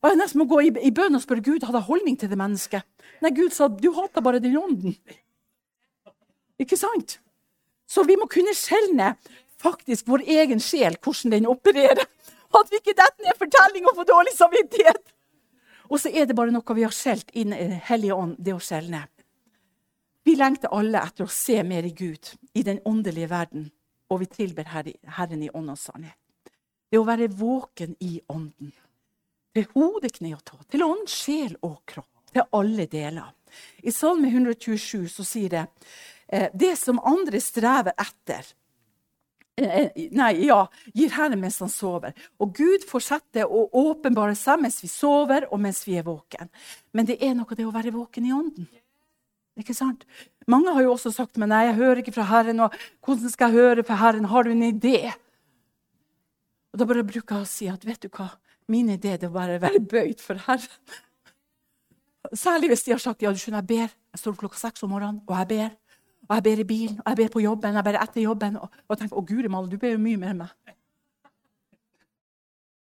Og 0.04 0.10
Jeg 0.10 0.18
nesten 0.20 0.40
må 0.40 0.46
gå 0.46 0.60
i, 0.60 0.72
i 0.84 0.92
bønn 0.92 1.16
og 1.16 1.24
spørre 1.24 1.42
Gud 1.42 1.64
hadde 1.64 1.80
holdning 1.80 2.18
til 2.20 2.30
det 2.30 2.38
mennesket. 2.38 2.84
Nei, 3.22 3.32
Gud 3.32 3.54
sa 3.56 3.68
du 3.68 3.92
hater 3.96 4.22
bare 4.22 4.40
den 4.44 4.58
ånden. 4.58 4.98
Ikke 6.60 6.78
sant? 6.78 7.20
Så 7.88 8.04
vi 8.04 8.18
må 8.20 8.28
kunne 8.28 8.54
skjelne 8.56 9.14
faktisk 9.64 10.08
vår 10.12 10.26
egen 10.28 10.60
sjel, 10.60 10.98
hvordan 11.00 11.32
den 11.32 11.48
opererer. 11.48 12.04
At 12.54 12.70
vi 12.70 12.82
ikke 12.82 12.98
detter 12.98 13.24
ned 13.24 13.40
fortelling 13.40 13.88
og 13.88 13.96
får 13.98 14.10
dårlig 14.12 14.36
samvittighet. 14.36 15.14
Og 15.90 16.00
så 16.00 16.12
er 16.12 16.28
det 16.28 16.36
bare 16.36 16.52
noe 16.54 16.76
vi 16.76 16.86
har 16.86 16.94
skjelt 16.94 17.32
inn 17.40 17.54
Hellige 17.54 18.16
Ånd, 18.18 18.36
det 18.40 18.54
å 18.54 18.62
skjelne. 18.62 19.06
Vi 20.34 20.38
lengter 20.38 20.72
alle 20.74 20.98
etter 20.98 21.28
å 21.28 21.30
se 21.30 21.60
mer 21.62 21.86
i 21.86 21.92
Gud, 21.94 22.32
i 22.58 22.64
den 22.66 22.80
åndelige 22.90 23.28
verden, 23.30 23.68
og 24.10 24.24
vi 24.24 24.28
tilber 24.34 24.66
Herren 24.66 25.44
i 25.46 25.50
ånd 25.54 25.70
og 25.70 25.78
sannhet. 25.78 26.18
Det 26.90 26.98
å 26.98 27.06
være 27.06 27.28
våken 27.30 27.94
i 28.02 28.16
ånden. 28.34 28.72
Til 29.54 29.68
hode, 29.76 30.10
kne 30.10 30.34
og 30.34 30.42
tå. 30.42 30.58
Til 30.74 30.88
ånd, 30.88 31.06
sjel 31.06 31.54
og 31.62 31.84
kropp. 31.86 32.10
Til 32.34 32.50
alle 32.50 32.90
deler. 32.90 33.30
I 33.86 33.94
Salme 33.94 34.34
127 34.34 35.06
så 35.20 35.30
sier 35.36 35.54
det 35.54 35.64
eh, 36.26 36.50
det 36.50 36.74
som 36.82 37.06
andre 37.06 37.38
strever 37.38 37.94
etter, 37.94 38.50
eh, 39.54 39.80
eh, 39.84 40.04
Nei, 40.18 40.34
ja, 40.48 40.64
gir 40.98 41.14
Herren 41.14 41.46
mens 41.46 41.62
han 41.62 41.70
sover. 41.70 42.18
Og 42.42 42.58
Gud 42.58 42.90
fortsetter 42.90 43.46
å 43.46 43.68
åpenbare 43.86 44.34
seg 44.34 44.66
mens 44.66 44.82
vi 44.82 44.90
sover 44.90 45.46
og 45.52 45.62
mens 45.62 45.86
vi 45.86 46.02
er 46.02 46.10
våken. 46.10 46.50
Men 46.90 47.06
det 47.06 47.22
er 47.22 47.38
noe 47.38 47.54
det 47.54 47.70
å 47.70 47.76
være 47.78 47.94
våken 47.94 48.26
i 48.26 48.34
ånden. 48.34 48.74
Ikke 49.60 49.76
sant? 49.78 50.06
Mange 50.50 50.74
har 50.74 50.82
jo 50.86 50.96
også 50.96 51.12
sagt 51.14 51.38
men 51.38 51.52
nei, 51.54 51.68
jeg 51.68 51.78
hører 51.78 52.02
ikke 52.02 52.16
fra 52.16 52.26
Herren. 52.30 52.64
og 52.66 52.74
Hvordan 53.06 53.34
skal 53.34 53.52
jeg 53.52 53.62
høre 53.62 53.86
fra 53.86 54.00
Herren? 54.02 54.26
Har 54.32 54.44
du 54.44 54.52
en 54.54 54.66
idé? 54.66 55.14
Og 56.74 56.80
Da 56.80 56.88
bare 56.90 57.06
bruker 57.06 57.38
jeg 57.38 57.46
å 57.46 57.50
si 57.50 57.70
at 57.70 57.86
vet 57.86 58.02
du 58.02 58.10
hva, 58.10 58.32
min 58.72 58.90
idé 58.90 59.14
er 59.14 59.28
å 59.28 59.34
bare 59.34 59.60
være 59.62 59.84
bøyd 59.94 60.24
for 60.24 60.42
Herren. 60.48 60.98
Særlig 62.34 62.72
hvis 62.72 62.86
de 62.88 62.94
har 62.96 63.02
sagt 63.04 63.22
ja, 63.22 63.32
du 63.32 63.38
skjønner, 63.38 63.62
jeg 63.62 63.70
ber. 63.70 63.96
Jeg 64.14 64.22
står 64.22 64.38
klokka 64.40 64.58
seks 64.58 64.86
om 64.86 64.94
morgenen, 64.94 65.22
og 65.28 65.36
jeg 65.38 65.50
ber. 65.52 65.74
Og 66.30 66.36
jeg 66.38 66.44
ber 66.46 66.62
i 66.64 66.66
bilen, 66.68 67.00
og 67.04 67.10
jeg 67.12 67.20
ber 67.20 67.34
på 67.34 67.44
jobben, 67.44 67.76
jeg 67.76 67.86
ber 67.86 68.00
etter 68.00 68.24
jobben. 68.24 68.58
Og, 68.58 68.78
og 68.88 69.00
tenker 69.00 69.20
å 69.20 69.26
guri 69.28 69.52
malla, 69.52 69.70
du 69.70 69.78
ber 69.78 69.94
jo 69.94 70.02
mye 70.02 70.22
mer 70.22 70.32
enn 70.32 70.40
meg. 70.40 70.78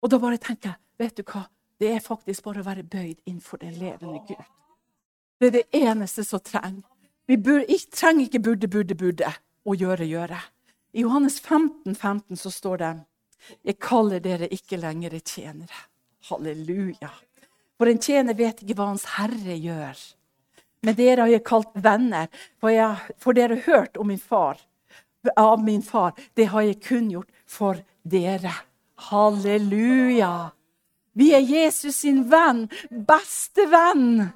Og 0.02 0.11
da 0.11 0.18
bare 0.22 0.40
tenker 0.40 0.72
jeg, 0.72 0.81
vet 1.02 1.20
du 1.20 1.22
hva, 1.29 1.44
det 1.83 1.92
er 1.92 2.02
faktisk 2.05 2.46
bare 2.46 2.62
å 2.62 2.66
være 2.66 2.87
bøyd 2.87 3.18
innenfor 3.29 3.61
den 3.61 3.76
levende 3.76 4.22
Gud. 4.26 4.44
Det 5.38 5.46
er 5.46 5.57
det 5.59 5.64
eneste 5.77 6.25
som 6.25 6.40
trenger. 6.40 6.85
Vi 7.27 7.37
bur, 7.37 7.61
ikke, 7.61 7.90
trenger 7.92 8.29
ikke 8.29 8.40
burde, 8.40 8.68
burde, 8.70 8.94
burde 8.94 9.33
å 9.66 9.75
gjøre, 9.75 10.07
gjøre. 10.07 10.38
I 10.96 11.03
Johannes 11.03 11.40
15, 11.40 11.94
15 11.94 12.38
så 12.40 12.53
står 12.55 12.79
det 12.83 12.92
Jeg 13.66 13.79
kaller 13.83 14.22
dere 14.22 14.49
ikke 14.49 14.79
lenger 14.81 15.18
tjenere. 15.20 15.83
Halleluja. 16.31 17.11
For 17.77 17.90
en 17.90 18.01
tjener 18.01 18.35
vet 18.38 18.62
ikke 18.62 18.79
hva 18.79 18.88
Hans 18.92 19.05
Herre 19.16 19.59
gjør. 19.61 19.99
Men 20.87 20.96
dere 20.96 21.27
har 21.27 21.33
jeg 21.35 21.44
kalt 21.44 21.75
venner, 21.75 22.31
for, 22.61 22.70
jeg, 22.72 23.14
for 23.20 23.37
dere 23.37 23.59
har 23.59 23.66
hørt 23.66 24.01
om 24.01 24.09
min 24.09 24.22
far, 24.22 24.61
av 25.37 25.62
min 25.64 25.83
far. 25.83 26.14
Det 26.38 26.49
har 26.53 26.64
jeg 26.64 26.81
kunngjort 26.87 27.29
for 27.51 27.83
dere. 28.07 28.55
Halleluja. 29.11 30.53
Vi 31.16 31.33
er 31.35 31.44
Jesus 31.44 32.03
sin 32.05 32.25
venn, 32.31 32.66
beste 32.90 33.66
venn. 33.72 34.31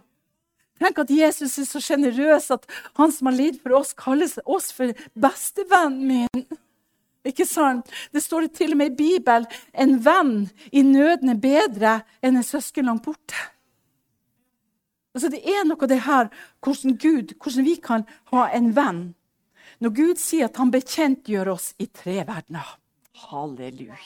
Tenk 0.80 1.02
at 1.02 1.12
Jesus 1.12 1.58
er 1.60 1.68
så 1.68 1.82
sjenerøs 1.84 2.48
at 2.54 2.64
han 2.96 3.12
som 3.12 3.28
har 3.28 3.36
lidd 3.36 3.60
for 3.60 3.76
oss, 3.80 3.92
kaller 3.92 4.32
oss 4.48 4.70
for 4.72 4.94
bestevennen 5.12 6.06
min. 6.08 6.44
Ikke 7.26 7.44
sant? 7.44 7.90
Det 8.14 8.22
står 8.24 8.46
det 8.46 8.54
til 8.56 8.72
og 8.72 8.80
med 8.80 8.94
i 8.94 8.96
Bibelen 8.96 9.48
en 9.76 9.98
venn 10.04 10.36
i 10.72 10.82
nøden 10.86 11.34
er 11.34 11.40
bedre 11.42 11.96
enn 12.24 12.38
en 12.40 12.46
søsken 12.46 12.88
langt 12.88 13.04
borte. 13.04 13.36
Altså, 15.12 15.28
det 15.28 15.42
er 15.42 15.66
noe 15.66 15.82
av 15.84 15.90
det 15.90 16.00
her 16.06 16.30
hvordan, 16.64 16.96
Gud, 16.96 17.34
hvordan 17.42 17.66
vi 17.66 17.74
kan 17.82 18.06
ha 18.32 18.46
en 18.56 18.70
venn. 18.76 19.02
Når 19.80 19.92
Gud 19.96 20.20
sier 20.22 20.48
at 20.48 20.60
han 20.60 20.72
bekjentgjør 20.72 21.52
oss 21.56 21.72
i 21.80 21.88
tre 21.88 22.20
verdener. 22.28 22.76
Halleluja. 23.26 23.98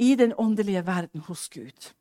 I 0.00 0.14
den 0.16 0.32
åndelige 0.36 0.82
verden 0.86 1.24
hos 1.28 1.48
Gud. 1.52 1.92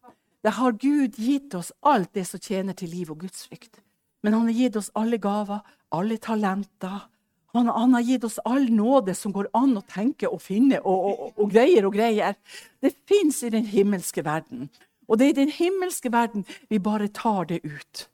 Det 0.44 0.56
har 0.56 0.78
Gud 0.80 1.18
gitt 1.20 1.54
oss 1.56 1.72
alt 1.84 2.14
det 2.16 2.26
som 2.28 2.40
tjener 2.40 2.78
til 2.78 2.92
liv 2.94 3.12
og 3.12 3.20
gudsfrykt. 3.26 3.82
Men 4.24 4.36
han 4.36 4.48
har 4.48 4.56
gitt 4.56 4.78
oss 4.80 4.92
alle 4.96 5.20
gaver, 5.20 5.64
alle 5.96 6.18
talenter. 6.18 7.08
Han, 7.54 7.68
han 7.68 7.96
har 7.98 8.06
gitt 8.06 8.24
oss 8.28 8.38
all 8.46 8.70
nåde 8.72 9.16
som 9.18 9.34
går 9.36 9.50
an 9.58 9.78
å 9.80 9.84
tenke 9.90 10.30
og 10.30 10.42
finne 10.44 10.80
og, 10.84 11.08
og, 11.10 11.26
og 11.40 11.52
greier 11.52 11.88
og 11.88 11.96
greier. 11.98 12.38
Det 12.80 12.94
fins 13.10 13.42
i 13.44 13.52
den 13.54 13.68
himmelske 13.68 14.24
verden. 14.26 14.70
Og 15.10 15.18
det 15.18 15.26
er 15.26 15.34
i 15.34 15.40
den 15.42 15.54
himmelske 15.54 16.12
verden 16.14 16.46
vi 16.70 16.80
bare 16.80 17.10
tar 17.10 17.50
det 17.50 17.64
ut. 17.66 18.06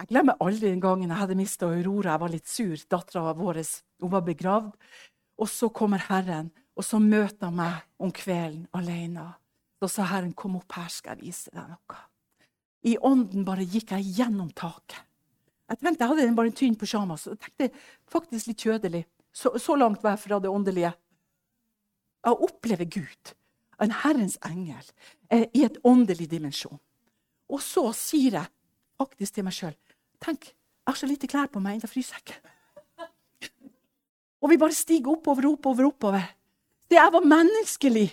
Jeg 0.00 0.08
glemmer 0.08 0.40
aldri 0.40 0.70
den 0.70 0.80
gangen 0.80 1.10
jeg 1.10 1.20
hadde 1.20 1.36
mista 1.36 1.68
Aurora. 1.68 2.14
Jeg 2.14 2.22
var 2.22 2.32
litt 2.32 2.48
sur. 2.48 2.86
Dattera 2.88 3.34
vår 3.36 3.60
var 4.08 4.24
begravd. 4.24 4.72
Og 5.40 5.48
så 5.48 5.68
kommer 5.68 6.00
Herren, 6.08 6.50
og 6.76 6.84
så 6.84 6.98
møter 7.00 7.48
han 7.48 7.56
meg 7.56 7.84
om 8.00 8.12
kvelden 8.12 8.66
alene. 8.76 9.26
Da 9.80 9.88
sa 9.88 10.04
Herren, 10.04 10.32
'Kom 10.32 10.56
opp 10.56 10.72
her, 10.72 10.88
skal 10.88 11.16
jeg 11.16 11.26
vise 11.26 11.50
deg 11.50 11.68
noe'. 11.68 11.96
I 12.84 12.96
ånden 12.98 13.44
bare 13.44 13.64
gikk 13.64 13.90
jeg 13.90 14.14
gjennom 14.16 14.50
taket. 14.52 15.00
Jeg 15.68 15.78
tenkte, 15.78 16.04
jeg 16.04 16.08
hadde 16.08 16.36
bare 16.36 16.46
en 16.46 16.52
tynn 16.52 16.76
pysjamas. 16.76 17.26
Jeg 17.26 17.38
tenkte 17.38 17.70
faktisk 18.10 18.46
litt 18.46 18.58
kjødelig. 18.58 19.04
Så, 19.32 19.52
så 19.58 19.76
langt 19.76 20.02
var 20.02 20.16
jeg 20.16 20.24
fra 20.24 20.38
det 20.42 20.50
åndelige. 20.50 20.92
Jeg 22.24 22.40
opplever 22.46 22.84
Gud, 22.84 23.34
en 23.80 23.92
Herrens 24.02 24.38
engel, 24.44 24.84
eh, 25.30 25.46
i 25.54 25.64
et 25.64 25.78
åndelig 25.84 26.28
dimensjon. 26.30 26.80
Og 27.48 27.62
så 27.62 27.92
sier 27.96 28.32
jeg 28.32 28.50
faktisk 28.98 29.34
til 29.34 29.44
meg 29.44 29.56
sjøl 29.56 29.76
Tenk, 30.20 30.44
jeg 30.44 30.90
har 30.92 30.98
så 31.00 31.06
lite 31.08 31.28
klær 31.30 31.48
på 31.48 31.62
meg 31.64 31.78
ennå 31.78 31.88
fryser 31.88 32.18
jeg 32.18 32.26
ikke. 32.26 33.08
Og 34.42 34.50
vi 34.50 34.58
bare 34.60 34.76
stiger 34.76 35.14
oppover, 35.14 35.46
oppover, 35.48 35.86
oppover. 35.86 36.26
Det 36.90 36.98
jeg 36.98 37.12
var 37.12 37.24
menneskelig. 37.24 38.08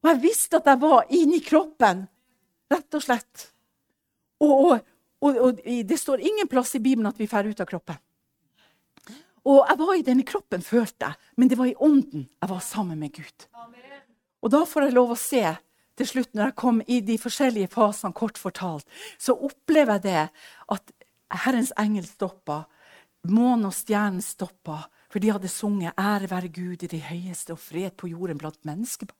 Og 0.00 0.08
jeg 0.08 0.22
visste 0.22 0.60
at 0.60 0.68
jeg 0.70 0.80
var 0.80 1.10
inni 1.12 1.40
kroppen, 1.44 2.06
rett 2.70 2.96
og 2.96 3.04
slett. 3.04 3.48
Og, 4.40 4.52
og, 4.52 4.86
og, 5.20 5.40
og, 5.44 5.64
det 5.64 5.98
står 6.00 6.22
ingen 6.24 6.48
plass 6.48 6.74
i 6.78 6.82
Bibelen 6.82 7.10
at 7.10 7.18
vi 7.20 7.28
drar 7.28 7.48
ut 7.48 7.60
av 7.60 7.68
kroppen. 7.68 7.98
Og 9.50 9.64
jeg 9.64 9.80
var 9.80 9.94
i 9.96 10.04
denne 10.04 10.24
kroppen, 10.28 10.62
følte 10.64 11.08
jeg, 11.08 11.28
men 11.40 11.48
det 11.48 11.56
var 11.56 11.68
i 11.68 11.76
ånden 11.80 12.26
jeg 12.28 12.50
var 12.50 12.62
sammen 12.64 13.00
med 13.00 13.12
Gud. 13.16 13.46
Og 14.40 14.52
da 14.52 14.64
får 14.68 14.86
jeg 14.86 14.96
lov 14.96 15.12
å 15.12 15.20
se 15.20 15.44
til 16.00 16.08
slutt, 16.08 16.32
når 16.32 16.50
jeg 16.50 16.58
kom 16.60 16.80
i 16.88 17.00
de 17.04 17.16
forskjellige 17.20 17.72
fasene, 17.72 18.16
kort 18.16 18.40
fortalt, 18.40 18.86
så 19.20 19.36
opplever 19.36 19.98
jeg 19.98 20.06
det 20.06 20.22
at 20.76 20.92
Herrens 21.44 21.72
engel 21.80 22.06
stoppa, 22.08 22.62
månen 23.28 23.68
og 23.68 23.76
stjernen 23.76 24.24
stoppa, 24.24 24.86
for 25.10 25.20
de 25.20 25.32
hadde 25.32 25.50
sunget 25.50 25.96
'Ære 25.98 26.30
være 26.30 26.48
Gud 26.48 26.84
i 26.84 26.92
det 26.92 27.02
høyeste 27.10 27.52
og 27.52 27.58
fred 27.58 27.90
på 27.96 28.08
jorden 28.08 28.38
blant 28.38 28.64
menneskebarn'. 28.64 29.19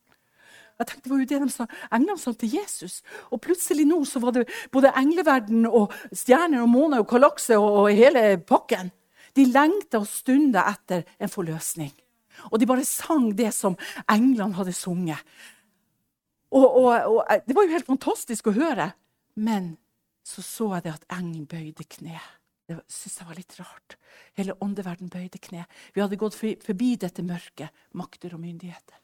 Jeg 0.81 0.89
tenkte, 0.89 1.03
Det 1.05 1.13
var 1.13 1.21
jo 1.21 1.29
det 1.29 1.41
de 1.43 1.53
sa, 1.53 1.67
englene 1.93 2.19
sa 2.19 2.33
til 2.33 2.55
Jesus. 2.57 3.03
Og 3.31 3.43
plutselig 3.45 3.85
nå 3.89 4.01
så 4.09 4.23
var 4.23 4.33
det 4.33 4.47
både 4.73 4.95
engleverden 4.97 5.67
og 5.69 5.93
stjerner 6.09 6.65
og 6.65 6.73
måner 6.73 7.03
og 7.03 7.09
kalakse 7.11 7.59
og, 7.61 7.83
og 7.83 7.91
hele 7.93 8.39
pakken. 8.41 8.89
De 9.37 9.45
lengta 9.45 10.01
og 10.01 10.09
stunda 10.09 10.65
etter 10.73 11.05
en 11.21 11.31
forløsning. 11.31 11.93
Og 12.49 12.57
de 12.61 12.69
bare 12.69 12.87
sang 12.89 13.29
det 13.37 13.53
som 13.53 13.77
englene 14.09 14.57
hadde 14.57 14.73
sunget. 14.73 15.21
Og, 16.51 16.65
og, 16.65 16.89
og, 17.13 17.21
Det 17.47 17.55
var 17.55 17.67
jo 17.67 17.77
helt 17.77 17.91
fantastisk 17.91 18.49
å 18.49 18.57
høre. 18.57 18.91
Men 19.37 19.77
så 20.27 20.43
så 20.45 20.71
jeg 20.77 20.87
det 20.87 20.97
at 20.97 21.07
engelen 21.17 21.47
bøyde 21.49 21.85
kne 21.89 22.19
Det 22.69 22.77
syntes 22.87 23.21
jeg 23.21 23.29
var 23.29 23.39
litt 23.39 23.55
rart. 23.59 23.97
Hele 24.39 24.57
åndeverden 24.63 25.11
bøyde 25.11 25.43
kne. 25.43 25.67
Vi 25.95 26.01
hadde 26.01 26.19
gått 26.19 26.39
forbi 26.39 26.95
dette 26.97 27.23
mørket, 27.27 27.69
makter 27.99 28.37
og 28.37 28.41
myndigheter. 28.41 29.00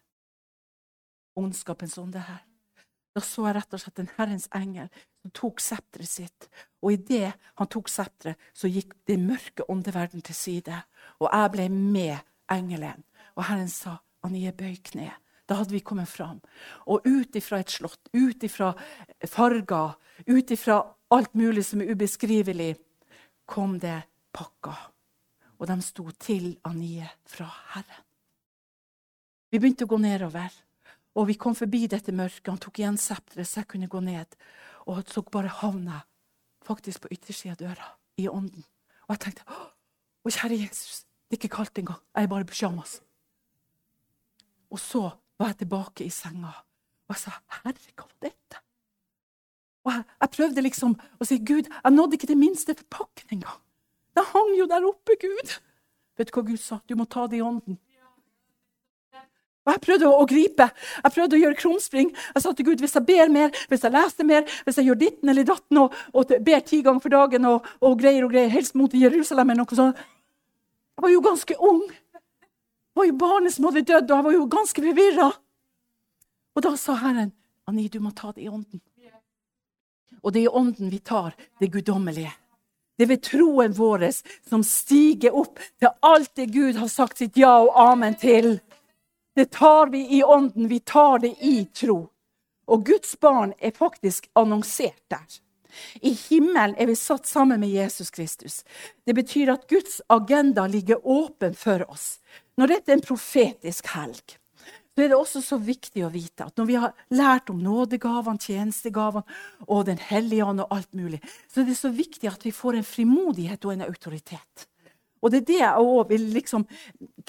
Ondskapens 1.37 1.99
ånde 2.01 2.23
her. 2.27 2.43
Da 3.17 3.23
så 3.25 3.47
jeg 3.47 3.57
rett 3.57 3.73
og 3.73 3.81
slett 3.81 4.01
en 4.03 4.11
Herrens 4.19 4.49
engel 4.55 4.89
som 5.23 5.33
tok 5.37 5.63
septeret 5.65 6.11
sitt. 6.11 6.49
Og 6.85 6.93
idet 6.99 7.31
han 7.57 7.71
tok 7.73 7.89
septeret, 7.89 8.37
så 8.53 8.69
gikk 8.69 8.93
det 9.09 9.17
mørke 9.23 9.65
åndeverden 9.73 10.25
til 10.25 10.37
side. 10.37 10.83
Og 11.23 11.31
jeg 11.31 11.53
ble 11.55 11.69
med 11.73 12.19
engelen. 12.53 13.05
Og 13.37 13.47
Herren 13.49 13.73
sa, 13.73 13.99
Anie, 14.27 14.53
bøy 14.53 14.77
kne. 14.85 15.15
Da 15.47 15.61
hadde 15.61 15.73
vi 15.73 15.81
kommet 15.81 16.11
fram. 16.11 16.43
Og 16.91 17.07
ut 17.07 17.39
ifra 17.39 17.61
et 17.63 17.73
slott, 17.73 18.11
ut 18.13 18.45
ifra 18.45 18.73
farger, 19.31 19.95
ut 20.27 20.53
ifra 20.53 20.81
alt 21.15 21.35
mulig 21.39 21.65
som 21.65 21.81
er 21.81 21.93
ubeskrivelig, 21.95 22.75
kom 23.47 23.79
det 23.81 24.01
pakker. 24.35 24.91
Og 25.57 25.71
de 25.71 25.79
sto 25.87 26.11
til 26.21 26.57
Anie 26.69 27.07
fra 27.25 27.47
Herren. 27.73 28.03
Vi 29.49 29.61
begynte 29.63 29.87
å 29.87 29.91
gå 29.91 29.99
nedover, 30.03 30.51
og 31.17 31.31
vi 31.31 31.39
kom 31.41 31.57
forbi 31.57 31.87
dette 31.89 32.13
mørket. 32.13 32.51
Han 32.53 32.61
tok 32.61 32.81
igjen 32.81 32.99
septeret, 33.01 33.49
så 33.49 33.63
jeg 33.63 33.71
kunne 33.73 33.89
gå 33.89 34.03
ned. 34.05 34.37
Og 34.87 35.01
så 35.09 35.23
bare 35.33 35.53
havna 35.63 36.03
faktisk 36.67 37.05
på 37.05 37.13
yttersida 37.15 37.55
av 37.55 37.63
døra, 37.63 37.89
i 38.21 38.29
ånden. 38.29 38.65
Og 39.07 39.15
jeg 39.15 39.23
tenkte 39.25 39.47
å, 39.49 40.31
kjære 40.33 40.61
Jesus, 40.61 41.05
det 41.27 41.37
er 41.37 41.41
ikke 41.41 41.57
kaldt 41.57 41.81
engang. 41.81 42.01
Jeg 42.13 42.27
er 42.27 42.33
bare 42.33 42.49
pysjamas. 42.49 42.99
Og 44.71 44.83
så 44.83 45.05
var 45.39 45.53
jeg 45.53 45.63
tilbake 45.63 46.05
i 46.05 46.13
senga, 46.13 46.53
og 47.07 47.15
jeg 47.15 47.23
sa, 47.23 47.37
herre, 47.61 47.77
hva 47.95 48.07
var 48.09 48.29
dette? 48.29 48.63
Og 49.87 49.93
jeg, 49.95 50.07
jeg, 50.21 50.33
prøvde 50.35 50.65
liksom 50.67 50.97
å 50.99 51.29
si 51.29 51.39
Gud, 51.39 51.71
jeg 51.71 51.95
nådde 51.95 52.19
ikke 52.19 52.31
det 52.33 52.41
minste 52.41 52.75
for 52.75 52.89
pakken 52.99 53.39
engang. 53.39 53.61
Det 54.17 54.25
hang 54.33 54.53
jo 54.59 54.67
der 54.69 54.89
oppe, 54.89 55.15
Gud. 55.23 55.53
Vet 56.19 56.33
du 56.33 56.35
hva 56.35 56.45
Gud 56.49 56.61
sa? 56.61 56.81
Du 56.89 56.97
må 56.99 57.07
ta 57.07 57.29
det 57.31 57.39
i 57.39 57.45
ånden. 57.45 57.79
Og 59.67 59.73
Jeg 59.75 59.83
prøvde 59.83 60.07
å, 60.07 60.27
gripe, 60.31 60.69
jeg 61.03 61.13
prøvde 61.13 61.35
å 61.35 61.41
gjøre 61.41 61.59
krumspring. 61.59 62.13
Jeg 62.15 62.43
sa 62.43 62.53
til 62.55 62.69
Gud 62.69 62.83
hvis 62.85 62.95
jeg 62.95 63.07
ber 63.09 63.33
mer, 63.35 63.55
hvis 63.67 63.83
jeg 63.83 63.95
leser 63.95 64.29
mer, 64.29 64.45
hvis 64.65 64.79
jeg 64.79 64.87
gjør 64.87 65.01
ditten 65.01 65.33
eller 65.33 65.47
datten 65.49 65.81
og, 65.83 65.97
og 66.15 66.35
ber 66.47 66.63
ti 66.63 66.85
ganger 66.87 67.03
for 67.03 67.15
dagen 67.15 67.49
og, 67.51 67.67
og, 67.81 67.97
greier 67.99 68.29
og 68.29 68.31
greier, 68.31 68.53
helst 68.53 68.79
mot 68.79 68.95
Jerusalem 68.95 69.51
eller 69.51 69.65
noe 69.65 69.79
sånt 69.79 69.99
Jeg 69.99 71.03
var 71.03 71.13
jo 71.13 71.25
ganske 71.25 71.59
ung. 71.59 71.83
Jeg 71.91 73.01
var 73.01 73.09
jo 73.11 73.17
barnet 73.21 73.53
som 73.53 73.67
hadde 73.69 73.83
dødd, 73.91 74.07
og 74.07 74.17
jeg 74.17 74.27
var 74.29 74.37
jo 74.39 74.47
ganske 74.55 74.85
forvirra. 74.87 75.29
Og 76.57 76.65
da 76.65 76.73
sa 76.81 76.95
Herren, 77.03 77.35
Anni, 77.69 77.91
du 77.93 77.99
må 78.01 78.15
ta 78.17 78.31
det 78.33 78.47
i 78.47 78.49
ånden. 78.49 78.81
Og 80.23 80.33
det 80.33 80.41
er 80.41 80.47
i 80.47 80.57
ånden 80.63 80.91
vi 80.91 81.03
tar 81.05 81.35
det 81.61 81.73
guddommelige. 81.75 82.33
Det 82.97 83.05
er 83.05 83.11
ved 83.11 83.25
troen 83.27 83.75
vår 83.77 84.07
som 84.15 84.63
stiger 84.65 85.35
opp 85.37 85.61
til 85.77 85.91
alt 86.07 86.33
det 86.39 86.49
Gud 86.55 86.79
har 86.81 86.89
sagt 86.89 87.21
sitt 87.21 87.37
ja 87.37 87.59
og 87.61 87.77
amen 87.77 88.17
til. 88.17 88.57
Det 89.37 89.51
tar 89.53 89.87
vi 89.93 90.19
i 90.19 90.23
ånden. 90.25 90.69
Vi 90.69 90.81
tar 90.81 91.19
det 91.19 91.35
i 91.45 91.65
tro. 91.65 92.09
Og 92.67 92.87
Guds 92.87 93.19
barn 93.21 93.53
er 93.61 93.75
faktisk 93.77 94.31
annonsert 94.33 95.03
der. 95.13 95.27
I 96.01 96.15
himmelen 96.17 96.73
er 96.81 96.89
vi 96.89 96.95
satt 96.97 97.29
sammen 97.29 97.61
med 97.61 97.69
Jesus 97.69 98.11
Kristus. 98.11 98.63
Det 99.05 99.13
betyr 99.15 99.53
at 99.53 99.67
Guds 99.69 100.01
agenda 100.09 100.65
ligger 100.67 101.05
åpen 101.05 101.55
for 101.55 101.85
oss. 101.91 102.23
Når 102.57 102.73
dette 102.73 102.93
er 102.93 102.97
en 102.97 103.05
profetisk 103.05 103.91
helg, 103.93 104.39
så 104.97 105.05
er 105.05 105.13
det 105.13 105.19
også 105.19 105.43
så 105.45 105.59
viktig 105.61 106.07
å 106.07 106.11
vite 106.15 106.47
at 106.49 106.57
når 106.57 106.71
vi 106.71 106.79
har 106.81 106.97
lært 107.13 107.53
om 107.53 107.61
nådegavene, 107.61 108.41
tjenestegavene 108.41 109.69
og 109.69 109.85
Den 109.91 110.01
hellige 110.01 110.49
ånd 110.49 110.65
og 110.65 110.73
alt 110.79 110.97
mulig, 110.97 111.21
så 111.53 111.61
er 111.61 111.69
det 111.69 111.77
så 111.77 111.93
viktig 111.93 112.33
at 112.33 112.49
vi 112.49 112.57
får 112.57 112.81
en 112.81 112.89
frimodighet 112.89 113.69
og 113.69 113.77
en 113.77 113.85
autoritet. 113.91 114.67
Og 115.21 115.31
det 115.31 115.43
er 115.43 115.47
det 115.53 115.61
jeg 115.61 115.85
òg 115.93 116.09
vil 116.09 116.27
liksom 116.33 116.65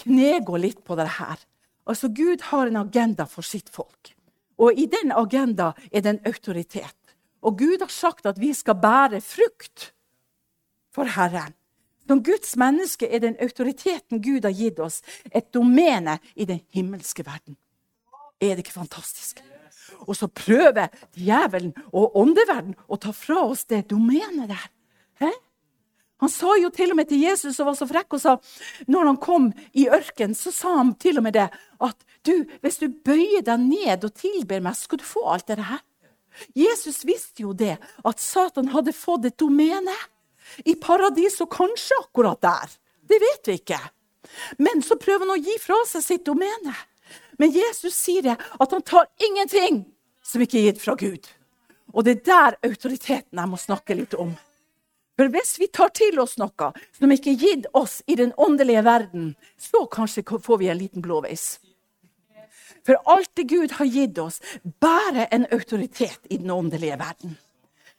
knegå 0.05 0.63
litt 0.63 0.79
på 0.87 0.95
det 0.95 1.11
her. 1.19 1.43
Altså, 1.87 2.09
Gud 2.11 2.43
har 2.51 2.67
en 2.67 2.81
agenda 2.83 3.25
for 3.25 3.45
sitt 3.45 3.69
folk. 3.73 4.13
Og 4.57 4.73
i 4.77 4.87
den 4.91 5.13
agenda 5.15 5.71
er 5.91 6.01
det 6.01 6.15
en 6.15 6.25
autoritet. 6.27 6.97
Og 7.41 7.57
Gud 7.59 7.79
har 7.79 7.91
sagt 7.93 8.25
at 8.25 8.39
vi 8.41 8.51
skal 8.53 8.79
bære 8.81 9.21
frukt 9.21 9.91
for 10.91 11.07
Herren. 11.15 11.53
Som 12.07 12.23
Guds 12.23 12.55
menneske 12.55 13.07
er 13.07 13.19
den 13.19 13.35
autoriteten 13.43 14.21
Gud 14.23 14.47
har 14.47 14.55
gitt 14.55 14.79
oss, 14.79 15.01
et 15.35 15.51
domene 15.53 16.17
i 16.35 16.45
den 16.47 16.61
himmelske 16.71 17.25
verden. 17.25 17.57
Er 18.41 18.55
det 18.55 18.65
ikke 18.65 18.79
fantastisk? 18.79 19.43
Og 20.07 20.15
så 20.15 20.27
prøver 20.27 20.87
djevelen 21.15 21.73
og 21.91 22.15
åndeverden 22.19 22.75
å 22.87 22.99
ta 23.01 23.11
fra 23.15 23.43
oss 23.47 23.65
det 23.67 23.89
domenet 23.91 24.49
der. 24.49 24.69
Hæ? 25.19 25.31
Han 26.23 26.31
sa 26.33 26.55
jo 26.57 26.71
til 26.73 26.93
og 26.93 26.97
med 26.97 27.09
til 27.11 27.21
Jesus 27.21 27.59
og 27.61 27.69
var 27.69 27.77
så 27.77 27.87
frekk 27.89 28.15
og 28.17 28.21
sa, 28.23 28.35
når 28.89 29.11
han 29.11 29.19
kom 29.21 29.51
i 29.77 29.85
ørkenen, 29.85 30.33
så 30.37 30.53
sa 30.53 30.73
han 30.79 30.95
til 30.97 31.19
og 31.21 31.27
med 31.27 31.37
det 31.37 31.49
at 31.53 32.07
du, 32.25 32.33
hvis 32.63 32.79
du 32.81 32.87
bøyer 32.89 33.45
deg 33.45 33.61
ned 33.61 34.07
og 34.07 34.15
tilber 34.17 34.63
meg, 34.65 34.77
skal 34.79 34.99
du 35.01 35.05
få 35.05 35.27
alt 35.35 35.47
dette 35.51 35.67
her. 35.69 35.83
Jesus 36.57 37.03
visste 37.05 37.45
jo 37.45 37.53
det, 37.57 37.77
at 37.77 38.21
Satan 38.21 38.73
hadde 38.73 38.95
fått 38.97 39.29
et 39.29 39.37
domene 39.39 39.93
i 40.65 40.75
paradis, 40.79 41.39
og 41.43 41.51
kanskje 41.53 41.97
akkurat 42.01 42.41
der. 42.41 42.75
Det 43.07 43.19
vet 43.21 43.49
vi 43.49 43.57
ikke. 43.61 43.79
Men 44.61 44.83
så 44.83 44.97
prøver 44.99 45.25
han 45.25 45.37
å 45.37 45.41
gi 45.41 45.55
fra 45.61 45.79
seg 45.89 46.05
sitt 46.05 46.25
domene. 46.27 46.75
Men 47.37 47.53
Jesus 47.53 47.95
sier 47.95 48.25
det, 48.25 48.35
at 48.37 48.73
han 48.73 48.85
tar 48.85 49.09
ingenting 49.23 49.83
som 50.25 50.43
ikke 50.43 50.59
er 50.59 50.71
gitt 50.71 50.83
fra 50.83 50.97
Gud. 50.99 51.29
Og 51.93 52.03
det 52.03 52.17
er 52.17 52.25
der 52.27 52.57
autoriteten 52.67 53.39
jeg 53.39 53.49
må 53.49 53.59
snakke 53.61 53.95
litt 53.95 54.17
om. 54.19 54.33
For 55.17 55.31
hvis 55.33 55.55
vi 55.59 55.67
tar 55.73 55.89
til 55.97 56.19
oss 56.21 56.37
noe 56.37 56.71
som 56.93 57.13
ikke 57.13 57.33
er 57.33 57.41
gitt 57.41 57.65
oss 57.77 58.01
i 58.05 58.15
den 58.19 58.35
åndelige 58.37 58.83
verden, 58.85 59.31
så 59.57 59.87
kanskje 59.89 60.23
får 60.23 60.61
vi 60.61 60.69
en 60.69 60.77
liten 60.77 61.01
blåveis. 61.01 61.57
For 62.85 63.01
alt 63.09 63.31
det 63.35 63.49
Gud 63.49 63.73
har 63.79 63.89
gitt 63.91 64.17
oss, 64.21 64.39
bærer 64.63 65.27
en 65.31 65.47
autoritet 65.51 66.21
i 66.29 66.37
den 66.37 66.53
åndelige 66.53 66.99
verden. 67.01 67.35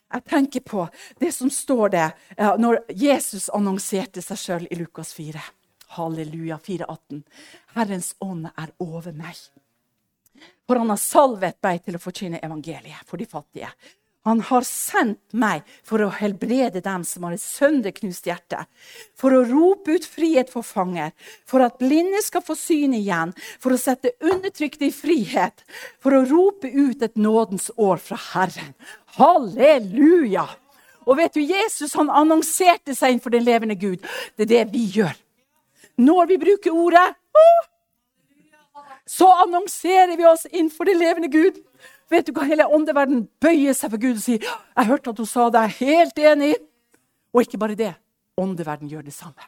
Jeg 0.09 0.25
tenker 0.25 0.61
på 0.65 0.87
det 1.21 1.35
som 1.37 1.51
står 1.53 1.91
der 1.93 2.15
når 2.57 2.81
Jesus 2.97 3.51
annonserte 3.53 4.23
seg 4.25 4.41
sjøl 4.41 4.69
i 4.71 4.79
Lukas 4.81 5.13
4. 5.13 5.43
Halleluja, 5.99 6.57
4,18. 6.65 7.23
Herrens 7.75 8.15
ånd 8.25 8.49
er 8.55 8.73
over 8.81 9.13
meg. 9.13 9.37
For 10.69 10.81
han 10.81 10.93
har 10.93 11.01
salvet 11.01 11.59
meg 11.65 11.83
til 11.85 11.97
å 11.99 12.01
forkynne 12.03 12.41
evangeliet 12.45 13.05
for 13.09 13.21
de 13.21 13.27
fattige. 13.29 13.69
Han 14.29 14.43
har 14.45 14.67
sendt 14.69 15.23
meg 15.33 15.65
for 15.87 16.05
å 16.05 16.11
helbrede 16.13 16.83
dem 16.85 17.05
som 17.09 17.25
har 17.25 17.37
et 17.37 17.41
sønderknust 17.41 18.29
hjerte, 18.29 18.67
for 19.17 19.33
å 19.33 19.45
rope 19.49 19.97
ut 19.97 20.05
frihet 20.05 20.53
for 20.53 20.67
fanger, 20.67 21.15
for 21.49 21.65
at 21.65 21.79
blinde 21.81 22.21
skal 22.27 22.45
få 22.45 22.57
syn 22.59 22.97
igjen, 22.99 23.33
for 23.57 23.73
å 23.73 23.81
sette 23.81 24.13
undertrykte 24.21 24.91
i 24.91 24.93
frihet, 24.93 25.65
for 26.03 26.13
å 26.13 26.27
rope 26.29 26.69
ut 26.69 27.05
et 27.07 27.17
nådens 27.17 27.71
år 27.81 28.03
fra 28.05 28.21
Herren. 28.35 28.75
Halleluja! 29.17 30.45
Og 31.09 31.17
vet 31.17 31.33
du, 31.33 31.41
Jesus 31.41 31.97
han 31.97 32.13
annonserte 32.13 32.93
seg 32.93 33.17
inn 33.17 33.23
for 33.25 33.33
den 33.33 33.47
levende 33.47 33.79
Gud. 33.81 34.05
Det 34.37 34.45
er 34.45 34.53
det 34.53 34.65
vi 34.75 34.85
gjør. 34.99 35.17
Når 36.05 36.29
vi 36.35 36.43
bruker 36.43 36.77
ordet, 36.77 37.07
så 39.09 39.31
annonserer 39.47 40.19
vi 40.21 40.27
oss 40.29 40.45
inn 40.53 40.69
for 40.71 40.85
den 40.85 41.01
levende 41.01 41.33
Gud. 41.33 41.57
Vet 42.09 42.27
du 42.27 42.33
hva 42.33 42.47
hele 42.49 42.65
åndeverden 42.65 43.27
bøyer 43.43 43.77
seg 43.77 43.93
for 43.93 44.01
Gud 44.01 44.17
og 44.17 44.25
sier? 44.25 44.41
'Jeg 44.41 44.89
hørte 44.89 45.11
at 45.11 45.19
hun 45.19 45.29
sa 45.29 45.51
det, 45.51 45.61
jeg 45.61 45.69
er 45.69 45.79
helt 45.85 46.19
enig.' 46.19 46.63
Og 47.35 47.43
ikke 47.43 47.61
bare 47.61 47.77
det. 47.77 47.95
Åndeverden 48.39 48.89
gjør 48.89 49.05
det 49.05 49.13
samme. 49.13 49.45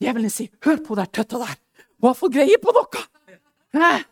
Djevelen 0.00 0.30
sier, 0.30 0.48
'Hør 0.62 0.78
på 0.86 0.94
der 0.94 1.10
tøtta 1.10 1.38
der. 1.38 1.56
Hun 2.00 2.08
har 2.08 2.14
fått 2.14 2.34
greie 2.34 2.58
på 2.62 2.72
noe.' 2.72 3.06
Hæ? 3.74 4.04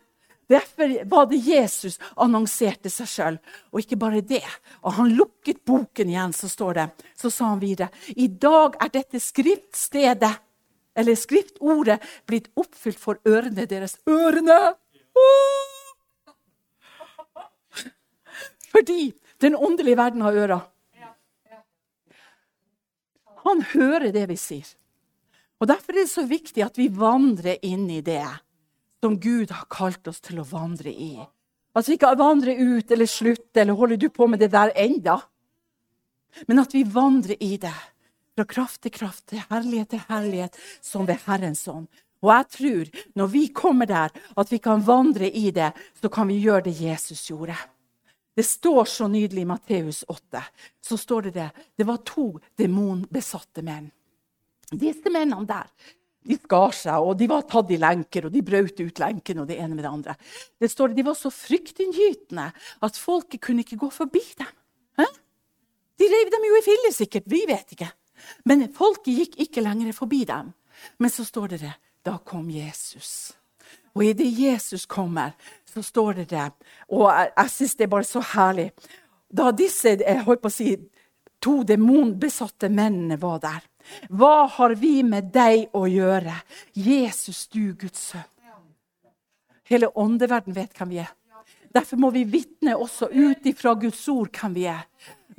Derfor 0.49 1.05
var 1.05 1.25
det 1.29 1.37
Jesus 1.45 1.99
annonserte 2.17 2.89
seg 2.89 3.07
sjøl. 3.07 3.37
Og 3.71 3.83
ikke 3.83 3.99
bare 4.01 4.21
det. 4.21 4.45
Og 4.81 4.93
han 4.97 5.13
lukket 5.13 5.61
boken 5.65 6.09
igjen, 6.09 6.33
så 6.33 6.49
står 6.49 6.73
det. 6.73 6.87
Så 7.15 7.29
sa 7.29 7.51
han 7.51 7.61
videre. 7.61 7.89
I 8.17 8.27
dag 8.27 8.75
er 8.81 8.89
dette 8.89 9.21
skriftstedet, 9.21 10.33
eller 10.97 11.15
skriftordet, 11.15 12.01
blitt 12.25 12.49
oppfylt 12.57 12.99
for 12.99 13.21
ørene 13.29 13.67
deres. 13.69 13.99
Ørene! 14.09 14.73
Oh! 15.13 15.48
Fordi 18.69 19.13
den 19.41 19.55
åndelige 19.55 19.97
verden 19.97 20.21
har 20.21 20.37
ører. 20.37 20.67
Han 23.45 23.63
hører 23.73 24.11
det 24.13 24.27
vi 24.29 24.37
sier. 24.37 24.67
Og 25.59 25.67
Derfor 25.67 25.93
er 25.93 26.03
det 26.03 26.11
så 26.11 26.23
viktig 26.27 26.63
at 26.63 26.77
vi 26.79 26.87
vandrer 26.91 27.59
inn 27.65 27.89
i 27.91 28.01
det 28.05 28.23
som 28.99 29.15
Gud 29.19 29.51
har 29.51 29.67
kalt 29.71 30.07
oss 30.11 30.19
til 30.23 30.41
å 30.41 30.47
vandre 30.47 30.91
i. 30.91 31.13
At 31.75 31.87
vi 31.87 31.95
ikke 31.95 32.11
vandrer 32.19 32.59
ut 32.59 32.91
eller 32.91 33.07
slutter 33.07 33.63
eller 33.63 33.77
holder 33.79 33.99
du 33.99 34.09
på 34.11 34.27
med 34.27 34.41
det 34.43 34.51
der 34.51 34.71
enda. 34.75 35.19
Men 36.47 36.59
at 36.63 36.75
vi 36.75 36.83
vandrer 36.83 37.39
i 37.39 37.55
det. 37.61 37.75
Fra 38.35 38.45
kraft 38.47 38.81
til 38.83 38.93
kraft, 38.95 39.25
til 39.31 39.43
herlighet 39.49 39.91
til 39.91 40.03
herlighet, 40.07 40.55
som 40.81 41.07
ved 41.07 41.19
Herrens 41.25 41.65
ånd. 41.67 41.87
Og 42.23 42.31
jeg 42.31 42.47
tror, 42.55 42.91
når 43.15 43.27
vi 43.31 43.43
kommer 43.55 43.87
der, 43.87 44.11
at 44.11 44.51
vi 44.51 44.59
kan 44.63 44.83
vandre 44.83 45.27
i 45.27 45.51
det, 45.55 45.71
så 45.99 46.11
kan 46.11 46.27
vi 46.27 46.39
gjøre 46.43 46.67
det 46.67 46.75
Jesus 46.79 47.25
gjorde. 47.27 47.55
Det 48.35 48.45
står 48.45 48.85
så 48.87 49.07
nydelig 49.11 49.43
i 49.43 49.49
Matteus 49.49 50.03
8. 50.07 50.43
Så 50.81 50.97
står 50.97 51.27
det 51.27 51.31
det. 51.37 51.47
Det 51.75 51.87
var 51.87 52.03
to 52.07 52.31
demonbesatte 52.57 53.63
menn. 53.65 53.89
Disse 54.69 55.09
mennene 55.09 55.47
der 55.49 55.71
de 56.29 56.35
skar 56.37 56.73
seg, 56.75 56.99
og 56.99 57.15
de 57.17 57.29
var 57.31 57.45
tatt 57.49 57.71
i 57.73 57.79
lenker, 57.79 58.27
og 58.27 58.33
de 58.33 58.43
brøt 58.45 58.81
ut 58.83 58.99
lenken 59.01 59.39
og 59.41 59.47
det 59.49 59.57
ene 59.57 59.73
med 59.73 59.85
det 59.85 59.91
andre. 59.91 60.15
Det 60.59 60.69
står 60.69 60.93
De 60.93 61.05
var 61.07 61.15
så 61.17 61.31
fryktinngytende 61.33 62.49
at 62.85 62.99
folket 62.99 63.41
kunne 63.41 63.63
ikke 63.65 63.79
gå 63.79 63.89
forbi 63.93 64.21
dem. 64.37 64.51
Hæ? 64.99 65.07
De 65.99 66.09
reiv 66.11 66.31
dem 66.31 66.45
jo 66.47 66.59
i 66.59 66.65
filler, 66.67 66.93
sikkert. 66.95 67.27
Vi 67.31 67.41
vet 67.47 67.73
ikke. 67.75 67.89
Men 68.45 68.67
folket 68.75 69.15
gikk 69.15 69.39
ikke 69.47 69.63
lenger 69.63 69.95
forbi 69.95 70.25
dem. 70.27 70.53
Men 70.99 71.11
så 71.11 71.25
står 71.27 71.55
det 71.55 71.61
det. 71.63 71.73
Da 72.05 72.17
kom 72.23 72.49
Jesus. 72.51 73.33
Og 73.95 74.05
idet 74.05 74.29
Jesus 74.39 74.85
kommer, 74.85 75.35
så 75.65 75.83
står 75.85 76.21
det 76.21 76.29
det. 76.33 76.47
Og 76.89 77.07
jeg, 77.09 77.31
jeg 77.35 77.53
syns 77.55 77.75
det 77.75 77.87
er 77.87 77.93
bare 77.93 78.07
så 78.07 78.23
herlig. 78.33 78.69
Da 79.29 79.51
disse 79.53 79.97
jeg 79.99 80.25
holdt 80.25 80.41
på 80.43 80.49
å 80.51 80.53
si, 80.53 80.71
to 81.39 81.61
demonbesatte 81.63 82.69
mennene 82.69 83.19
var 83.21 83.39
der. 83.43 83.61
Hva 84.09 84.47
har 84.57 84.75
vi 84.77 84.99
med 85.07 85.31
deg 85.33 85.69
å 85.77 85.85
gjøre? 85.89 86.35
Jesus, 86.73 87.47
du 87.47 87.73
Guds 87.73 88.11
sønn. 88.11 88.27
Hele 89.69 89.91
åndeverden 90.01 90.55
vet 90.55 90.73
hvem 90.77 90.93
vi 90.95 91.01
er. 91.03 91.13
Derfor 91.69 91.99
må 92.01 92.09
vi 92.09 92.23
vitne 92.25 92.73
også 92.73 93.11
ut 93.13 93.45
ifra 93.45 93.75
Guds 93.77 94.01
ord 94.09 94.31
hvem 94.33 94.55
vi 94.57 94.65
er. 94.71 94.87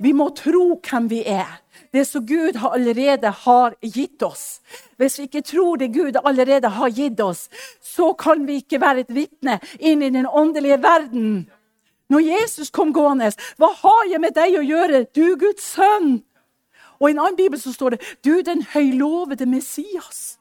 Vi 0.01 0.13
må 0.17 0.31
tro 0.37 0.81
hvem 0.81 1.11
vi 1.11 1.21
er. 1.29 1.61
Det 1.93 2.07
som 2.07 2.25
Gud 2.27 2.57
allerede 2.57 3.31
har 3.45 3.75
gitt 3.83 4.23
oss. 4.23 4.61
Hvis 4.97 5.19
vi 5.19 5.27
ikke 5.29 5.43
tror 5.43 5.77
det 5.77 5.93
Gud 5.93 6.17
allerede 6.25 6.69
har 6.69 6.91
gitt 6.95 7.21
oss, 7.21 7.49
så 7.83 8.13
kan 8.13 8.47
vi 8.47 8.61
ikke 8.63 8.81
være 8.81 9.05
et 9.05 9.15
vitne 9.15 9.59
inn 9.79 10.03
i 10.03 10.11
den 10.11 10.27
åndelige 10.27 10.81
verden. 10.83 11.51
Når 12.11 12.21
Jesus 12.27 12.71
kom 12.71 12.93
gående, 12.95 13.31
hva 13.59 13.71
har 13.83 14.09
jeg 14.11 14.21
med 14.23 14.35
deg 14.35 14.57
å 14.59 14.67
gjøre, 14.67 15.05
du 15.15 15.37
Guds 15.39 15.67
sønn? 15.77 16.23
Og 17.01 17.09
I 17.09 17.15
en 17.15 17.23
annen 17.23 17.37
bibel 17.37 17.61
så 17.61 17.73
står 17.73 17.91
det 17.91 18.01
'Du, 18.25 18.41
den 18.41 18.63
høylovede 18.63 19.47
Messias'. 19.47 20.39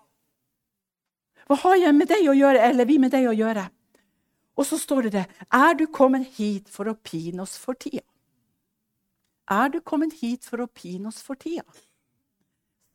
Hva 1.48 1.56
har 1.56 1.76
jeg 1.76 1.96
med 1.96 2.08
deg 2.08 2.30
å 2.30 2.34
gjøre, 2.34 2.60
eller 2.62 2.86
vi 2.86 2.98
med 2.98 3.12
deg 3.12 3.28
å 3.28 3.38
gjøre? 3.38 3.70
Og 4.58 4.66
så 4.66 4.78
står 4.78 5.02
det 5.02 5.12
det 5.12 5.26
'Er 5.52 5.74
du 5.74 5.86
kommet 5.86 6.28
hit 6.38 6.70
for 6.70 6.84
å 6.84 6.98
pine 7.04 7.42
oss 7.42 7.58
for 7.58 7.74
tida'? 7.74 8.09
Er 9.50 9.70
du 9.74 9.80
kommet 9.82 10.20
hit 10.22 10.46
for 10.46 10.62
å 10.62 10.70
pine 10.70 11.10
oss 11.10 11.24
for 11.26 11.40
tida? 11.40 11.66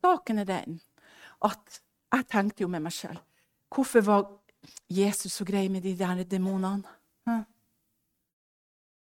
Saken 0.03 0.39
er 0.43 0.47
den 0.47 0.79
at 1.43 1.81
jeg 2.13 2.27
tenkte 2.31 2.63
jo 2.63 2.69
med 2.71 2.85
meg 2.85 2.93
sjøl 2.95 3.17
Hvorfor 3.73 4.03
var 4.05 4.27
Jesus 4.87 5.33
så 5.35 5.45
grei 5.45 5.65
med 5.69 5.83
de 5.83 5.91
der 5.99 6.23
demonene? 6.29 6.87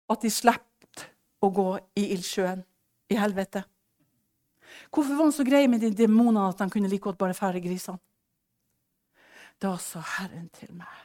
At 0.09 0.25
de 0.25 0.31
slapp 0.33 1.05
å 1.45 1.51
gå 1.55 1.69
i 2.01 2.09
ildsjøen, 2.17 2.65
i 3.13 3.17
helvete. 3.21 3.63
Hvorfor 4.91 5.15
var 5.15 5.29
han 5.29 5.37
så 5.37 5.45
grei 5.47 5.67
med 5.71 5.85
de 5.85 5.93
demonene 5.95 6.49
at 6.49 6.65
han 6.65 6.73
kunne 6.73 6.91
like 6.91 7.05
godt 7.05 7.21
bare 7.21 7.37
fære 7.37 7.63
grisene? 7.63 8.01
Da 9.63 9.77
sa 9.83 10.03
Herren 10.17 10.49
til 10.55 10.75
meg 10.75 11.05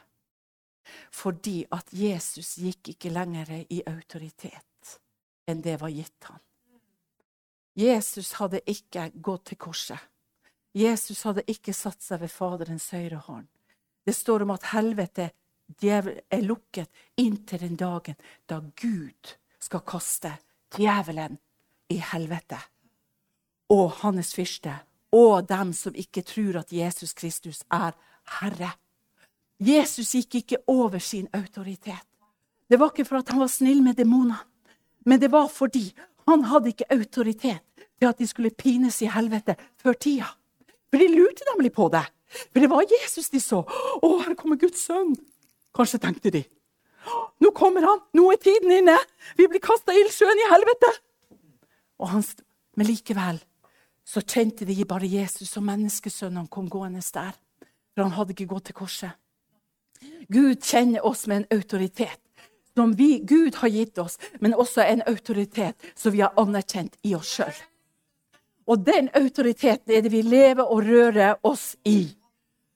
fordi 1.14 1.62
at 1.72 1.88
Jesus 1.96 2.56
gikk 2.60 2.90
ikke 2.92 3.10
lenger 3.10 3.48
i 3.72 3.80
autoritet 3.88 4.73
enn 5.46 5.62
det 5.62 5.76
var 5.80 5.92
gitt 5.92 6.28
ham. 6.28 6.40
Jesus 7.74 8.32
hadde 8.38 8.62
ikke 8.70 9.08
gått 9.14 9.48
til 9.50 9.58
korset. 9.58 9.98
Jesus 10.74 11.22
hadde 11.26 11.44
ikke 11.50 11.74
satt 11.74 12.02
seg 12.02 12.22
ved 12.22 12.30
Faderens 12.30 12.90
høyre 12.94 13.20
hånd. 13.26 13.46
Det 14.04 14.14
står 14.14 14.44
om 14.44 14.54
at 14.54 14.70
helvete 14.72 15.30
er 15.80 16.42
lukket 16.44 16.90
inntil 17.16 17.62
den 17.62 17.76
dagen 17.76 18.18
da 18.46 18.60
Gud 18.60 19.34
skal 19.58 19.82
kaste 19.86 20.34
djevelen 20.74 21.38
i 21.90 21.98
helvete 22.02 22.58
og 23.72 24.00
hans 24.02 24.34
fyrste 24.36 24.74
og 25.14 25.46
dem 25.48 25.72
som 25.72 25.94
ikke 25.94 26.24
tror 26.26 26.60
at 26.60 26.72
Jesus 26.72 27.14
Kristus 27.14 27.62
er 27.72 27.94
Herre. 28.40 28.72
Jesus 29.62 30.14
gikk 30.14 30.40
ikke 30.42 30.62
over 30.66 30.98
sin 30.98 31.28
autoritet. 31.32 32.06
Det 32.68 32.80
var 32.80 32.90
ikke 32.90 33.06
for 33.06 33.22
at 33.22 33.30
han 33.30 33.40
var 33.40 33.52
snill 33.52 33.82
med 33.82 33.94
demonene, 33.96 34.40
men 35.04 35.20
det 35.20 35.30
var 35.32 35.48
fordi 35.52 35.90
han 36.28 36.46
hadde 36.48 36.72
ikke 36.72 36.90
autoritet 36.92 37.62
til 37.98 38.08
at 38.08 38.18
de 38.18 38.26
skulle 38.26 38.50
pines 38.50 39.02
i 39.04 39.10
helvete 39.12 39.56
før 39.80 39.96
tida. 40.00 40.30
For 40.90 41.00
de 41.00 41.08
lurte 41.12 41.46
nemlig 41.52 41.72
på 41.74 41.88
det. 41.92 42.04
For 42.50 42.62
det 42.62 42.70
var 42.70 42.86
Jesus 42.88 43.30
de 43.30 43.40
så. 43.42 43.62
Å, 43.64 44.08
her 44.24 44.34
kommer 44.38 44.58
Guds 44.60 44.86
sønn. 44.86 45.14
Kanskje 45.74 46.00
tenkte 46.02 46.32
de. 46.34 46.44
Nå 47.42 47.50
kommer 47.56 47.84
han! 47.84 48.00
Nå 48.16 48.30
er 48.32 48.40
tiden 48.40 48.72
inne! 48.72 48.96
Vi 49.36 49.46
blir 49.50 49.62
kasta 49.62 49.92
i 49.92 50.00
ildsjøen 50.00 50.40
i 50.40 50.50
helvete! 50.52 50.92
Han, 52.04 52.24
men 52.76 52.88
likevel 52.88 53.38
så 54.04 54.20
kjente 54.20 54.66
de 54.68 54.84
bare 54.88 55.08
Jesus 55.08 55.52
som 55.52 55.64
menneskesønn 55.68 56.36
han 56.36 56.48
kom 56.52 56.68
gående 56.72 57.04
der. 57.14 57.36
For 57.94 58.04
han 58.04 58.16
hadde 58.16 58.34
ikke 58.34 58.50
gått 58.50 58.68
til 58.70 58.78
korset. 58.80 59.14
Gud 60.28 60.60
kjenner 60.64 61.04
oss 61.06 61.26
med 61.30 61.42
en 61.42 61.58
autoritet 61.58 62.20
som 62.74 62.92
vi, 62.92 63.18
Gud 63.18 63.54
har 63.54 63.68
gitt 63.68 63.98
oss, 63.98 64.18
men 64.40 64.54
også 64.54 64.82
en 64.82 65.02
autoritet 65.06 65.76
som 65.94 66.12
vi 66.12 66.20
har 66.20 66.34
anerkjent 66.36 66.96
i 67.02 67.14
oss 67.14 67.30
sjøl. 67.36 67.54
Og 68.66 68.80
den 68.84 69.10
autoriteten 69.14 69.92
er 69.92 70.02
det 70.02 70.12
vi 70.12 70.22
lever 70.24 70.64
og 70.64 70.84
rører 70.86 71.36
oss 71.46 71.74
i. 71.84 72.08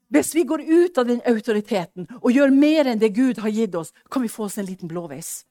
Hvis 0.09 0.35
vi 0.35 0.45
går 0.49 0.63
ut 0.65 0.99
av 0.99 1.09
den 1.09 1.21
autoriteten 1.27 2.09
og 2.21 2.33
gjør 2.33 2.53
mer 2.55 2.89
enn 2.89 3.01
det 3.01 3.13
Gud 3.17 3.41
har 3.45 3.53
gitt 3.53 3.75
oss, 3.77 3.93
kan 4.11 4.25
vi 4.25 4.33
få 4.33 4.47
oss 4.49 4.59
en 4.59 4.69
liten 4.69 4.89
blåveis. 4.89 5.45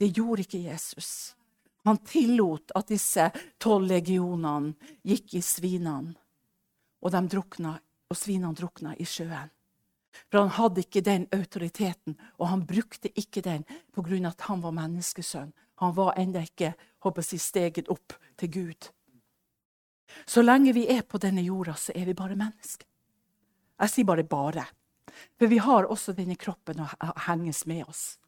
Det 0.00 0.08
gjorde 0.16 0.46
ikke 0.46 0.62
Jesus. 0.64 1.34
Han 1.84 2.00
tillot 2.04 2.72
at 2.76 2.88
disse 2.92 3.30
tolv 3.60 3.88
legionene 3.88 4.74
gikk 5.04 5.36
i 5.36 5.42
svinene, 5.44 6.14
og, 7.00 7.16
drukna, 7.32 7.78
og 8.08 8.16
svinene 8.16 8.56
drukna 8.56 8.94
i 9.00 9.06
sjøen. 9.08 9.48
For 10.30 10.42
han 10.42 10.54
hadde 10.56 10.84
ikke 10.84 11.02
den 11.06 11.26
autoriteten, 11.34 12.16
og 12.38 12.48
han 12.48 12.66
brukte 12.66 13.10
ikke 13.18 13.40
den 13.40 13.64
pga. 13.94 14.28
at 14.28 14.40
han 14.40 14.62
var 14.62 14.70
menneskesønn. 14.70 15.52
Han 15.80 15.96
var 15.96 16.14
ennå 16.18 16.42
ikke 16.42 16.74
håper 17.00 17.22
jeg, 17.22 17.40
steget 17.40 17.88
opp 17.88 18.12
til 18.36 18.50
Gud. 18.50 18.90
Så 20.26 20.42
lenge 20.42 20.74
vi 20.74 20.86
er 20.90 21.02
på 21.02 21.18
denne 21.18 21.42
jorda, 21.42 21.74
så 21.74 21.92
er 21.94 22.04
vi 22.04 22.14
bare 22.14 22.36
mennesker. 22.36 22.86
Jeg 23.80 23.90
sier 23.90 24.04
bare 24.04 24.24
'bare'. 24.24 24.66
For 25.38 25.46
vi 25.46 25.58
har 25.58 25.86
også 25.86 26.12
denne 26.12 26.36
kroppen 26.36 26.80
å 26.80 26.88
henges 27.26 27.66
med 27.66 27.84
oss. 27.88 28.18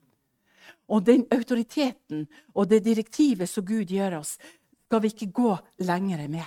Og 0.89 1.05
den 1.07 1.27
autoriteten 1.33 2.29
og 2.55 2.69
det 2.69 2.85
direktivet 2.85 3.49
som 3.49 3.65
Gud 3.65 3.91
gjør 3.91 4.19
oss, 4.19 4.39
skal 4.87 5.03
vi 5.03 5.09
ikke 5.09 5.33
gå 5.33 5.57
lenger 5.79 6.29
med. 6.29 6.45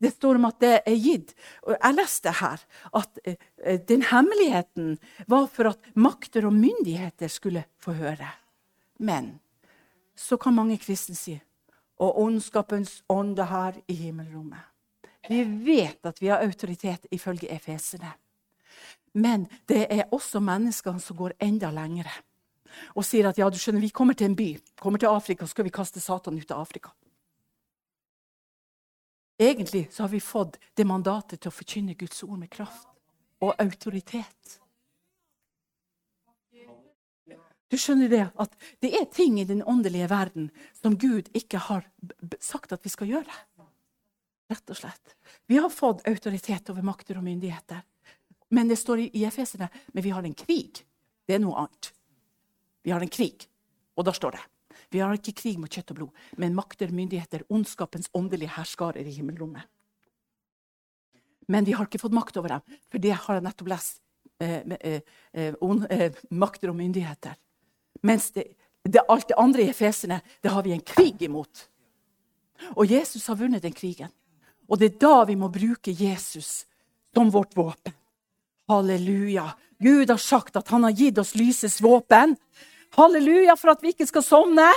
Det 0.00 0.14
står 0.14 0.38
om 0.40 0.48
at 0.48 0.60
det 0.62 0.72
er 0.88 0.96
gitt. 0.96 1.34
Og 1.66 1.74
jeg 1.76 1.96
leste 1.98 2.32
her 2.40 2.62
at 3.00 3.20
eh, 3.24 3.80
den 3.88 4.06
hemmeligheten 4.08 4.96
var 5.28 5.46
for 5.52 5.74
at 5.74 5.92
makter 5.94 6.48
og 6.48 6.56
myndigheter 6.56 7.28
skulle 7.28 7.66
få 7.80 7.98
høre. 8.00 8.30
Men 8.98 9.34
så 10.16 10.36
kan 10.40 10.56
mange 10.56 10.78
kristne 10.80 11.16
si 11.16 11.36
og 12.00 12.16
ondskapens 12.22 13.02
ånde 13.12 13.44
her 13.44 13.76
i 13.88 13.94
himmelrommet. 13.94 14.64
Vi 15.28 15.42
vet 15.44 16.06
at 16.08 16.20
vi 16.22 16.30
har 16.32 16.40
autoritet 16.40 17.04
ifølge 17.12 17.50
efesene. 17.52 18.14
Men 19.12 19.44
det 19.68 19.84
er 19.90 20.08
også 20.14 20.40
menneskene 20.40 21.02
som 21.02 21.18
går 21.18 21.36
enda 21.44 21.68
lengre 21.74 22.12
og 22.94 23.04
sier 23.06 23.26
at 23.26 23.38
ja, 23.38 23.48
du 23.50 23.58
skjønner, 23.58 23.82
vi 23.82 23.90
kommer 23.94 24.14
til 24.14 24.30
en 24.30 24.36
by, 24.38 24.52
kommer 24.80 25.00
til 25.02 25.10
Afrika, 25.10 25.46
så 25.46 25.56
skal 25.56 25.66
vi 25.66 25.74
kaste 25.74 26.00
Satan 26.00 26.38
ut 26.38 26.52
av 26.54 26.62
Afrika. 26.62 26.92
Egentlig 29.40 29.88
så 29.92 30.02
har 30.02 30.08
vi 30.08 30.20
fått 30.20 30.58
det 30.76 30.84
mandatet 30.84 31.40
til 31.40 31.48
å 31.48 31.54
forkynne 31.54 31.94
Guds 31.96 32.18
ord 32.26 32.36
med 32.42 32.50
kraft 32.52 32.90
og 33.40 33.54
autoritet. 33.62 34.58
Du 37.70 37.78
skjønner 37.80 38.10
det 38.12 38.26
at 38.42 38.58
det 38.84 38.90
er 38.98 39.06
ting 39.08 39.38
i 39.40 39.46
den 39.48 39.62
åndelige 39.62 40.10
verden 40.12 40.50
som 40.76 40.98
Gud 41.00 41.30
ikke 41.32 41.62
har 41.70 41.88
sagt 42.36 42.74
at 42.76 42.84
vi 42.84 42.92
skal 42.92 43.14
gjøre. 43.14 43.38
Rett 44.52 44.74
og 44.74 44.76
slett. 44.76 45.16
Vi 45.48 45.56
har 45.56 45.72
fått 45.72 46.04
autoritet 46.10 46.68
over 46.68 46.84
makter 46.84 47.16
og 47.16 47.24
myndigheter. 47.24 47.80
Men 48.52 48.68
det 48.68 48.76
står 48.76 49.06
i 49.06 49.24
Efesene 49.24 49.70
men 49.94 50.04
vi 50.04 50.12
har 50.12 50.26
en 50.26 50.36
krig. 50.36 50.84
Det 51.24 51.38
er 51.38 51.40
noe 51.40 51.64
annet. 51.64 51.94
Vi 52.84 52.92
har 52.92 53.00
en 53.00 53.16
krig. 53.16 53.48
Og 53.96 54.04
da 54.04 54.12
står 54.12 54.36
det 54.36 54.48
vi 54.90 55.02
har 55.02 55.14
ikke 55.14 55.36
krig 55.38 55.58
mot 55.60 55.70
kjøtt 55.70 55.92
og 55.94 55.98
blod, 56.00 56.22
men 56.40 56.56
makter, 56.56 56.90
myndigheter, 56.94 57.44
ondskapens 57.48 58.10
åndelige 58.16 58.56
herskarer 58.56 59.06
i 59.06 59.14
himmelrommet. 59.14 59.68
Men 61.50 61.66
vi 61.66 61.74
har 61.74 61.86
ikke 61.86 62.02
fått 62.02 62.14
makt 62.14 62.38
over 62.38 62.56
dem, 62.56 62.78
for 62.90 63.02
det 63.02 63.14
har 63.14 63.38
jeg 63.38 63.46
nettopp 63.46 63.70
lest. 63.72 64.00
Eh, 64.40 64.62
eh, 64.80 65.00
eh, 65.34 65.54
on, 65.60 65.82
eh, 65.90 66.16
makter 66.30 66.70
og 66.70 66.76
myndigheter. 66.78 67.34
Mens 68.02 68.30
det, 68.32 68.44
det, 68.84 69.02
alt 69.08 69.28
det 69.28 69.36
andre 69.38 69.66
i 69.66 69.72
Efesene, 69.72 70.20
det 70.40 70.52
har 70.54 70.64
vi 70.64 70.72
en 70.72 70.84
krig 70.86 71.22
imot. 71.26 71.66
Og 72.76 72.86
Jesus 72.88 73.26
har 73.28 73.36
vunnet 73.36 73.62
den 73.62 73.76
krigen. 73.76 74.08
Og 74.70 74.78
det 74.78 74.92
er 74.92 75.00
da 75.02 75.24
vi 75.28 75.36
må 75.36 75.50
bruke 75.52 75.92
Jesus 75.92 76.64
som 77.14 77.30
vårt 77.30 77.56
våpen. 77.58 77.94
Halleluja. 78.70 79.50
Gud 79.82 80.10
har 80.10 80.20
sagt 80.22 80.56
at 80.56 80.68
han 80.68 80.84
har 80.86 80.94
gitt 80.94 81.18
oss 81.18 81.34
lysets 81.34 81.80
våpen. 81.82 82.36
Halleluja 82.98 83.56
for 83.58 83.74
at 83.74 83.82
vi 83.84 83.94
ikke 83.94 84.08
skal 84.08 84.24
sovne. 84.26 84.68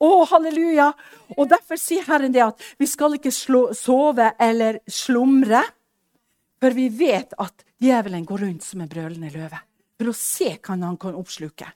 Å, 0.00 0.10
halleluja! 0.30 0.90
Og 1.36 1.48
Derfor 1.50 1.80
sier 1.80 2.06
Herren 2.08 2.32
det 2.32 2.44
at 2.44 2.62
vi 2.80 2.88
skal 2.88 3.18
ikke 3.18 3.32
slå, 3.34 3.66
sove 3.76 4.32
eller 4.40 4.80
slumre. 4.88 5.60
For 6.60 6.76
vi 6.76 6.88
vet 6.92 7.36
at 7.40 7.66
djevelen 7.80 8.24
går 8.28 8.46
rundt 8.46 8.64
som 8.64 8.80
en 8.80 8.88
brølende 8.88 9.32
løve 9.32 9.60
for 10.00 10.08
å 10.08 10.16
se 10.16 10.54
hva 10.56 10.78
han 10.80 10.96
kan 11.00 11.16
oppsluke. 11.18 11.66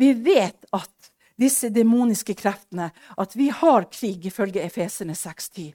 Vi 0.00 0.14
vet 0.24 0.64
at 0.76 1.10
disse 1.36 1.68
demoniske 1.68 2.32
kreftene, 2.36 2.88
at 3.20 3.36
vi 3.36 3.50
har 3.52 3.88
krig, 3.92 4.24
ifølge 4.24 4.64
Efesene 4.64 5.12
6.10. 5.12 5.74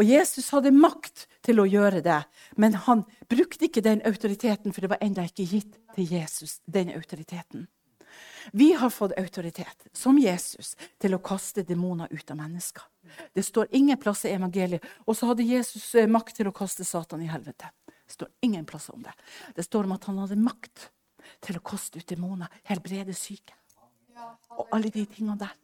Og 0.00 0.08
Jesus 0.08 0.48
hadde 0.54 0.72
makt 0.72 1.26
til 1.44 1.60
å 1.60 1.66
gjøre 1.68 2.00
det, 2.04 2.22
men 2.56 2.78
han 2.86 3.04
brukte 3.28 3.68
ikke 3.68 3.84
den 3.84 4.00
autoriteten, 4.08 4.72
for 4.72 4.84
det 4.84 4.92
var 4.94 5.04
ennå 5.04 5.26
ikke 5.28 5.48
gitt 5.50 5.76
til 5.96 6.14
Jesus, 6.16 6.62
den 6.64 6.94
autoriteten. 6.96 7.66
Vi 8.52 8.72
har 8.72 8.90
fått 8.90 9.16
autoritet, 9.18 9.86
som 9.92 10.18
Jesus, 10.18 10.74
til 11.00 11.16
å 11.16 11.22
kaste 11.22 11.64
demoner 11.66 12.08
ut 12.10 12.30
av 12.30 12.38
mennesker. 12.40 12.84
Det 13.34 13.42
står 13.42 13.68
ingen 13.76 13.98
plass 14.00 14.24
i 14.24 14.34
evangeliet. 14.34 14.84
Og 15.06 15.16
så 15.16 15.30
hadde 15.30 15.46
Jesus 15.46 15.94
eh, 15.94 16.08
makt 16.10 16.36
til 16.38 16.50
å 16.50 16.54
kaste 16.54 16.84
Satan 16.84 17.22
i 17.24 17.30
helvete. 17.30 17.70
Det 17.88 18.16
står 18.16 18.28
ingen 18.44 18.66
plass 18.68 18.88
om 18.92 19.02
det. 19.04 19.14
Det 19.56 19.64
står 19.66 19.88
om 19.88 19.96
at 19.96 20.08
han 20.08 20.20
hadde 20.22 20.40
makt 20.40 20.90
til 21.44 21.58
å 21.58 21.64
kaste 21.64 22.00
ut 22.00 22.08
demoner, 22.08 22.52
helbrede 22.68 23.16
syke. 23.16 23.56
Og 24.56 24.66
alle 24.74 24.90
de 24.90 25.04
tingene 25.06 25.38
der. 25.38 25.54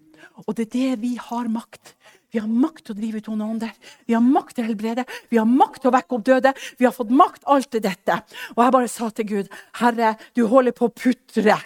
Og 0.45 0.55
det 0.57 0.69
er 0.69 0.73
det 0.75 1.01
vi 1.03 1.15
har 1.21 1.49
makt. 1.51 1.95
Vi 2.33 2.41
har 2.41 2.49
makt 2.51 2.87
til 2.87 2.95
å 2.95 2.99
drive 2.99 3.21
ut 3.21 3.29
onde 3.33 3.49
ånder. 3.55 3.73
Vi 4.07 4.15
har 4.17 4.23
makt 4.25 4.57
til 4.57 4.65
å 4.65 4.69
helbrede. 4.69 5.05
Vi 5.31 5.41
har 5.41 5.49
makt 5.49 5.83
til 5.83 5.91
å 5.91 5.95
vekke 5.95 6.17
opp 6.17 6.25
døde. 6.27 6.53
Vi 6.79 6.87
har 6.87 6.95
fått 6.95 7.13
makt 7.15 7.47
alt 7.51 7.71
til 7.75 7.83
dette. 7.85 8.21
Og 8.55 8.63
jeg 8.63 8.75
bare 8.77 8.91
sa 8.91 9.11
til 9.11 9.29
Gud, 9.31 9.53
Herre, 9.81 10.15
du 10.37 10.45
holder 10.51 10.77
på 10.77 10.89
å 10.89 10.95
putre 10.95 11.59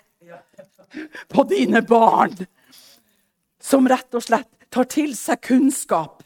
på 1.29 1.45
dine 1.51 1.83
barn. 1.83 2.37
Som 3.61 3.89
rett 3.89 4.15
og 4.15 4.25
slett 4.25 4.51
tar 4.71 4.89
til 4.91 5.17
seg 5.17 5.41
kunnskap. 5.45 6.23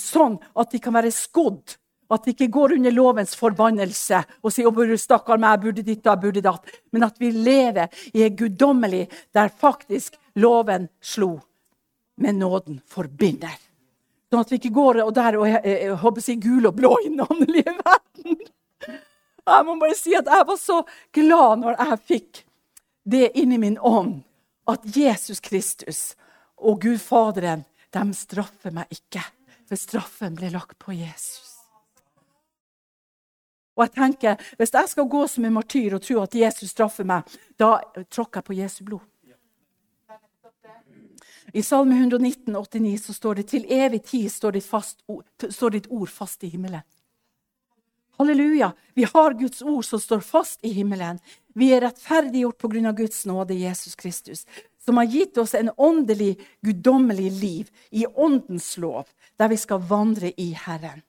Sånn 0.00 0.38
at 0.56 0.72
de 0.72 0.80
kan 0.80 0.94
være 0.96 1.12
skodd 1.12 1.76
at 2.10 2.24
de 2.26 2.34
ikke 2.34 2.50
går 2.50 2.74
under 2.78 2.94
lovens 2.94 3.36
forbannelse 3.38 4.22
og 4.42 4.52
sier 4.52 4.66
å, 4.66 4.72
'stakkar 4.74 5.38
meg, 5.38 5.60
burde 5.62 5.82
ditt 5.86 6.04
jeg 6.04 6.20
burde 6.20 6.42
datt'. 6.42 6.66
Men 6.90 7.04
at 7.06 7.18
vi 7.18 7.30
lever 7.30 7.88
i 8.14 8.24
en 8.24 8.36
guddommelig 8.36 9.08
der 9.32 9.48
faktisk 9.48 10.16
loven 10.34 10.88
slo, 11.00 11.40
men 12.16 12.38
nåden 12.38 12.80
forbinder. 12.86 13.56
Sånn 14.30 14.40
at 14.40 14.50
vi 14.50 14.58
ikke 14.58 14.74
går 14.74 15.02
og 15.04 15.14
der 15.14 15.38
og 15.38 15.46
jeg, 15.46 15.94
håper 15.94 16.20
si 16.20 16.36
gul 16.36 16.66
og 16.66 16.74
blå 16.74 16.96
i 17.04 17.08
den 17.08 17.20
åndelige 17.20 17.74
verden. 17.78 18.40
Jeg 19.50 19.66
må 19.66 19.74
bare 19.80 19.96
si 19.96 20.12
at 20.14 20.28
jeg 20.28 20.46
var 20.46 20.58
så 20.60 20.76
glad 21.16 21.58
når 21.58 21.78
jeg 21.80 22.00
fikk 22.06 22.40
det 23.10 23.38
inni 23.38 23.58
min 23.58 23.78
ånd, 23.78 24.22
at 24.70 24.96
Jesus 24.96 25.40
Kristus 25.40 26.14
og 26.56 26.82
Gud 26.82 27.00
Faderen, 27.02 27.64
de 27.90 28.02
straffer 28.14 28.74
meg 28.74 28.90
ikke. 28.94 29.22
For 29.66 29.78
straffen 29.78 30.34
ble 30.38 30.50
lagt 30.50 30.78
på 30.82 30.94
Jesus. 30.94 31.60
Og 33.78 33.86
jeg 33.86 33.94
tenker, 33.94 34.36
Hvis 34.58 34.74
jeg 34.74 34.88
skal 34.88 35.08
gå 35.08 35.26
som 35.26 35.44
en 35.44 35.52
martyr 35.52 35.94
og 35.94 36.02
tro 36.02 36.20
at 36.22 36.34
Jesus 36.34 36.70
straffer 36.70 37.04
meg, 37.04 37.22
da 37.58 37.80
tråkker 38.10 38.40
jeg 38.40 38.44
på 38.44 38.58
Jesu 38.58 38.84
blod. 38.84 39.06
I 41.54 41.62
Salme 41.62 41.94
119, 41.94 42.54
89 42.56 42.98
så 42.98 43.12
står 43.12 43.34
det 43.34 43.46
til 43.50 43.64
evig 43.72 44.02
tid 44.06 44.28
står 44.30 44.50
ditt, 44.50 44.66
fast, 44.66 45.00
står 45.48 45.70
ditt 45.70 45.86
ord 45.90 46.08
fast 46.08 46.44
i 46.44 46.48
himmelen. 46.48 46.82
Halleluja! 48.20 48.72
Vi 48.94 49.04
har 49.04 49.32
Guds 49.32 49.62
ord 49.62 49.84
som 49.84 50.00
står 50.00 50.20
fast 50.20 50.64
i 50.64 50.72
himmelen. 50.72 51.18
Vi 51.54 51.70
er 51.72 51.80
rettferdiggjort 51.80 52.58
pga. 52.58 52.90
Guds 52.92 53.26
nåde, 53.26 53.54
Jesus 53.54 53.94
Kristus, 53.96 54.46
som 54.84 54.96
har 54.96 55.04
gitt 55.04 55.38
oss 55.38 55.54
en 55.54 55.70
åndelig, 55.76 56.36
guddommelig 56.60 57.30
liv 57.30 57.70
i 57.90 58.06
åndens 58.06 58.76
lov, 58.76 59.08
der 59.36 59.48
vi 59.48 59.56
skal 59.56 59.80
vandre 59.80 60.32
i 60.36 60.50
Herren. 60.52 61.00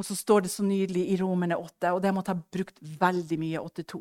Og 0.00 0.06
så 0.08 0.16
står 0.16 0.40
det 0.40 0.48
så 0.48 0.64
nydelig 0.64 1.02
i 1.10 1.18
Romerne 1.20 1.56
8, 1.56 1.92
og 1.92 2.00
det 2.02 2.14
måtte 2.16 2.32
ha 2.32 2.40
brukt 2.56 2.80
veldig 2.80 3.38
mye 3.44 3.60
8.2. 3.60 4.00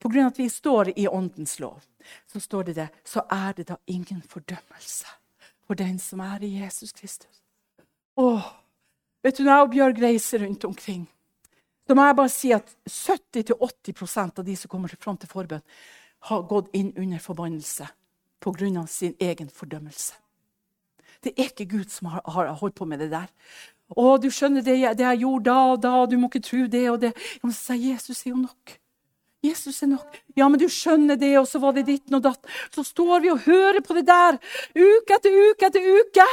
På 0.00 0.08
grunn 0.08 0.24
av 0.24 0.32
at 0.32 0.40
vi 0.40 0.48
står 0.48 0.92
i 0.96 1.04
åndens 1.08 1.58
lov, 1.60 1.84
så 2.32 2.40
står 2.40 2.70
det 2.70 2.78
det, 2.80 2.88
så 3.04 3.26
er 3.28 3.52
det 3.60 3.68
da 3.74 3.76
ingen 3.84 4.24
fordømmelse 4.24 5.12
for 5.68 5.76
den 5.76 6.00
som 6.00 6.24
er 6.24 6.48
i 6.48 6.54
Jesus 6.62 6.96
Kristus. 6.96 7.44
Åh, 8.16 8.50
vet 9.22 9.36
du, 9.36 9.44
Når 9.44 9.52
jeg 9.52 9.68
og 9.68 9.72
Bjørg 9.76 10.02
reiser 10.08 10.46
rundt 10.46 10.64
omkring, 10.64 11.04
så 11.88 11.94
må 11.96 12.04
jeg 12.04 12.16
bare 12.18 12.28
si 12.28 12.50
at 12.52 12.68
70-80% 12.84 14.42
av 14.42 14.44
de 14.44 14.56
som 14.60 14.68
kommer 14.68 14.92
fram 15.00 15.16
til 15.16 15.30
forbønn, 15.30 15.62
har 16.28 16.42
gått 16.50 16.68
inn 16.76 16.90
under 16.98 17.22
forbannelse 17.22 17.86
pga. 18.44 18.86
sin 18.86 19.14
egen 19.20 19.48
fordømmelse. 19.48 20.14
Det 21.24 21.32
er 21.36 21.48
ikke 21.48 21.64
Gud 21.64 21.88
som 21.88 22.06
har, 22.06 22.22
har 22.26 22.52
holdt 22.52 22.74
på 22.74 22.84
med 22.84 22.98
det 22.98 23.10
der. 23.10 23.26
Å, 23.96 24.18
du 24.20 24.28
skjønner 24.30 24.62
det, 24.62 24.76
det 24.98 25.06
jeg 25.06 25.22
gjorde 25.22 25.44
da 25.48 25.56
og 25.72 25.80
da, 25.80 25.94
du 26.06 26.18
må 26.18 26.28
ikke 26.28 26.44
tro 26.44 26.66
det 26.66 26.84
og 26.90 27.00
det. 27.00 27.14
Men 27.42 27.52
så 27.56 27.72
sier 27.72 27.94
Jesus 27.94 28.20
er 28.26 28.30
jo 28.30 28.42
nok. 28.42 28.76
Jesus 29.42 29.82
er 29.82 29.92
nok. 29.94 30.20
Ja, 30.36 30.48
men 30.48 30.60
du 30.60 30.68
skjønner 30.68 31.16
det, 31.16 31.32
og 31.40 31.48
så 31.48 31.58
var 31.62 31.72
det 31.72 31.86
ditten 31.88 32.18
og 32.18 32.22
datt. 32.26 32.44
Så 32.74 32.84
står 32.84 33.24
vi 33.24 33.32
og 33.32 33.42
hører 33.48 33.80
på 33.80 33.96
det 33.96 34.04
der 34.06 34.38
uke 34.76 35.16
etter 35.16 35.32
uke 35.32 35.72
etter 35.72 35.88
uke. 35.88 36.30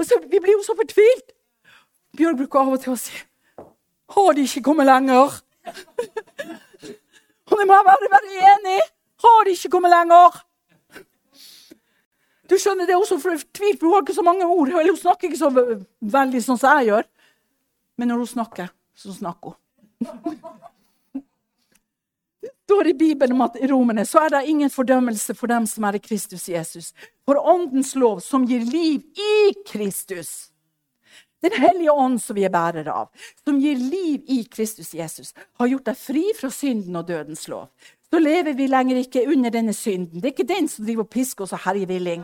Og 0.00 0.08
så, 0.08 0.20
Vi 0.24 0.40
blir 0.40 0.56
jo 0.56 0.64
så 0.64 0.74
fortvilt. 0.78 1.34
Bjørg 2.16 2.40
bruker 2.40 2.62
av 2.62 2.76
og 2.78 2.82
til 2.82 2.96
å 2.96 3.00
si 3.00 3.20
Har 4.14 4.34
de 4.34 4.44
ikke 4.46 4.62
kommet 4.62 4.86
lenger? 4.86 5.40
og 7.46 7.58
det 7.58 7.66
må 7.66 7.78
være 7.86 8.20
enig. 8.52 8.80
Har 9.24 9.44
de 9.44 9.54
ikke 9.56 9.72
kommet 9.72 9.90
lenger? 9.90 10.42
Du 12.50 12.54
skjønner, 12.58 12.86
Det 12.86 12.94
er 12.94 13.00
også 13.00 13.18
fortvilt, 13.18 13.80
for 13.80 13.86
hun 13.86 13.94
har 13.94 14.02
ikke 14.04 14.14
så 14.14 14.22
mange 14.22 14.46
ord. 14.46 14.68
Eller 14.68 14.92
hun 14.92 15.00
snakker 15.00 15.28
ikke 15.28 15.40
så 15.40 15.50
veldig 16.00 16.42
sånn 16.44 16.58
som 16.58 16.78
jeg 16.78 16.92
gjør. 16.92 17.08
Men 17.98 18.12
når 18.12 18.22
hun 18.22 18.32
snakker, 18.36 18.70
så 18.94 19.14
snakker 19.14 19.54
hun. 19.54 20.36
Det 22.42 22.74
står 22.74 22.88
i 22.90 22.94
Bibelen 22.98 23.36
om 23.36 23.44
at 23.44 23.54
i 23.62 23.66
romerne 23.70 24.02
så 24.04 24.24
er 24.24 24.32
det 24.34 24.48
ingen 24.50 24.70
fordømmelse 24.70 25.36
for 25.38 25.46
dem 25.46 25.68
som 25.70 25.84
er 25.86 25.96
i 25.96 26.02
Kristus 26.02 26.48
Jesus. 26.50 26.88
For 27.22 27.38
åndens 27.38 27.94
lov, 27.94 28.18
som 28.20 28.42
gir 28.46 28.64
liv 28.66 29.04
i 29.14 29.54
Kristus. 29.66 30.50
Den 31.44 31.52
hellige 31.52 31.92
ånd 31.92 32.16
som 32.22 32.36
vi 32.38 32.46
er 32.46 32.52
bærere 32.52 32.92
av, 32.92 33.10
som 33.44 33.58
gir 33.60 33.76
liv 33.76 34.24
i 34.32 34.38
Kristus 34.48 34.94
Jesus, 34.96 35.34
har 35.60 35.68
gjort 35.68 35.90
deg 35.90 35.98
fri 36.00 36.24
fra 36.38 36.48
synden 36.50 36.96
og 36.96 37.06
dødens 37.10 37.44
lov 37.52 37.68
så 38.10 38.18
lever 38.18 38.54
vi 38.54 38.68
lenger 38.70 39.00
ikke 39.02 39.26
under 39.32 39.50
denne 39.50 39.74
synden. 39.74 40.20
Det 40.20 40.30
er 40.30 40.34
ikke 40.34 40.48
den 40.48 40.68
som 40.70 40.86
driver 40.86 41.06
og 41.06 41.12
pisker 41.12 41.44
oss 41.44 41.54
og 41.56 41.64
herjer 41.66 41.90
villing. 41.90 42.22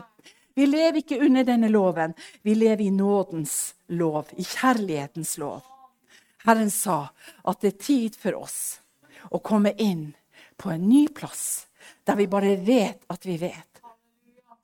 Vi 0.55 0.65
lever 0.65 1.01
ikke 1.01 1.19
under 1.21 1.45
denne 1.45 1.69
loven. 1.69 2.15
Vi 2.41 2.55
lever 2.55 2.85
i 2.85 2.93
nådens 2.93 3.75
lov, 3.93 4.31
i 4.37 4.43
kjærlighetens 4.43 5.35
lov. 5.41 5.61
Herren 6.47 6.71
sa 6.71 7.11
at 7.43 7.61
det 7.61 7.73
er 7.73 7.83
tid 7.83 8.17
for 8.19 8.39
oss 8.41 8.57
å 9.31 9.39
komme 9.39 9.73
inn 9.79 10.11
på 10.59 10.71
en 10.73 10.87
ny 10.87 11.07
plass, 11.13 11.67
der 12.07 12.19
vi 12.19 12.29
bare 12.31 12.55
vet 12.63 13.05
at 13.11 13.25
vi 13.27 13.37
vet. 13.41 13.81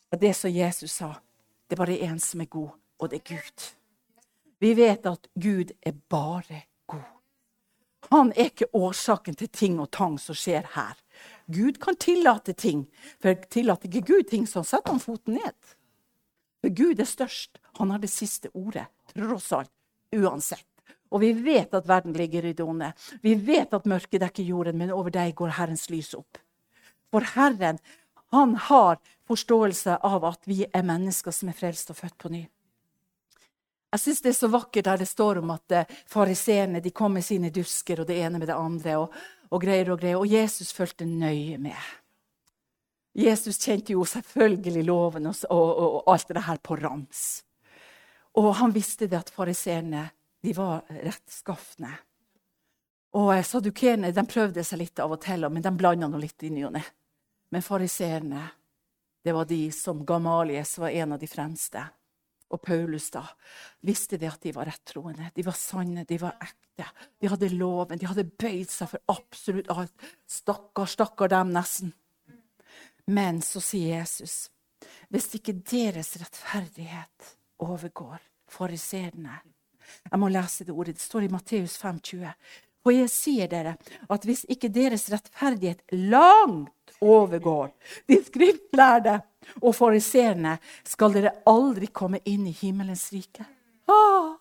Og 0.10 0.20
det 0.20 0.34
som 0.38 0.52
Jesus 0.52 0.98
sa, 1.02 1.14
det 1.68 1.76
er 1.76 1.84
bare 1.84 2.00
én 2.10 2.20
som 2.20 2.42
er 2.42 2.50
god, 2.50 2.72
og 3.00 3.12
det 3.12 3.22
er 3.22 3.36
Gud. 3.36 3.70
Vi 4.60 4.74
vet 4.76 5.06
at 5.08 5.28
Gud 5.36 5.72
er 5.82 5.96
bare 6.12 6.64
god. 6.86 7.08
Han 8.10 8.32
er 8.36 8.50
ikke 8.50 8.70
årsaken 8.74 9.38
til 9.40 9.52
ting 9.54 9.80
og 9.80 9.92
tang 9.96 10.18
som 10.20 10.36
skjer 10.38 10.66
her. 10.76 10.96
Gud 11.48 11.80
kan 11.82 11.98
tillate 12.00 12.54
ting. 12.54 12.88
For 13.22 13.38
tillater 13.52 13.90
ikke 13.90 14.08
Gud 14.08 14.30
ting, 14.32 14.48
så 14.48 14.64
setter 14.64 14.96
han 14.96 15.04
foten 15.04 15.38
ned. 15.40 15.76
For 16.60 16.74
Gud 16.76 17.00
er 17.00 17.08
størst. 17.08 17.60
Han 17.80 17.94
har 17.94 18.02
det 18.04 18.12
siste 18.12 18.52
ordet, 18.54 18.88
tross 19.14 19.52
alt. 19.56 19.72
Uansett. 20.16 20.66
Og 21.14 21.22
vi 21.24 21.32
vet 21.34 21.74
at 21.74 21.88
verden 21.90 22.14
ligger 22.14 22.46
i 22.46 22.54
done. 22.54 22.92
Vi 23.22 23.36
vet 23.36 23.74
at 23.74 23.88
mørket 23.90 24.22
dekker 24.22 24.46
jorden, 24.46 24.78
men 24.78 24.94
over 24.94 25.14
deg 25.14 25.36
går 25.38 25.56
Herrens 25.58 25.88
lys 25.90 26.14
opp. 26.18 26.38
For 27.10 27.26
Herren, 27.36 27.80
han 28.34 28.56
har 28.70 29.00
forståelse 29.30 29.98
av 30.06 30.26
at 30.30 30.46
vi 30.50 30.64
er 30.66 30.86
mennesker 30.86 31.34
som 31.34 31.50
er 31.50 31.58
frelst 31.58 31.90
og 31.94 31.98
født 32.02 32.18
på 32.22 32.34
ny. 32.34 32.44
Jeg 33.90 34.04
syns 34.04 34.22
det 34.22 34.30
er 34.30 34.38
så 34.38 34.48
vakkert 34.54 34.86
der 34.86 35.02
det 35.02 35.10
står 35.10 35.42
om 35.42 35.52
at 35.56 35.74
eh, 35.74 35.98
fariseerne 36.08 36.82
kom 36.94 37.16
med 37.18 37.26
sine 37.26 37.50
dusker 37.50 38.04
og 38.04 38.08
det 38.08 38.20
ene 38.22 38.38
med 38.38 38.48
det 38.48 38.58
andre. 38.58 38.98
og 38.98 39.14
og 39.50 39.64
greier 39.64 39.90
og 39.94 40.02
greier. 40.02 40.20
Og 40.20 40.30
Jesus 40.30 40.74
fulgte 40.76 41.08
nøye 41.08 41.58
med. 41.62 41.78
Jesus 43.20 43.58
kjente 43.60 43.96
jo 43.96 44.06
selvfølgelig 44.08 44.86
loven 44.86 45.30
og, 45.32 45.36
og, 45.50 45.80
og 46.06 46.14
alt 46.14 46.30
det 46.30 46.46
her 46.46 46.62
på 46.64 46.78
rams. 46.80 47.24
Og 48.38 48.54
han 48.62 48.74
visste 48.74 49.10
det 49.10 49.18
at 49.18 49.34
fariseerne 49.34 50.06
var 50.56 50.86
rettskafne. 50.88 51.92
Og 53.18 53.34
eh, 53.34 54.14
de 54.14 54.26
prøvde 54.30 54.64
seg 54.64 54.80
litt 54.80 55.02
av 55.02 55.18
og 55.18 55.22
til, 55.24 55.50
men 55.50 55.66
de 55.66 55.74
blanda 55.74 56.08
litt 56.22 56.46
inn 56.46 56.62
i 56.62 56.66
og 56.68 56.76
ned. 56.78 56.96
Men 57.50 57.66
fariseerne, 57.66 58.44
det 59.26 59.34
var 59.34 59.50
de 59.50 59.72
som 59.74 60.06
Gamalies 60.06 60.78
var 60.78 60.94
en 60.94 61.18
av 61.18 61.20
de 61.20 61.28
fremste. 61.28 61.82
Og 62.50 62.62
Paulus 62.66 63.12
da, 63.14 63.22
visste 63.86 64.18
det 64.18 64.30
at 64.32 64.42
de 64.42 64.54
var 64.56 64.70
rettroende. 64.72 65.30
De 65.36 65.46
var 65.46 65.58
sanne, 65.58 66.06
de 66.10 66.18
var 66.22 66.38
ekte. 66.42 66.88
De 67.22 67.30
hadde 67.30 67.52
loven, 67.54 68.00
de 68.00 68.08
hadde 68.10 68.26
bøyd 68.26 68.72
seg 68.72 68.90
for 68.94 69.14
absolutt 69.14 69.70
alt. 69.74 70.08
Stakkar, 70.26 70.90
stakkar 70.90 71.30
dem, 71.36 71.54
nesten. 71.54 71.94
Men 73.10 73.44
så 73.46 73.62
sier 73.64 74.00
Jesus, 74.00 74.50
hvis 75.10 75.30
ikke 75.38 75.60
deres 75.66 76.16
rettferdighet 76.22 77.36
overgår 77.66 78.22
fariseerne. 78.50 79.40
Jeg 80.12 80.22
må 80.22 80.30
lese 80.30 80.66
det 80.66 80.74
ordet. 80.74 80.98
Det 80.98 81.06
står 81.06 81.26
i 81.26 81.32
Matteus 81.34 81.78
5,20. 81.82 82.34
Og 82.88 82.94
jeg 82.96 83.10
sier 83.12 83.50
dere 83.52 83.76
at 84.10 84.26
hvis 84.28 84.46
ikke 84.50 84.72
deres 84.72 85.10
rettferdighet 85.12 85.82
langt 85.92 86.94
overgår 87.04 87.72
de 88.10 88.20
skriftlærde 88.24 89.20
og 89.62 89.76
fariseerne, 89.76 90.58
skal 90.88 91.16
dere 91.16 91.36
aldri 91.50 91.90
komme 91.92 92.22
inn 92.28 92.48
i 92.48 92.56
himmelens 92.56 93.10
rike. 93.14 93.46
Ah. 93.90 94.38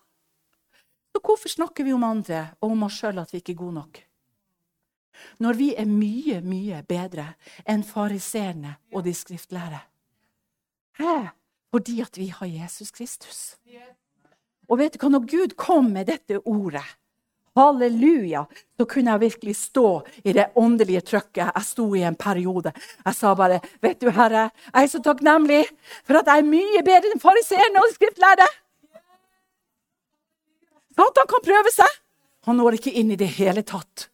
Så 1.09 1.21
hvorfor 1.23 1.51
snakker 1.51 1.83
vi 1.83 1.93
om 1.93 2.03
andre 2.03 2.49
og 2.61 2.71
om 2.71 2.85
oss 2.87 2.99
sjøl 3.01 3.19
at 3.19 3.33
vi 3.33 3.41
ikke 3.41 3.57
er 3.57 3.63
gode 3.63 3.77
nok? 3.79 4.01
Når 5.43 5.57
vi 5.59 5.73
er 5.75 5.87
mye, 5.89 6.39
mye 6.45 6.79
bedre 6.87 7.33
enn 7.67 7.83
fariseerne 7.83 8.77
og 8.93 9.03
de 9.03 9.13
skriftlærde. 9.13 9.81
Hæ? 10.99 11.15
Fordi 11.71 11.99
at 12.01 12.17
vi 12.17 12.29
har 12.33 12.47
Jesus 12.47 12.91
Kristus. 12.91 13.57
Og 14.69 14.79
vet 14.79 14.93
du 14.93 15.01
hva, 15.01 15.09
når 15.11 15.25
Gud 15.27 15.55
kom 15.57 15.91
med 15.93 16.07
dette 16.09 16.39
ordet, 16.47 16.85
halleluja, 17.59 18.45
så 18.79 18.87
kunne 18.89 19.13
jeg 19.13 19.23
virkelig 19.25 19.55
stå 19.59 19.89
i 20.23 20.33
det 20.35 20.47
åndelige 20.59 21.03
trøkket 21.11 21.51
jeg 21.51 21.67
sto 21.67 21.87
i 21.97 22.05
en 22.07 22.17
periode. 22.19 22.73
Jeg 23.05 23.17
sa 23.17 23.33
bare, 23.37 23.59
vet 23.83 23.99
du, 24.01 24.09
Herre, 24.15 24.47
jeg 24.71 24.87
er 24.87 24.91
så 24.91 25.03
takknemlig 25.03 25.65
for 26.07 26.19
at 26.21 26.31
jeg 26.31 26.43
er 26.43 26.49
mye 26.49 26.83
bedre 26.87 27.13
enn 27.13 27.23
fariseerne 27.23 27.83
og 27.83 27.95
skriftlærde. 27.95 28.47
Satan 30.99 31.29
kan 31.31 31.45
prøve 31.45 31.71
seg. 31.71 31.99
Han 32.47 32.57
når 32.59 32.79
ikke 32.79 32.95
inn 32.99 33.13
i 33.13 33.19
det 33.19 33.29
hele 33.37 33.63
tatt. 33.67 34.09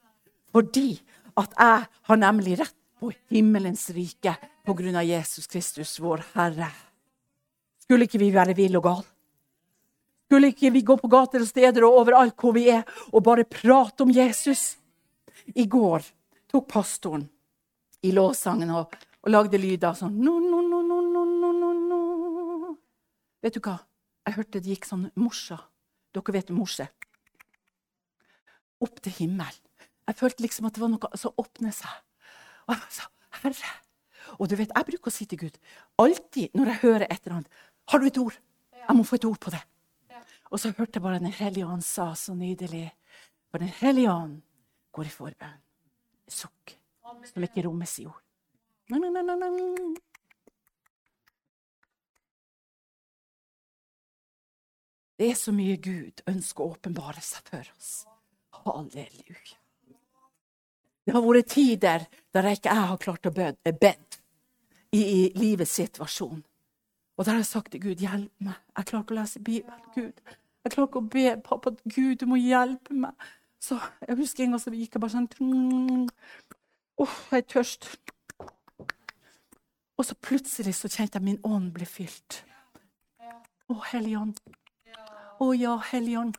Fordi 0.53 0.91
at 1.39 1.55
jeg 1.57 1.87
har 2.09 2.19
nemlig 2.21 2.59
rett 2.61 2.77
på 2.99 3.11
himmelens 3.33 3.89
rike 3.95 4.35
på 4.65 4.75
grunn 4.77 4.97
av 4.97 5.05
Jesus 5.05 5.49
Kristus, 5.51 5.97
vår 6.01 6.23
Herre. 6.35 6.69
Skulle 7.85 8.07
ikke 8.07 8.21
vi 8.21 8.31
være 8.33 8.55
ville 8.57 8.79
og 8.79 8.87
gale? 8.87 9.14
Skulle 10.25 10.49
ikke 10.49 10.71
vi 10.73 10.81
gå 10.81 10.97
på 10.97 11.09
gater 11.11 11.43
og 11.43 11.49
steder 11.49 11.85
og 11.85 11.99
overalt 12.01 12.35
hvor 12.41 12.55
vi 12.55 12.65
er, 12.73 12.81
og 13.13 13.23
bare 13.23 13.45
prate 13.45 14.05
om 14.05 14.11
Jesus? 14.13 14.75
I 15.53 15.67
går 15.69 16.05
tok 16.49 16.65
pastoren 16.71 17.27
i 18.05 18.13
lovsangen 18.15 18.71
og, 18.73 18.95
og 19.21 19.29
lagde 19.29 19.59
lyder 19.61 19.93
sånn 19.97 20.17
no, 20.17 20.39
no, 20.41 20.61
no, 20.65 20.81
no, 20.81 21.01
no, 21.05 21.51
no, 21.53 21.71
no. 21.77 22.75
Vet 23.45 23.57
du 23.57 23.61
hva? 23.61 23.77
Jeg 24.25 24.37
hørte 24.39 24.61
det 24.61 24.73
gikk 24.73 24.87
sånn 24.89 25.09
morsa. 25.21 25.59
Dere 26.15 26.33
vet 26.33 26.49
morse. 26.55 26.87
Opp 28.81 28.97
til 29.05 29.13
himmelen. 29.19 29.61
Jeg 30.05 30.17
følte 30.17 30.45
liksom 30.45 30.67
at 30.67 30.75
det 30.75 30.81
var 30.81 30.91
noe 30.93 31.17
som 31.17 31.33
åpnet 31.41 31.77
seg. 31.77 31.93
Og 32.65 32.73
jeg 32.73 32.93
sa, 32.97 33.07
Herre. 33.41 33.71
Og 34.39 34.49
du 34.49 34.55
vet, 34.57 34.73
jeg 34.73 34.87
bruker 34.89 35.11
å 35.11 35.13
si 35.13 35.27
til 35.29 35.43
Gud 35.45 35.57
alltid 36.01 36.57
når 36.57 36.71
jeg 36.71 36.81
hører 36.81 37.05
et 37.05 37.19
eller 37.19 37.35
annet 37.37 37.59
Har 37.91 38.01
du 38.01 38.07
et 38.09 38.17
ord? 38.17 38.37
Jeg 38.81 38.97
må 38.97 39.05
få 39.05 39.19
et 39.19 39.27
ord 39.29 39.37
på 39.41 39.53
det. 39.53 39.61
Og 40.51 40.61
så 40.61 40.71
hørte 40.77 40.97
jeg 40.99 41.03
bare 41.03 41.19
Den 41.19 41.33
hellige 41.33 41.67
ånd 41.67 41.83
sa 41.83 42.13
så 42.15 42.35
nydelig 42.37 42.89
For 43.49 43.59
Den 43.59 43.71
hellige 43.81 44.11
ånd 44.11 44.41
går 44.91 45.09
i 45.09 45.13
forbønn. 45.13 45.61
Sukk 46.27 46.77
som 47.25 47.43
ikke 47.45 47.63
rommes 47.65 47.99
i 47.99 48.05
ord. 48.09 48.21
Det 55.15 55.29
er 55.31 55.37
så 55.39 55.53
mye 55.55 55.77
Gud 55.79 56.25
ønsker 56.27 56.63
å 56.63 56.73
åpenbare 56.75 57.21
seg 57.23 57.47
for 57.49 57.69
oss. 57.77 57.91
Halleluja. 58.65 59.61
Det 61.05 61.13
har 61.13 61.21
vært 61.21 61.51
tider 61.53 62.05
der 62.33 62.49
jeg 62.49 62.59
ikke 62.59 62.75
har 62.75 62.97
klart 63.01 63.29
å 63.29 63.33
be 63.35 63.51
i, 64.91 64.99
i 64.99 65.19
livets 65.37 65.77
situasjon. 65.77 66.41
Og 67.17 67.25
der 67.25 67.31
har 67.31 67.39
jeg 67.39 67.45
sagt 67.45 67.71
til 67.71 67.81
Gud, 67.81 67.95
hjelp 67.95 68.31
meg. 68.43 68.57
Jeg 68.77 68.89
klarer 68.89 69.05
ikke 69.05 69.15
å 69.15 69.19
lese 69.19 69.39
Bibelen. 69.39 69.85
Gud, 69.95 70.21
jeg 70.65 70.73
klarer 70.73 70.89
ikke 70.89 71.01
å 71.01 71.09
be 71.15 71.25
pappa 71.45 71.71
Gud, 71.83 72.15
du 72.19 72.25
må 72.27 72.39
hjelpe 72.41 72.97
meg. 73.05 73.27
Så 73.61 73.79
Jeg 74.07 74.17
husker 74.19 74.43
en 74.43 74.55
gang 74.55 74.61
så 74.61 74.73
gikk 74.73 74.97
jeg 74.97 75.01
bare 75.01 75.13
sånn 75.15 76.09
oh, 77.01 77.15
jeg 77.31 77.41
er 77.41 77.47
tørst. 77.49 77.87
Og 79.95 80.05
så 80.05 80.15
plutselig 80.19 80.75
så 80.75 80.91
kjente 80.91 81.17
jeg 81.17 81.25
min 81.25 81.39
ånd 81.47 81.71
ble 81.73 81.87
fylt. 81.87 82.43
Å, 83.71 83.77
Hellige 83.89 84.19
Ånd. 84.19 84.41
Å 85.41 85.47
ja, 85.57 85.77
Hellige 85.89 86.19
Ånd. 86.21 86.35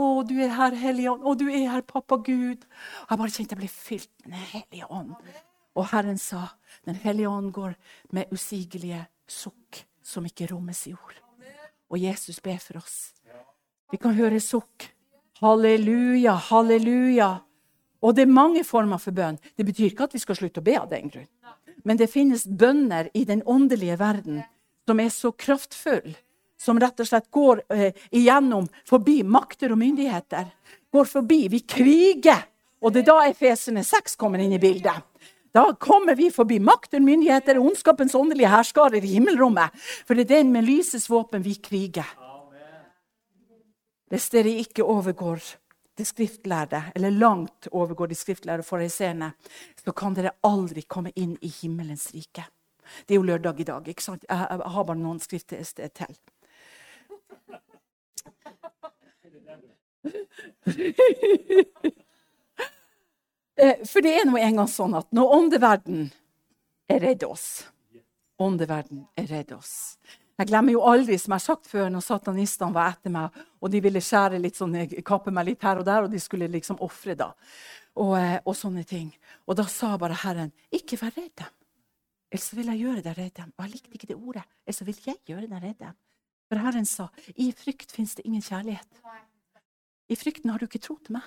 Å, 0.00 0.06
du 0.24 0.36
er 0.40 0.54
her, 0.56 0.76
Hellige 0.78 1.12
Ånd. 1.12 1.26
Å, 1.26 1.34
du 1.36 1.48
er 1.50 1.66
her, 1.74 1.82
pappa 1.84 2.16
Gud. 2.24 2.62
Og 3.04 3.12
jeg 3.12 3.20
bare 3.20 3.34
kjente 3.34 3.56
jeg 3.56 3.60
ble 3.60 3.72
fylt 3.74 4.12
med 4.24 4.38
Den 4.38 4.46
hellige 4.54 4.88
ånd. 4.88 5.16
Og 5.76 5.90
Herren 5.90 6.18
sa, 6.18 6.46
Den 6.86 6.96
hellige 7.02 7.28
ånd 7.28 7.52
går 7.52 7.74
med 8.16 8.32
usigelige 8.32 9.04
sukk 9.30 9.84
som 10.02 10.26
ikke 10.26 10.48
rommes 10.50 10.86
i 10.90 10.94
ord. 10.94 11.18
Og 11.90 11.98
Jesus 11.98 12.40
ber 12.42 12.58
for 12.62 12.80
oss. 12.80 13.12
Vi 13.90 13.98
kan 13.98 14.14
høre 14.14 14.40
sukk. 14.42 14.90
Halleluja, 15.40 16.34
halleluja. 16.50 17.30
Og 18.00 18.16
det 18.16 18.24
er 18.24 18.32
mange 18.32 18.62
former 18.64 19.00
for 19.00 19.14
bønn. 19.16 19.38
Det 19.56 19.66
betyr 19.66 19.90
ikke 19.90 20.06
at 20.08 20.14
vi 20.16 20.22
skal 20.22 20.38
slutte 20.38 20.62
å 20.62 20.64
be 20.64 20.76
av 20.78 20.88
den 20.90 21.10
grunn. 21.12 21.28
Men 21.84 21.96
det 21.96 22.10
finnes 22.12 22.44
bønner 22.44 23.08
i 23.16 23.24
den 23.28 23.42
åndelige 23.48 23.96
verden 24.00 24.42
som 24.88 25.00
er 25.00 25.12
så 25.14 25.32
kraftfulle, 25.32 26.16
som 26.60 26.80
rett 26.80 27.00
og 27.00 27.08
slett 27.08 27.30
går 27.32 27.62
eh, 27.72 27.96
igjennom 28.12 28.66
forbi 28.88 29.20
makter 29.24 29.72
og 29.72 29.80
myndigheter. 29.80 30.50
Går 30.92 31.08
forbi. 31.08 31.46
Vi 31.48 31.62
kriger. 31.64 32.44
Og 32.80 32.92
det 32.92 33.04
er 33.04 33.08
da 33.10 33.18
Efesene 33.28 33.84
6 33.84 34.16
kommer 34.20 34.42
inn 34.42 34.56
i 34.56 34.60
bildet. 34.60 35.09
Da 35.52 35.72
kommer 35.78 36.14
vi 36.14 36.30
forbi 36.30 36.60
makter, 36.62 37.00
myndigheter 37.00 37.58
ondskapens 37.58 38.14
åndelige 38.14 38.50
herskarer 38.52 39.02
i 39.02 39.14
himmelrommet. 39.16 39.74
For 40.06 40.14
det 40.14 40.28
er 40.28 40.36
den 40.38 40.52
med 40.54 40.66
lysets 40.68 41.10
våpen 41.10 41.42
vi 41.42 41.56
kriger. 41.58 42.06
Hvis 44.10 44.30
dere 44.30 44.52
ikke 44.62 44.84
overgår 44.86 45.42
de 45.98 46.04
skriftlærde, 46.04 46.82
eller 46.94 47.10
langt 47.10 47.68
overgår 47.70 48.06
de 48.10 48.14
skriftlærde 48.14 48.62
fariseerne, 48.62 49.32
så 49.84 49.92
kan 49.92 50.14
dere 50.14 50.32
aldri 50.46 50.82
komme 50.82 51.12
inn 51.16 51.36
i 51.42 51.50
himmelens 51.60 52.10
rike. 52.14 52.46
Det 53.06 53.14
er 53.14 53.20
jo 53.20 53.26
lørdag 53.26 53.60
i 53.60 53.64
dag. 53.64 53.88
ikke 53.88 54.02
sant? 54.02 54.24
Jeg 54.28 54.36
har 54.38 54.84
bare 54.84 54.98
noen 54.98 55.20
skrifter 55.20 55.62
til. 55.94 56.18
Eh, 63.60 63.84
for 63.84 64.00
det 64.04 64.14
er 64.16 64.24
nå 64.28 64.38
engang 64.40 64.68
sånn 64.70 64.96
at 64.96 65.10
når 65.12 65.36
åndeverden 65.36 66.08
er 66.90 67.02
redd 67.04 67.26
oss 67.28 67.50
Åndeverden 68.40 69.02
er 69.20 69.26
redd 69.28 69.50
oss. 69.52 69.98
Jeg 70.40 70.48
glemmer 70.48 70.72
jo 70.72 70.80
aldri, 70.88 71.18
som 71.20 71.34
jeg 71.34 71.42
har 71.42 71.44
sagt 71.44 71.66
før, 71.68 71.90
når 71.92 72.00
satanistene 72.06 72.72
var 72.72 72.94
etter 72.94 73.12
meg, 73.12 73.34
og 73.60 73.68
de 73.68 73.82
ville 73.84 74.00
skjære 74.00 74.38
litt 74.40 74.56
sånn, 74.56 74.72
eh, 74.80 74.94
kappe 75.04 75.28
meg 75.36 75.50
litt 75.50 75.66
her 75.68 75.82
og 75.82 75.84
der, 75.84 76.06
og 76.06 76.08
de 76.10 76.16
skulle 76.16 76.48
liksom 76.48 76.80
ofre, 76.80 77.12
da. 77.14 77.34
Og, 78.00 78.14
eh, 78.16 78.38
og, 78.46 78.54
sånne 78.56 78.86
ting. 78.88 79.10
Og 79.44 79.58
da 79.60 79.66
sa 79.68 79.98
bare 80.00 80.16
Herren, 80.22 80.54
ikke 80.72 80.96
vær 80.96 81.12
redd 81.18 81.34
dem. 81.36 81.52
Ellers 82.32 82.54
vil 82.56 82.72
jeg 82.72 82.80
gjøre 82.80 83.02
deg 83.02 83.18
redd 83.18 83.34
dem. 83.34 83.52
Og 83.58 83.66
jeg 83.66 83.72
likte 83.74 83.92
ikke 83.98 84.08
det 84.08 84.16
ordet. 84.16 84.46
Ellers 84.64 84.82
vil 84.86 85.04
jeg 85.04 85.18
gjøre 85.26 85.50
deg 85.50 85.62
redd 85.62 85.78
dem. 85.84 85.94
For 86.48 86.64
Herren 86.64 86.86
sa, 86.86 87.10
i 87.36 87.52
frykt 87.52 87.92
fins 87.92 88.14
det 88.14 88.24
ingen 88.24 88.40
kjærlighet. 88.40 89.04
I 90.08 90.16
frykten 90.16 90.48
har 90.48 90.58
du 90.58 90.64
ikke 90.64 90.80
tro 90.80 90.96
til 90.96 91.18
meg. 91.18 91.22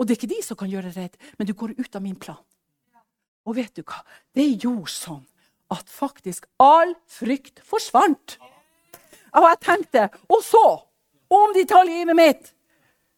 Og 0.00 0.06
det 0.08 0.14
er 0.14 0.20
ikke 0.22 0.32
de 0.32 0.42
som 0.44 0.56
kan 0.56 0.70
gjøre 0.72 0.94
redd, 0.94 1.18
men 1.36 1.46
du 1.46 1.52
går 1.52 1.76
ut 1.76 1.96
av 1.96 2.02
min 2.02 2.16
plan. 2.16 2.40
Og 3.44 3.56
vet 3.58 3.74
du 3.76 3.82
hva? 3.84 4.00
Det 4.32 4.46
gjorde 4.48 4.92
sånn 4.94 5.26
at 5.70 5.90
faktisk 5.92 6.48
all 6.60 6.94
frykt 7.08 7.60
forsvant. 7.68 8.38
Og 9.36 9.44
jeg 9.46 9.60
tenkte 9.62 10.08
Og 10.32 10.40
så, 10.42 10.64
om 11.30 11.52
de 11.54 11.66
tar 11.68 11.84
livet 11.86 12.16
mitt, 12.16 12.54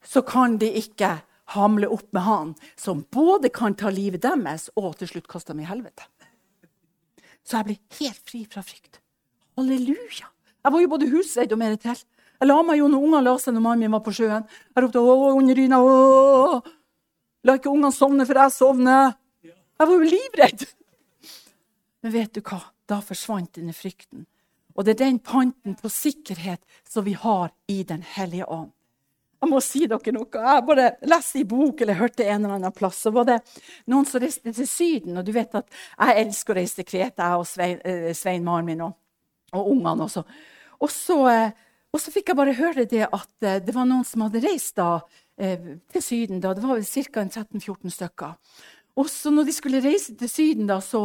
så 0.04 0.20
kan 0.26 0.58
de 0.58 0.68
ikke 0.82 1.22
hamle 1.54 1.88
opp 1.88 2.08
med 2.12 2.26
han 2.26 2.50
som 2.76 3.04
både 3.14 3.52
kan 3.54 3.76
ta 3.78 3.92
livet 3.92 4.24
deres 4.24 4.68
og 4.76 4.96
til 4.98 5.08
slutt 5.14 5.30
kaste 5.30 5.52
dem 5.52 5.62
i 5.62 5.68
helvete. 5.68 6.04
Så 7.46 7.58
jeg 7.60 7.68
ble 7.68 7.78
helt 8.00 8.22
fri 8.26 8.42
fra 8.50 8.62
frykt. 8.66 8.98
Halleluja! 9.56 10.28
Jeg 10.62 10.72
var 10.74 10.82
jo 10.82 10.90
både 10.90 11.10
husredd 11.10 11.54
og 11.54 11.58
mer 11.62 11.74
til. 11.80 11.98
Jeg 12.42 12.50
la 12.50 12.56
meg 12.66 12.80
jo 12.80 12.88
når 12.90 13.04
ungene 13.06 13.22
la 13.22 13.32
seg 13.38 13.54
når 13.54 13.62
mannen 13.62 13.84
min 13.84 13.92
var 13.94 14.00
på 14.02 14.12
sjøen. 14.16 14.42
Jeg 14.74 14.82
ropte 14.82 14.98
'Å, 14.98 15.54
dyna'. 15.54 15.78
å!' 15.78 16.62
La 17.46 17.54
ikke 17.54 17.70
ungene 17.70 17.94
sovne, 17.94 18.26
for 18.26 18.34
jeg 18.34 18.50
sovner. 18.50 19.14
Jeg 19.44 19.86
var 19.86 19.94
jo 19.94 20.10
livredd. 20.10 20.66
Men 22.02 22.12
vet 22.12 22.34
du 22.34 22.40
hva? 22.40 22.58
Da 22.88 22.98
forsvant 23.00 23.54
denne 23.54 23.72
frykten. 23.72 24.26
Og 24.74 24.84
det 24.84 24.96
er 24.96 25.04
den 25.04 25.20
panten 25.20 25.76
på 25.78 25.86
sikkerhet 25.86 26.60
som 26.82 27.04
vi 27.04 27.12
har 27.12 27.52
i 27.68 27.84
Den 27.84 28.02
hellige 28.02 28.50
ånd. 28.50 28.72
Jeg 29.42 29.50
må 29.50 29.60
si 29.62 29.86
dere 29.86 30.12
noe. 30.14 30.26
Jeg 30.26 30.66
bare 30.66 30.90
leste 31.06 31.38
i 31.38 31.44
bok 31.44 31.80
eller 31.80 31.94
hørte 31.94 32.26
en 32.26 32.44
eller 32.44 32.56
annen 32.58 32.74
plass. 32.74 33.04
Så 33.06 33.10
var 33.14 33.24
det 33.24 33.40
noen 33.86 34.06
som 34.06 34.20
reiste 34.20 34.50
til 34.50 34.66
Syden. 34.66 35.18
Og 35.18 35.24
du 35.24 35.30
vet 35.30 35.54
at 35.54 35.66
jeg 35.70 36.26
elsker 36.26 36.54
å 36.54 36.58
reise 36.58 36.74
til 36.74 36.86
Kreta, 36.90 37.22
jeg 37.22 37.38
og 37.38 37.46
Svein, 37.46 37.80
eh, 37.84 38.12
Svein 38.14 38.42
Maren 38.42 38.66
min 38.66 38.80
og, 38.80 38.94
og 39.52 39.70
ungene 39.76 40.06
også. 40.06 40.24
Og 40.82 40.90
så, 40.90 41.18
eh, 41.30 41.50
og 41.92 42.00
så, 42.00 42.12
fikk 42.14 42.32
jeg 42.32 42.38
bare 42.38 42.56
høre 42.56 42.86
det 42.88 43.06
at 43.08 43.46
eh, 43.46 43.60
det 43.64 43.74
var 43.76 43.88
noen 43.88 44.06
som 44.08 44.24
hadde 44.26 44.44
reist 44.44 44.78
da, 44.80 45.02
til 45.36 46.02
Syden. 46.04 46.40
da, 46.44 46.52
Det 46.54 46.62
var 46.62 46.78
ca. 46.84 47.24
13-14 47.24 47.90
stykker. 47.90 48.34
Og 49.00 49.08
så 49.10 49.32
når 49.32 49.48
de 49.48 49.54
skulle 49.56 49.80
reise 49.82 50.14
til 50.16 50.28
Syden, 50.30 50.68
da, 50.68 50.76
så 50.84 51.02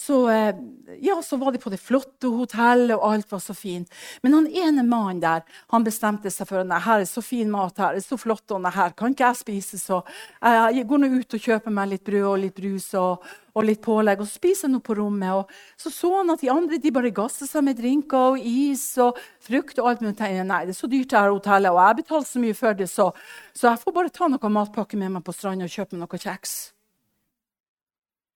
så, 0.00 0.30
eh, 0.30 0.54
ja, 1.00 1.22
så 1.22 1.36
var 1.36 1.52
de 1.52 1.58
på 1.58 1.70
det 1.70 1.80
flotte 1.80 2.30
hotellet, 2.32 2.96
og 2.96 3.04
alt 3.04 3.32
var 3.32 3.40
så 3.44 3.52
fint. 3.54 3.90
Men 4.22 4.32
han 4.32 4.46
ene 4.48 4.84
mannen 4.86 5.20
der 5.20 5.42
han 5.68 5.84
bestemte 5.84 6.32
seg 6.32 6.48
for 6.48 6.62
at 6.62 6.86
her 6.86 7.02
er 7.02 7.08
så 7.08 7.20
fin 7.20 7.50
mat 7.52 7.76
her, 7.76 7.98
er 7.98 8.00
så 8.04 8.16
flott, 8.16 8.46
og 8.50 8.64
her 8.72 8.94
kan 8.96 9.12
ikke 9.12 9.28
jeg 9.28 9.40
spise. 9.42 9.80
Så 9.82 10.00
jeg 10.40 10.86
går 10.88 11.02
nå 11.02 11.10
ut 11.18 11.36
og 11.36 11.44
kjøper 11.44 11.76
meg 11.76 11.92
litt 11.92 12.04
brød 12.08 12.30
og 12.30 12.40
litt 12.46 12.56
brus 12.56 12.88
og, 12.96 13.28
og 13.52 13.68
litt 13.68 13.84
pålegg. 13.84 14.24
Og 14.24 14.30
så 14.30 14.40
spiser 14.40 14.68
jeg 14.68 14.76
noe 14.78 14.86
på 14.88 14.96
rommet. 14.96 15.36
Og 15.36 15.84
så 15.84 15.92
så 15.92 16.14
han 16.16 16.32
at 16.32 16.40
de 16.40 16.52
andre 16.56 16.80
de 16.80 16.96
bare 16.96 17.12
gasser 17.20 17.52
seg 17.52 17.68
med 17.68 17.76
drinker 17.76 18.32
og 18.32 18.40
is 18.40 18.88
og 19.04 19.20
frukt. 19.44 19.78
og 19.78 19.92
alt 19.92 20.00
mulig. 20.00 20.16
Nei, 20.16 20.64
det 20.64 20.78
er 20.78 20.80
så 20.80 20.88
dyrt 20.88 21.12
det 21.12 21.20
her 21.20 21.36
hotellet, 21.36 21.76
og 21.76 21.84
jeg 21.84 22.02
betaler 22.02 22.28
så 22.32 22.40
mye 22.48 22.56
for 22.56 22.72
det, 22.80 22.88
så, 22.88 23.12
så 23.52 23.68
jeg 23.68 23.84
får 23.84 24.00
bare 24.00 24.16
ta 24.16 24.32
noe 24.32 24.56
matpakke 24.56 24.96
med 24.96 25.18
meg 25.18 25.28
på 25.28 25.36
stranda 25.36 25.68
og 25.68 25.76
kjøpe 25.76 26.00
noe 26.00 26.24
kjeks. 26.24 26.60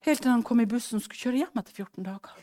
Helt 0.05 0.21
til 0.21 0.33
han 0.33 0.45
kom 0.45 0.61
i 0.61 0.69
bussen 0.69 0.99
og 0.99 1.05
skulle 1.07 1.23
kjøre 1.23 1.41
hjem 1.43 1.61
etter 1.63 1.79
14 1.85 2.05
dager. 2.05 2.43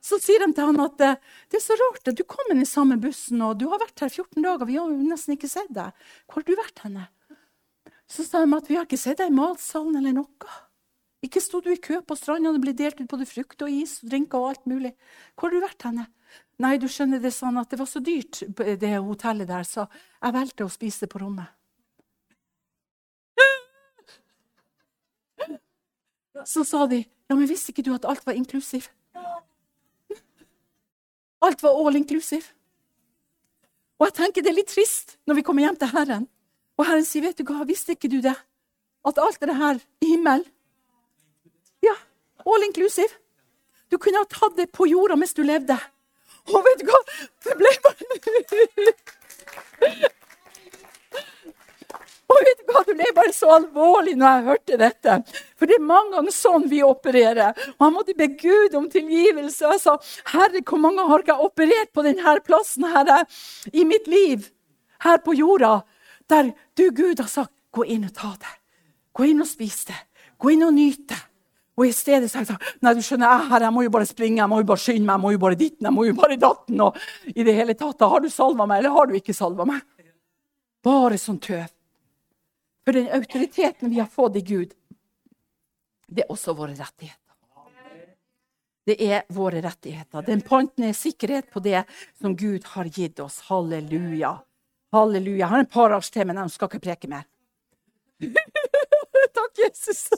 Så 0.00 0.16
sier 0.22 0.40
de 0.40 0.54
til 0.54 0.70
han 0.70 0.78
at 0.80 0.96
det 0.96 1.58
er 1.58 1.62
så 1.62 1.76
rart 1.76 2.08
du 2.16 2.22
kom 2.28 2.52
inn 2.54 2.62
i 2.62 2.68
samme 2.68 2.96
bussen, 3.02 3.42
og 3.44 3.58
du 3.60 3.66
har 3.72 3.82
vært 3.82 4.04
her 4.04 4.12
14 4.12 4.38
dager. 4.44 4.68
Vi 4.68 4.78
har 4.78 4.94
nesten 4.94 5.34
ikke 5.34 5.50
sett 5.50 5.72
deg. 5.74 6.06
Hvor 6.30 6.40
har 6.40 6.46
du 6.46 6.54
vært 6.56 6.84
henne? 6.86 7.08
Så 8.06 8.22
sa 8.22 8.44
de 8.44 8.54
at 8.54 8.70
vi 8.70 8.78
har 8.78 8.86
ikke 8.86 9.00
sett 9.00 9.18
deg 9.18 9.32
i 9.32 9.36
matsalen 9.36 9.98
eller 9.98 10.14
noe. 10.20 10.56
Ikke 11.26 11.42
sto 11.42 11.58
du 11.64 11.72
i 11.72 11.80
kø 11.82 11.98
på 12.06 12.14
stranda, 12.14 12.52
det 12.54 12.62
ble 12.62 12.76
delt 12.76 13.00
ut 13.00 13.10
både 13.10 13.26
frukt 13.26 13.64
og 13.66 13.72
is 13.72 13.98
og 14.04 14.12
drinker 14.12 14.38
og 14.38 14.52
alt 14.52 14.68
mulig. 14.70 14.92
Hvor 15.34 15.50
har 15.50 15.56
du 15.56 15.64
vært 15.64 15.86
henne? 15.88 16.06
Nei, 16.62 16.76
du 16.80 16.86
skjønner 16.88 17.20
det 17.20 17.34
sånn 17.34 17.58
at 17.58 17.72
det 17.72 17.80
var 17.80 17.88
så 17.90 18.00
dyrt, 18.04 18.44
det 18.46 18.92
hotellet 19.02 19.48
der, 19.50 19.66
så 19.66 19.88
jeg 19.90 20.36
valgte 20.36 20.68
å 20.68 20.72
spise 20.72 21.08
på 21.10 21.20
rommet. 21.24 21.55
Så 26.44 26.64
sa 26.64 26.86
de 26.90 27.04
ja, 27.26 27.34
men 27.34 27.48
visste 27.48 27.72
ikke 27.72 27.84
du 27.86 27.92
at 27.94 28.04
alt 28.06 28.26
var 28.26 28.36
inklusiv? 28.38 28.88
Alt 31.42 31.62
var 31.62 31.74
all 31.78 31.96
inclusive. 31.96 32.52
Og 33.98 34.08
jeg 34.08 34.14
tenker 34.18 34.44
det 34.44 34.50
er 34.52 34.58
litt 34.58 34.72
trist 34.72 35.16
når 35.26 35.38
vi 35.38 35.44
kommer 35.46 35.66
hjem 35.66 35.78
til 35.80 35.92
Herren. 35.92 36.26
Og 36.76 36.86
Herren 36.88 37.06
sier, 37.08 37.24
vet 37.24 37.38
du 37.38 37.44
hva, 37.48 37.64
visste 37.68 37.96
ikke 37.96 38.10
du 38.12 38.20
det? 38.24 38.34
At 39.06 39.20
alt 39.22 39.40
det 39.40 39.56
her 39.56 39.80
i 40.02 40.12
himmelen 40.12 40.44
Ja, 41.84 41.94
all 42.44 42.66
inclusive. 42.66 43.12
Du 43.90 43.98
kunne 44.02 44.18
ha 44.18 44.26
tatt 44.28 44.56
det 44.58 44.72
på 44.74 44.88
jorda 44.90 45.16
mens 45.16 45.34
du 45.36 45.42
levde. 45.46 45.76
Og 46.50 46.62
vet 46.66 46.82
du 46.82 46.90
hva? 46.90 47.00
Det 47.46 47.54
ble 47.58 47.72
bare 47.84 48.02
Og 52.26 52.42
vet 52.42 52.62
du 52.62 52.72
hva, 52.74 52.82
Det 52.86 52.96
ble 52.98 53.10
bare 53.14 53.34
så 53.34 53.52
alvorlig 53.54 54.16
når 54.18 54.26
jeg 54.26 54.46
hørte 54.48 54.78
dette. 54.80 55.16
For 55.58 55.70
det 55.70 55.76
er 55.78 55.86
mange 55.86 56.16
ganger 56.16 56.34
sånn 56.34 56.66
vi 56.70 56.82
opererer. 56.86 57.54
Og 57.76 57.86
jeg 57.86 57.94
måtte 57.94 58.16
be 58.18 58.28
Gud 58.40 58.74
om 58.78 58.88
tilgivelse. 58.90 59.66
Og 59.66 59.76
jeg 59.76 59.84
sa, 59.84 59.96
Herre, 60.32 60.62
hvor 60.66 60.82
mange 60.82 61.06
har 61.06 61.22
ikke 61.22 61.38
operert 61.46 61.92
på 61.94 62.04
denne 62.06 62.36
plassen 62.46 62.88
herre, 62.90 63.22
i 63.72 63.86
mitt 63.86 64.10
liv? 64.10 64.50
Her 65.04 65.22
på 65.22 65.36
jorda. 65.38 65.78
Der 66.30 66.50
du, 66.74 66.90
Gud, 66.90 67.20
har 67.22 67.30
sagt, 67.30 67.54
gå 67.70 67.86
inn 67.94 68.08
og 68.08 68.14
ta 68.16 68.32
det. 68.40 68.54
Gå 69.14 69.30
inn 69.30 69.44
og 69.44 69.48
spis 69.48 69.84
det. 69.88 69.98
Gå 70.42 70.56
inn 70.56 70.66
og 70.66 70.74
nyt 70.74 71.06
det. 71.12 71.22
Og 71.76 71.84
i 71.90 71.92
stedet 71.92 72.30
sa 72.32 72.40
jeg 72.40 72.48
sånn 72.48 72.62
Nei, 72.84 72.94
du 72.96 73.02
skjønner, 73.04 73.28
jeg, 73.28 73.48
her, 73.50 73.66
jeg 73.68 73.76
må 73.76 73.84
jo 73.84 73.92
bare 73.92 74.08
springe, 74.08 74.40
jeg 74.40 74.48
må 74.48 74.62
jo 74.62 74.68
bare 74.70 74.80
skynde 74.80 75.04
meg, 75.04 75.18
jeg 75.18 75.22
må 75.26 75.32
jo 75.34 75.40
bare 75.42 75.58
ditten, 75.60 75.86
jeg 75.86 75.94
må 75.94 76.06
jo 76.08 76.16
bare 76.16 76.38
datten. 76.40 76.82
Og 76.86 77.34
i 77.34 77.46
det 77.46 77.54
hele 77.56 77.76
tatt, 77.76 77.98
da 78.00 78.08
har 78.10 78.24
du 78.24 78.30
salva 78.32 78.66
meg, 78.66 78.80
eller 78.80 78.96
har 78.96 79.10
du 79.10 79.16
ikke 79.18 79.36
salva 79.36 79.68
meg? 79.68 79.84
Bare 80.86 81.20
sånn 81.20 81.40
tøv. 81.42 81.75
For 82.86 82.94
den 82.94 83.08
autoriteten 83.10 83.90
vi 83.90 83.98
har 83.98 84.06
fått 84.06 84.36
i 84.36 84.40
Gud, 84.46 84.74
det 86.06 86.22
er 86.22 86.30
også 86.30 86.54
våre 86.54 86.76
rettigheter. 86.78 87.22
Det 88.86 88.94
er 89.02 89.24
våre 89.34 89.58
rettigheter. 89.64 90.22
Den 90.22 90.44
panten 90.46 90.84
er 90.86 90.92
sikkerhet 90.94 91.48
på 91.50 91.58
det 91.64 91.80
som 92.20 92.36
Gud 92.38 92.68
har 92.76 92.86
gitt 92.86 93.18
oss. 93.24 93.40
Halleluja. 93.48 94.36
Halleluja. 94.94 95.40
Jeg 95.40 95.50
har 95.50 95.64
en 95.64 95.72
par 95.72 95.90
ars 95.96 96.10
til, 96.14 96.22
men 96.30 96.38
jeg 96.38 96.54
skal 96.54 96.70
ikke 96.70 96.84
preke 96.84 97.10
mer. 97.10 97.26
Takk, 99.36 99.58
Jesus. 99.58 100.06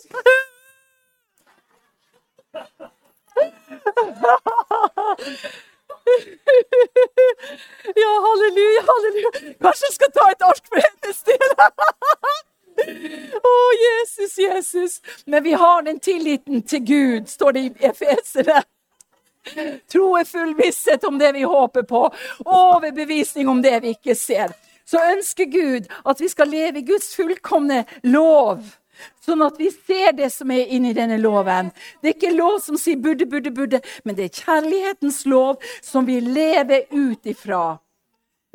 Ja, 7.97 8.13
halleluja, 8.25 8.83
halleluja. 8.89 9.31
Kanskje 9.63 9.89
jeg 9.89 9.95
skal 9.97 10.13
ta 10.15 10.29
et 10.33 10.45
ark 10.47 10.69
for 10.69 10.85
hennes 10.85 11.23
del. 11.29 11.49
Å, 12.79 13.51
oh, 13.51 13.71
Jesus, 13.83 14.39
Jesus. 14.39 15.01
Men 15.27 15.43
vi 15.43 15.53
har 15.53 15.83
den 15.83 16.01
tilliten 16.01 16.63
til 16.63 16.85
Gud, 16.87 17.29
står 17.29 17.53
det 17.53 17.61
i 17.61 17.89
Efesene. 17.91 18.63
Tro 19.93 20.09
er 20.19 20.27
full 20.29 20.55
visshet 20.59 21.05
om 21.09 21.19
det 21.19 21.33
vi 21.33 21.43
håper 21.49 21.87
på, 21.89 22.03
overbevisning 22.45 23.49
om 23.49 23.63
det 23.63 23.79
vi 23.85 23.95
ikke 23.97 24.15
ser. 24.19 24.53
Så 24.89 25.01
ønsker 25.13 25.49
Gud 25.53 25.89
at 26.05 26.21
vi 26.21 26.29
skal 26.29 26.51
leve 26.53 26.81
i 26.81 26.87
Guds 26.89 27.15
fullkomne 27.17 27.85
lov. 28.09 28.63
Sånn 29.23 29.45
at 29.45 29.59
vi 29.61 29.71
ser 29.71 30.15
det 30.17 30.31
som 30.35 30.51
er 30.51 30.71
inni 30.75 30.95
denne 30.97 31.19
loven. 31.21 31.71
Det 32.03 32.11
er 32.11 32.17
ikke 32.17 32.35
lov 32.35 32.59
som 32.65 32.79
sier 32.81 32.99
burde, 33.01 33.29
burde, 33.31 33.53
burde, 33.55 33.83
men 34.05 34.17
det 34.19 34.29
er 34.29 34.41
kjærlighetens 34.43 35.25
lov 35.29 35.61
som 35.85 36.09
vi 36.09 36.19
lever 36.25 36.89
ut 36.91 37.29
ifra. 37.29 37.79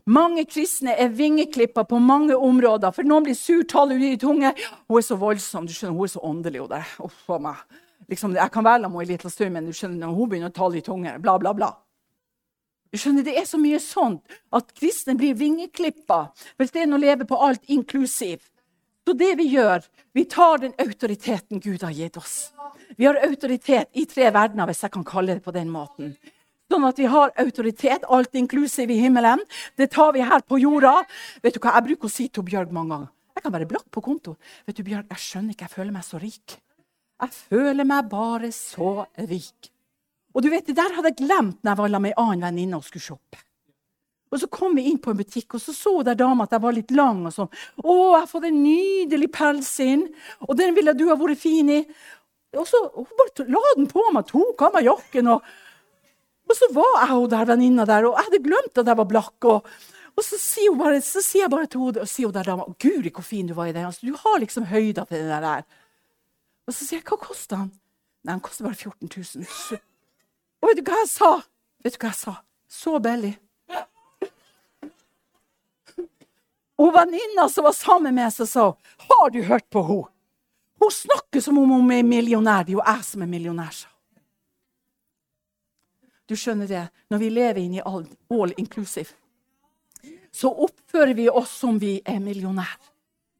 Mange 0.06 0.43
kristne 0.45 0.97
er 0.99 1.14
vingeklippa 1.16 1.86
på 1.88 1.99
mange 2.04 2.36
områder. 2.36 2.91
For 2.91 3.08
noen 3.08 3.24
blir 3.24 3.38
sur, 3.39 3.64
taler 3.64 4.01
i 4.04 4.18
tunge. 4.20 4.51
Hun 4.89 4.97
er 4.99 5.06
så 5.06 5.16
voldsom. 5.16 5.66
du 5.66 5.74
skjønner, 5.74 5.95
Hun 5.95 6.04
er 6.04 6.12
så 6.12 6.20
åndelig. 6.20 6.60
hun 6.60 6.70
der. 6.70 6.88
Uff 6.99 7.30
meg. 7.39 7.56
Liksom, 8.10 8.36
jeg 8.36 8.51
kan 8.51 8.64
være 8.64 8.80
med 8.82 8.89
henne 8.91 9.01
en 9.01 9.08
liten 9.08 9.30
stund, 9.30 9.54
men 9.54 9.66
du 9.66 9.72
skjønner, 9.72 9.99
når 9.99 10.16
hun 10.16 10.30
begynner 10.30 10.49
å 10.51 10.54
tale 10.54 10.78
i 10.78 10.82
tunge, 10.82 11.20
bla, 11.20 11.38
bla, 11.38 11.54
bla. 11.54 11.72
Du 12.91 12.97
skjønner, 12.97 13.24
Det 13.24 13.38
er 13.38 13.45
så 13.45 13.58
mye 13.58 13.80
sånt 13.80 14.22
at 14.51 14.74
kristne 14.76 15.16
blir 15.16 15.34
vingeklippa 15.34 16.34
for 16.58 16.66
stedet 16.66 16.93
å 16.93 16.99
leve 16.99 17.26
på 17.26 17.39
alt 17.39 17.64
inklusiv. 17.68 18.41
Så 19.08 19.14
det 19.18 19.38
vi 19.38 19.47
gjør, 19.56 19.82
vi 20.14 20.26
tar 20.26 20.58
den 20.58 20.74
autoriteten 20.78 21.60
Gud 21.60 21.82
har 21.82 21.91
gitt 21.91 22.18
oss. 22.18 22.51
Vi 22.97 23.06
har 23.06 23.16
autoritet 23.16 23.89
i 23.93 24.06
tre 24.06 24.30
verdener, 24.32 24.66
hvis 24.68 24.84
jeg 24.84 24.91
kan 24.91 25.04
kalle 25.04 25.36
det 25.36 25.43
på 25.43 25.51
den 25.51 25.70
måten. 25.70 26.18
Sånn 26.72 26.86
at 26.88 26.99
vi 26.99 27.09
har 27.11 27.34
autoritet, 27.43 28.05
alt 28.09 28.36
inklusiv 28.39 28.91
i 28.93 28.99
himmelen. 29.01 29.41
Det 29.78 29.91
tar 29.93 30.14
vi 30.16 30.24
her 30.26 30.41
på 30.47 30.59
jorda. 30.61 31.01
Vet 31.43 31.57
du 31.57 31.59
hva 31.59 31.76
Jeg 31.76 31.88
bruker 31.89 32.09
å 32.09 32.14
si 32.14 32.30
til 32.30 32.45
Bjørg 32.47 32.72
mange 32.72 32.95
ganger. 32.95 33.11
Jeg 33.36 33.43
kan 33.43 33.53
være 33.53 33.70
blakk 33.70 33.89
på 33.91 34.03
konto. 34.05 34.36
Vet 34.68 34.78
du, 34.78 34.84
Bjørg, 34.84 35.09
jeg 35.09 35.20
skjønner 35.20 35.55
ikke, 35.55 35.68
jeg 35.68 35.76
føler 35.76 35.93
meg 35.93 36.05
så 36.07 36.22
rik. 36.22 36.57
Jeg 37.24 37.34
føler 37.34 37.88
meg 37.88 38.09
bare 38.11 38.51
så 38.55 38.91
rik. 39.30 39.72
Og 40.34 40.41
du 40.41 40.49
vet, 40.49 40.66
Det 40.66 40.76
der 40.76 40.93
hadde 40.95 41.11
jeg 41.11 41.26
glemt 41.28 41.59
når 41.64 41.72
jeg 41.72 41.78
var 41.78 41.99
med 41.99 42.11
ei 42.11 42.22
annen 42.22 42.45
venninne 42.47 42.78
og 42.78 42.86
skulle 42.86 43.03
shoppe. 43.03 43.41
Og 44.34 44.39
Så 44.39 44.49
kom 44.49 44.76
vi 44.76 44.89
inn 44.89 44.97
på 44.97 45.11
en 45.11 45.18
butikk, 45.18 45.53
og 45.53 45.61
så 45.61 45.74
så 45.78 46.03
der 46.03 46.16
dama 46.16 46.43
at 46.43 46.51
jeg 46.51 46.61
var 46.61 46.74
litt 46.74 46.91
lang. 46.91 47.26
og 47.26 47.34
sånn. 47.34 47.49
'Å, 47.78 47.93
jeg 48.14 48.20
har 48.20 48.28
fått 48.28 48.45
en 48.45 48.64
nydelig 48.64 49.32
pels 49.32 49.80
inn, 49.80 50.07
og 50.41 50.57
den 50.57 50.74
ville 50.74 50.93
du 50.93 51.07
ha 51.09 51.16
vært 51.16 51.38
fin 51.38 51.70
i.' 51.70 51.86
Og 52.57 52.66
så 52.68 52.78
hun 52.95 53.05
bare 53.05 53.47
la 53.49 53.61
den 53.76 53.88
på 53.88 54.01
meg, 54.11 54.26
tok 54.28 54.61
av 54.61 54.74
meg 54.74 54.86
jakken 54.86 55.28
og 55.28 55.41
og 56.50 56.58
så 56.58 56.70
var 56.76 56.96
jeg 57.00 57.18
og 57.18 57.30
der 57.32 57.48
venninna 57.50 57.86
der, 57.88 58.08
og 58.08 58.18
jeg 58.18 58.28
hadde 58.28 58.44
glemt 58.46 58.80
at 58.82 58.89
jeg 58.89 59.00
var 59.00 59.10
blakk. 59.10 59.48
Og, 59.50 59.70
og 60.14 60.26
så, 60.26 60.39
sier 60.41 60.76
bare, 60.78 61.00
så, 61.02 61.24
sier 61.24 61.46
jeg 61.46 61.54
bare 61.54 61.70
til 61.70 61.86
henne 61.86 62.04
og 62.04 62.10
sier 62.10 62.30
hun 62.30 62.36
der 62.36 62.50
dama 62.50 62.68
Guri, 62.82 63.14
hvor 63.14 63.26
fin 63.26 63.48
du 63.50 63.56
var 63.58 63.72
i 63.72 63.76
den. 63.76 63.88
Altså, 63.88 64.06
du 64.06 64.18
har 64.20 64.41
liksom 64.44 64.68
høyda 64.70 65.08
til 65.10 65.24
den 65.24 65.48
der. 65.48 65.64
Og 66.68 66.76
så 66.76 66.86
sier 66.86 67.00
jeg 67.00 67.08
hva 67.08 67.20
kosta 67.22 67.64
han? 67.64 67.72
Nei, 68.24 68.36
han 68.36 68.44
koster 68.44 68.68
bare 68.68 68.78
14 68.78 69.10
000. 69.10 69.80
Og 70.64 70.70
vet 70.70 70.80
du 70.80 70.86
hva 70.88 71.00
jeg 71.02 71.12
sa? 71.12 71.32
Vet 71.84 71.96
du 71.96 72.04
hva 72.04 72.12
jeg 72.12 72.20
sa? 72.22 72.36
Så 72.72 73.00
billig. 73.04 73.34
Og 76.84 76.89
venninna 76.96 77.46
som 77.52 77.68
var 77.68 77.76
sammen 77.78 78.16
med 78.16 78.26
meg, 78.26 78.48
sa 78.50 78.74
Har 79.08 79.32
du 79.32 79.41
hørt 79.46 79.70
på 79.70 79.84
henne? 79.88 80.10
Hun 80.84 80.91
snakker 80.91 81.39
som 81.39 81.58
om 81.62 81.70
hun 81.72 81.91
er 81.96 82.04
millionær. 82.04 82.66
Det 82.66 82.74
er 82.74 82.80
jo 82.80 82.84
jeg 82.84 83.04
som 83.08 83.22
er 83.24 83.30
millionær, 83.32 83.72
sa 83.72 83.93
du 86.30 86.36
skjønner 86.40 86.70
det, 86.70 86.86
når 87.12 87.22
vi 87.22 87.30
lever 87.34 87.62
inn 87.62 87.78
i 87.78 87.84
all, 87.84 88.06
all 88.32 88.54
inclusive, 88.58 89.12
så 90.34 90.50
oppfører 90.50 91.14
vi 91.18 91.30
oss 91.30 91.52
som 91.62 91.78
vi 91.80 91.98
er 92.06 92.20
millionær. 92.24 92.78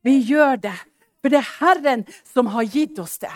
Vi 0.04 0.18
gjør 0.28 0.60
det, 0.68 0.76
for 1.22 1.32
det 1.32 1.40
er 1.40 1.52
Herren 1.62 2.04
som 2.28 2.52
har 2.54 2.68
gitt 2.68 3.00
oss 3.00 3.18
det. 3.24 3.34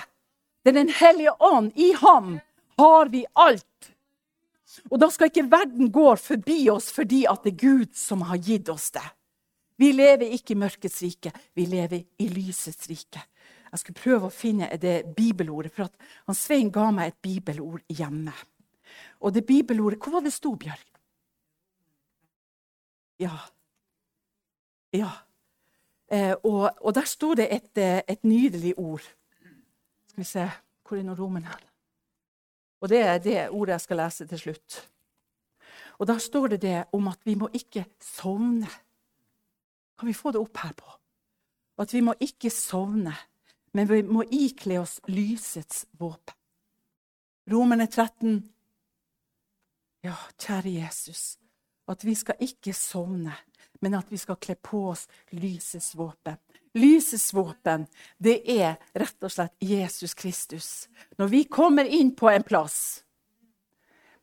Det 0.64 0.74
er 0.74 0.84
Den 0.84 0.92
hellige 0.92 1.32
ånd. 1.40 1.72
I 1.76 1.94
ham 1.96 2.40
har 2.78 3.10
vi 3.10 3.26
alt. 3.34 3.94
Og 4.92 5.00
da 5.00 5.08
skal 5.10 5.32
ikke 5.32 5.48
verden 5.50 5.92
gå 5.92 6.10
forbi 6.20 6.66
oss 6.70 6.92
fordi 6.94 7.24
at 7.30 7.46
det 7.46 7.54
er 7.56 7.62
Gud 7.62 7.96
som 7.96 8.26
har 8.28 8.38
gitt 8.44 8.70
oss 8.70 8.92
det. 8.92 9.06
Vi 9.78 9.94
lever 9.94 10.34
ikke 10.34 10.56
i 10.56 10.60
mørkets 10.60 11.00
rike, 11.06 11.32
vi 11.54 11.68
lever 11.70 12.04
i 12.20 12.28
lysets 12.34 12.90
rike. 12.90 13.22
Jeg 13.72 13.80
skulle 13.80 14.00
prøve 14.00 14.28
å 14.28 14.34
finne 14.34 14.70
det 14.82 15.14
bibelordet, 15.16 15.72
for 15.76 15.88
han 16.28 16.38
Svein 16.38 16.72
ga 16.74 16.90
meg 16.92 17.12
et 17.12 17.20
bibelord 17.22 17.84
hjemme. 17.88 18.34
Og 19.20 19.34
det 19.34 19.46
bibelordet 19.46 20.00
Hvor 20.00 20.12
var 20.12 20.20
det 20.20 20.34
sto, 20.34 20.56
Bjørg? 20.56 20.86
Ja. 23.20 23.38
Ja. 24.94 25.10
Eh, 26.08 26.36
og, 26.44 26.72
og, 26.82 26.94
der 26.96 27.06
sto 27.06 27.34
det 27.34 27.48
et, 27.52 27.78
eh, 27.78 28.02
et, 28.08 28.24
nydelig 28.24 28.74
ord. 28.78 29.04
Skal 30.08 30.22
vi 30.22 30.24
se 30.24 30.50
Hvor 30.88 30.98
er 30.98 31.04
nå 31.04 31.30
her? 31.40 31.64
Og 32.80 32.90
det 32.90 33.02
er 33.02 33.18
det 33.18 33.50
ordet 33.50 33.72
jeg 33.72 33.82
skal 33.82 33.98
lese 33.98 34.28
til 34.28 34.40
slutt. 34.40 34.90
Og 36.00 36.08
da 36.08 36.18
står 36.18 36.48
det 36.48 36.62
det 36.62 36.84
om 36.94 37.08
at 37.08 37.20
vi 37.26 37.36
må 37.36 37.50
ikke 37.54 37.86
sovne. 38.00 38.70
Kan 40.00 40.08
vi 40.08 40.14
få 40.14 40.32
det 40.32 40.40
opp 40.40 40.58
her 40.58 40.74
på? 40.78 40.92
At 41.78 41.94
vi 41.94 42.02
må 42.02 42.14
ikke 42.20 42.50
sovne, 42.50 43.14
men 43.74 43.90
vi 43.90 44.02
må 44.02 44.24
ikle 44.32 44.80
oss 44.80 45.02
lysets 45.08 45.86
våpen. 45.92 46.34
Romerne 47.52 47.88
13. 47.88 48.44
Ja, 50.06 50.16
kjære 50.38 50.74
Jesus, 50.78 51.38
at 51.90 52.04
vi 52.06 52.14
skal 52.16 52.38
ikke 52.44 52.74
sovne, 52.74 53.34
men 53.82 53.98
at 53.98 54.12
vi 54.12 54.20
skal 54.22 54.38
kle 54.42 54.56
på 54.56 54.84
oss 54.92 55.08
lysets 55.32 55.96
våpen. 55.98 56.38
Lysets 56.78 57.32
våpen, 57.34 57.88
det 58.22 58.42
er 58.54 58.78
rett 58.94 59.24
og 59.26 59.34
slett 59.34 59.56
Jesus 59.64 60.14
Kristus. 60.14 60.88
Når 61.18 61.32
vi 61.34 61.44
kommer 61.50 61.90
inn 61.90 62.14
på 62.16 62.30
en 62.30 62.46
plass, 62.46 63.04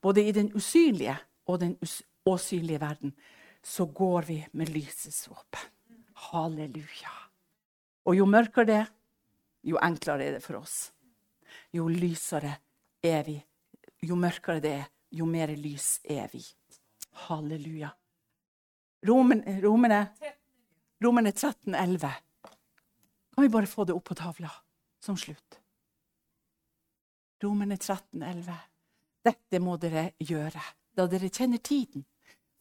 både 0.00 0.22
i 0.22 0.34
den 0.36 0.52
usynlige 0.54 1.16
og 1.48 1.60
den 1.64 1.76
åsynlige 2.28 2.80
verden, 2.80 3.14
så 3.64 3.86
går 3.86 4.22
vi 4.28 4.38
med 4.52 4.70
lysets 4.70 5.24
våpen. 5.28 5.70
Halleluja. 6.30 7.12
Og 8.04 8.16
jo 8.16 8.26
mørkere 8.28 8.68
det 8.68 8.76
er, 8.82 8.90
jo 9.64 9.80
enklere 9.80 10.28
er 10.28 10.36
det 10.36 10.44
for 10.44 10.60
oss. 10.60 10.92
Jo 11.72 11.88
lysere 11.88 12.52
er 13.02 13.24
vi. 13.26 13.38
Jo 14.04 14.16
mørkere 14.20 14.60
det 14.60 14.74
er, 14.78 14.90
jo 15.14 15.26
mer 15.30 15.52
lys 15.56 15.98
er 16.04 16.28
vi. 16.32 16.42
Halleluja. 17.26 17.90
Romene, 19.06 19.58
romene, 19.62 20.00
romene 21.04 21.32
13, 21.32 21.74
11. 21.74 22.14
Kan 23.34 23.42
vi 23.42 23.48
bare 23.52 23.66
få 23.66 23.84
det 23.84 23.94
opp 23.94 24.04
på 24.10 24.16
tavla 24.18 24.50
som 25.02 25.16
slutt? 25.16 25.60
Romene 27.42 27.76
13, 27.76 28.22
11. 28.22 28.56
Dette 29.24 29.60
må 29.60 29.76
dere 29.80 30.10
gjøre 30.18 30.62
da 30.94 31.06
dere 31.10 31.30
kjenner 31.30 31.58
tiden. 31.58 32.04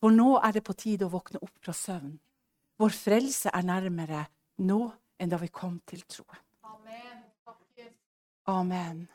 For 0.02 0.12
nå 0.12 0.36
er 0.44 0.56
det 0.56 0.66
på 0.68 0.76
tide 0.76 1.08
å 1.08 1.14
våkne 1.14 1.40
opp 1.44 1.54
fra 1.64 1.74
søvn. 1.76 2.18
Vår 2.82 2.96
frelse 2.98 3.52
er 3.54 3.64
nærmere 3.64 4.26
nå 4.66 4.82
enn 5.22 5.32
da 5.32 5.40
vi 5.40 5.48
kom 5.54 5.78
til 5.88 6.02
troen. 6.10 6.42
Amen. 8.50 9.06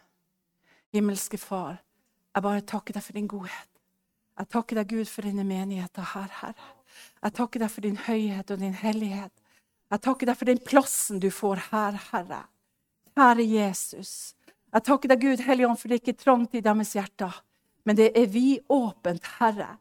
Himmelske 0.95 1.37
Far, 1.37 1.83
jeg 2.39 2.45
bare 2.45 2.63
takker 2.63 2.95
deg 2.95 3.03
for 3.03 3.19
din 3.19 3.27
godhet. 3.27 3.71
Jeg 4.39 4.51
takker 4.55 4.79
deg, 4.79 4.93
Gud, 4.93 5.09
for 5.11 5.27
dine 5.27 5.43
menigheter 5.43 6.05
her, 6.13 6.29
Herre. 6.39 6.69
Jeg 7.25 7.35
takker 7.35 7.65
deg 7.65 7.73
for 7.73 7.87
din 7.87 7.99
høyhet 8.05 8.53
og 8.55 8.61
din 8.61 8.77
hellighet. 8.79 9.35
Jeg 9.91 10.03
takker 10.05 10.31
deg 10.31 10.39
for 10.39 10.51
den 10.51 10.61
plassen 10.63 11.19
du 11.19 11.33
får 11.35 11.65
her, 11.73 11.99
Herre. 12.13 12.45
Herre 13.19 13.43
Jesus. 13.43 14.37
Jeg 14.71 14.87
takker 14.87 15.11
deg, 15.11 15.25
Gud, 15.25 15.43
Hellige 15.43 15.67
Ånd, 15.67 15.81
for 15.81 15.91
det 15.91 15.99
er 15.99 16.05
ikke 16.05 16.23
trangt 16.23 16.55
i 16.55 16.63
deres 16.63 16.95
hjerter, 16.95 17.43
men 17.89 17.99
det 17.99 18.13
er 18.15 18.31
vidåpent, 18.31 19.27
Herre. 19.41 19.73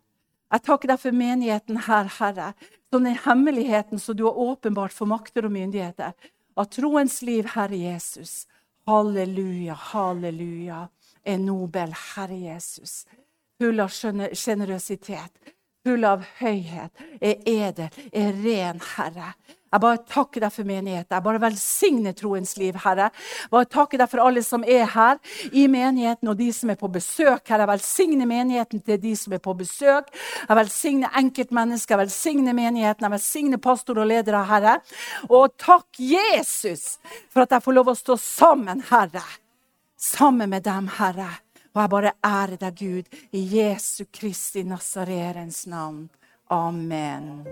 Jeg 0.47 0.63
takker 0.65 0.93
deg 0.93 1.01
for 1.03 1.21
menigheten 1.21 1.81
her, 1.85 2.09
Herre, 2.17 2.51
som 2.89 3.05
den 3.05 3.19
hemmeligheten 3.27 4.01
som 4.01 4.17
du 4.17 4.25
har 4.25 4.39
åpenbart 4.39 4.95
for 4.95 5.11
makter 5.11 5.45
og 5.45 5.53
myndigheter. 5.53 6.15
Av 6.57 6.71
troens 6.73 7.19
liv, 7.21 7.51
Herre 7.53 7.77
Jesus. 7.77 8.47
Halleluja, 8.87 9.75
halleluja 9.91 10.87
er 11.27 11.37
nobel, 11.43 11.93
Herre 12.15 12.39
Jesus. 12.47 13.03
Full 13.61 13.79
av 13.81 13.91
sjenerøsitet, 13.91 15.53
full 15.85 16.03
av 16.05 16.25
høyhet, 16.39 17.05
er 17.19 17.39
edel, 17.49 18.03
er 18.13 18.35
ren, 18.43 18.81
Herre. 18.95 19.31
Jeg 19.67 19.83
bare 19.83 19.99
takker 20.07 20.43
deg 20.45 20.53
for 20.55 20.67
menigheten. 20.67 21.11
Jeg 21.11 21.23
bare 21.25 21.41
velsigner 21.43 22.13
troens 22.15 22.53
liv, 22.55 22.77
Herre. 22.85 23.09
Jeg 23.11 23.51
bare 23.51 23.67
takker 23.67 23.99
deg 23.99 24.11
for 24.11 24.23
alle 24.23 24.43
som 24.45 24.63
er 24.63 24.85
her 24.93 25.17
i 25.51 25.65
menigheten, 25.67 26.29
og 26.31 26.37
de 26.39 26.47
som 26.55 26.71
er 26.71 26.77
på 26.79 26.87
besøk. 26.93 27.41
Herre. 27.49 27.65
Jeg 27.65 27.71
velsigner 27.73 28.29
menigheten 28.29 28.83
til 28.85 29.01
de 29.03 29.15
som 29.19 29.35
er 29.35 29.41
på 29.43 29.57
besøk. 29.59 30.13
Jeg 30.45 30.59
velsigner 30.61 31.17
enkeltmennesker, 31.19 31.97
jeg 31.97 32.05
velsigner 32.05 32.55
menigheten, 32.55 33.09
jeg 33.09 33.15
velsigner 33.17 33.61
pastor 33.67 33.99
og 33.99 34.07
ledere, 34.07 34.45
Herre. 34.47 34.77
Og 35.27 35.51
takk, 35.59 35.89
Jesus, 35.99 36.95
for 37.33 37.43
at 37.43 37.57
jeg 37.57 37.67
får 37.67 37.77
lov 37.77 37.91
å 37.91 37.97
stå 37.99 38.17
sammen, 38.21 38.85
Herre 38.87 39.25
sammen 39.97 40.49
med 40.49 40.63
dem, 40.63 40.89
Herre. 40.97 41.29
Og 41.73 41.81
jeg 41.81 41.89
bare 41.89 42.13
ærer 42.25 42.57
deg, 42.57 42.79
Gud, 42.79 43.17
i 43.31 43.43
Jesu 43.57 44.05
Kristi 44.13 44.63
Nasareens 44.63 45.65
navn. 45.67 46.07
Amen. 46.49 47.45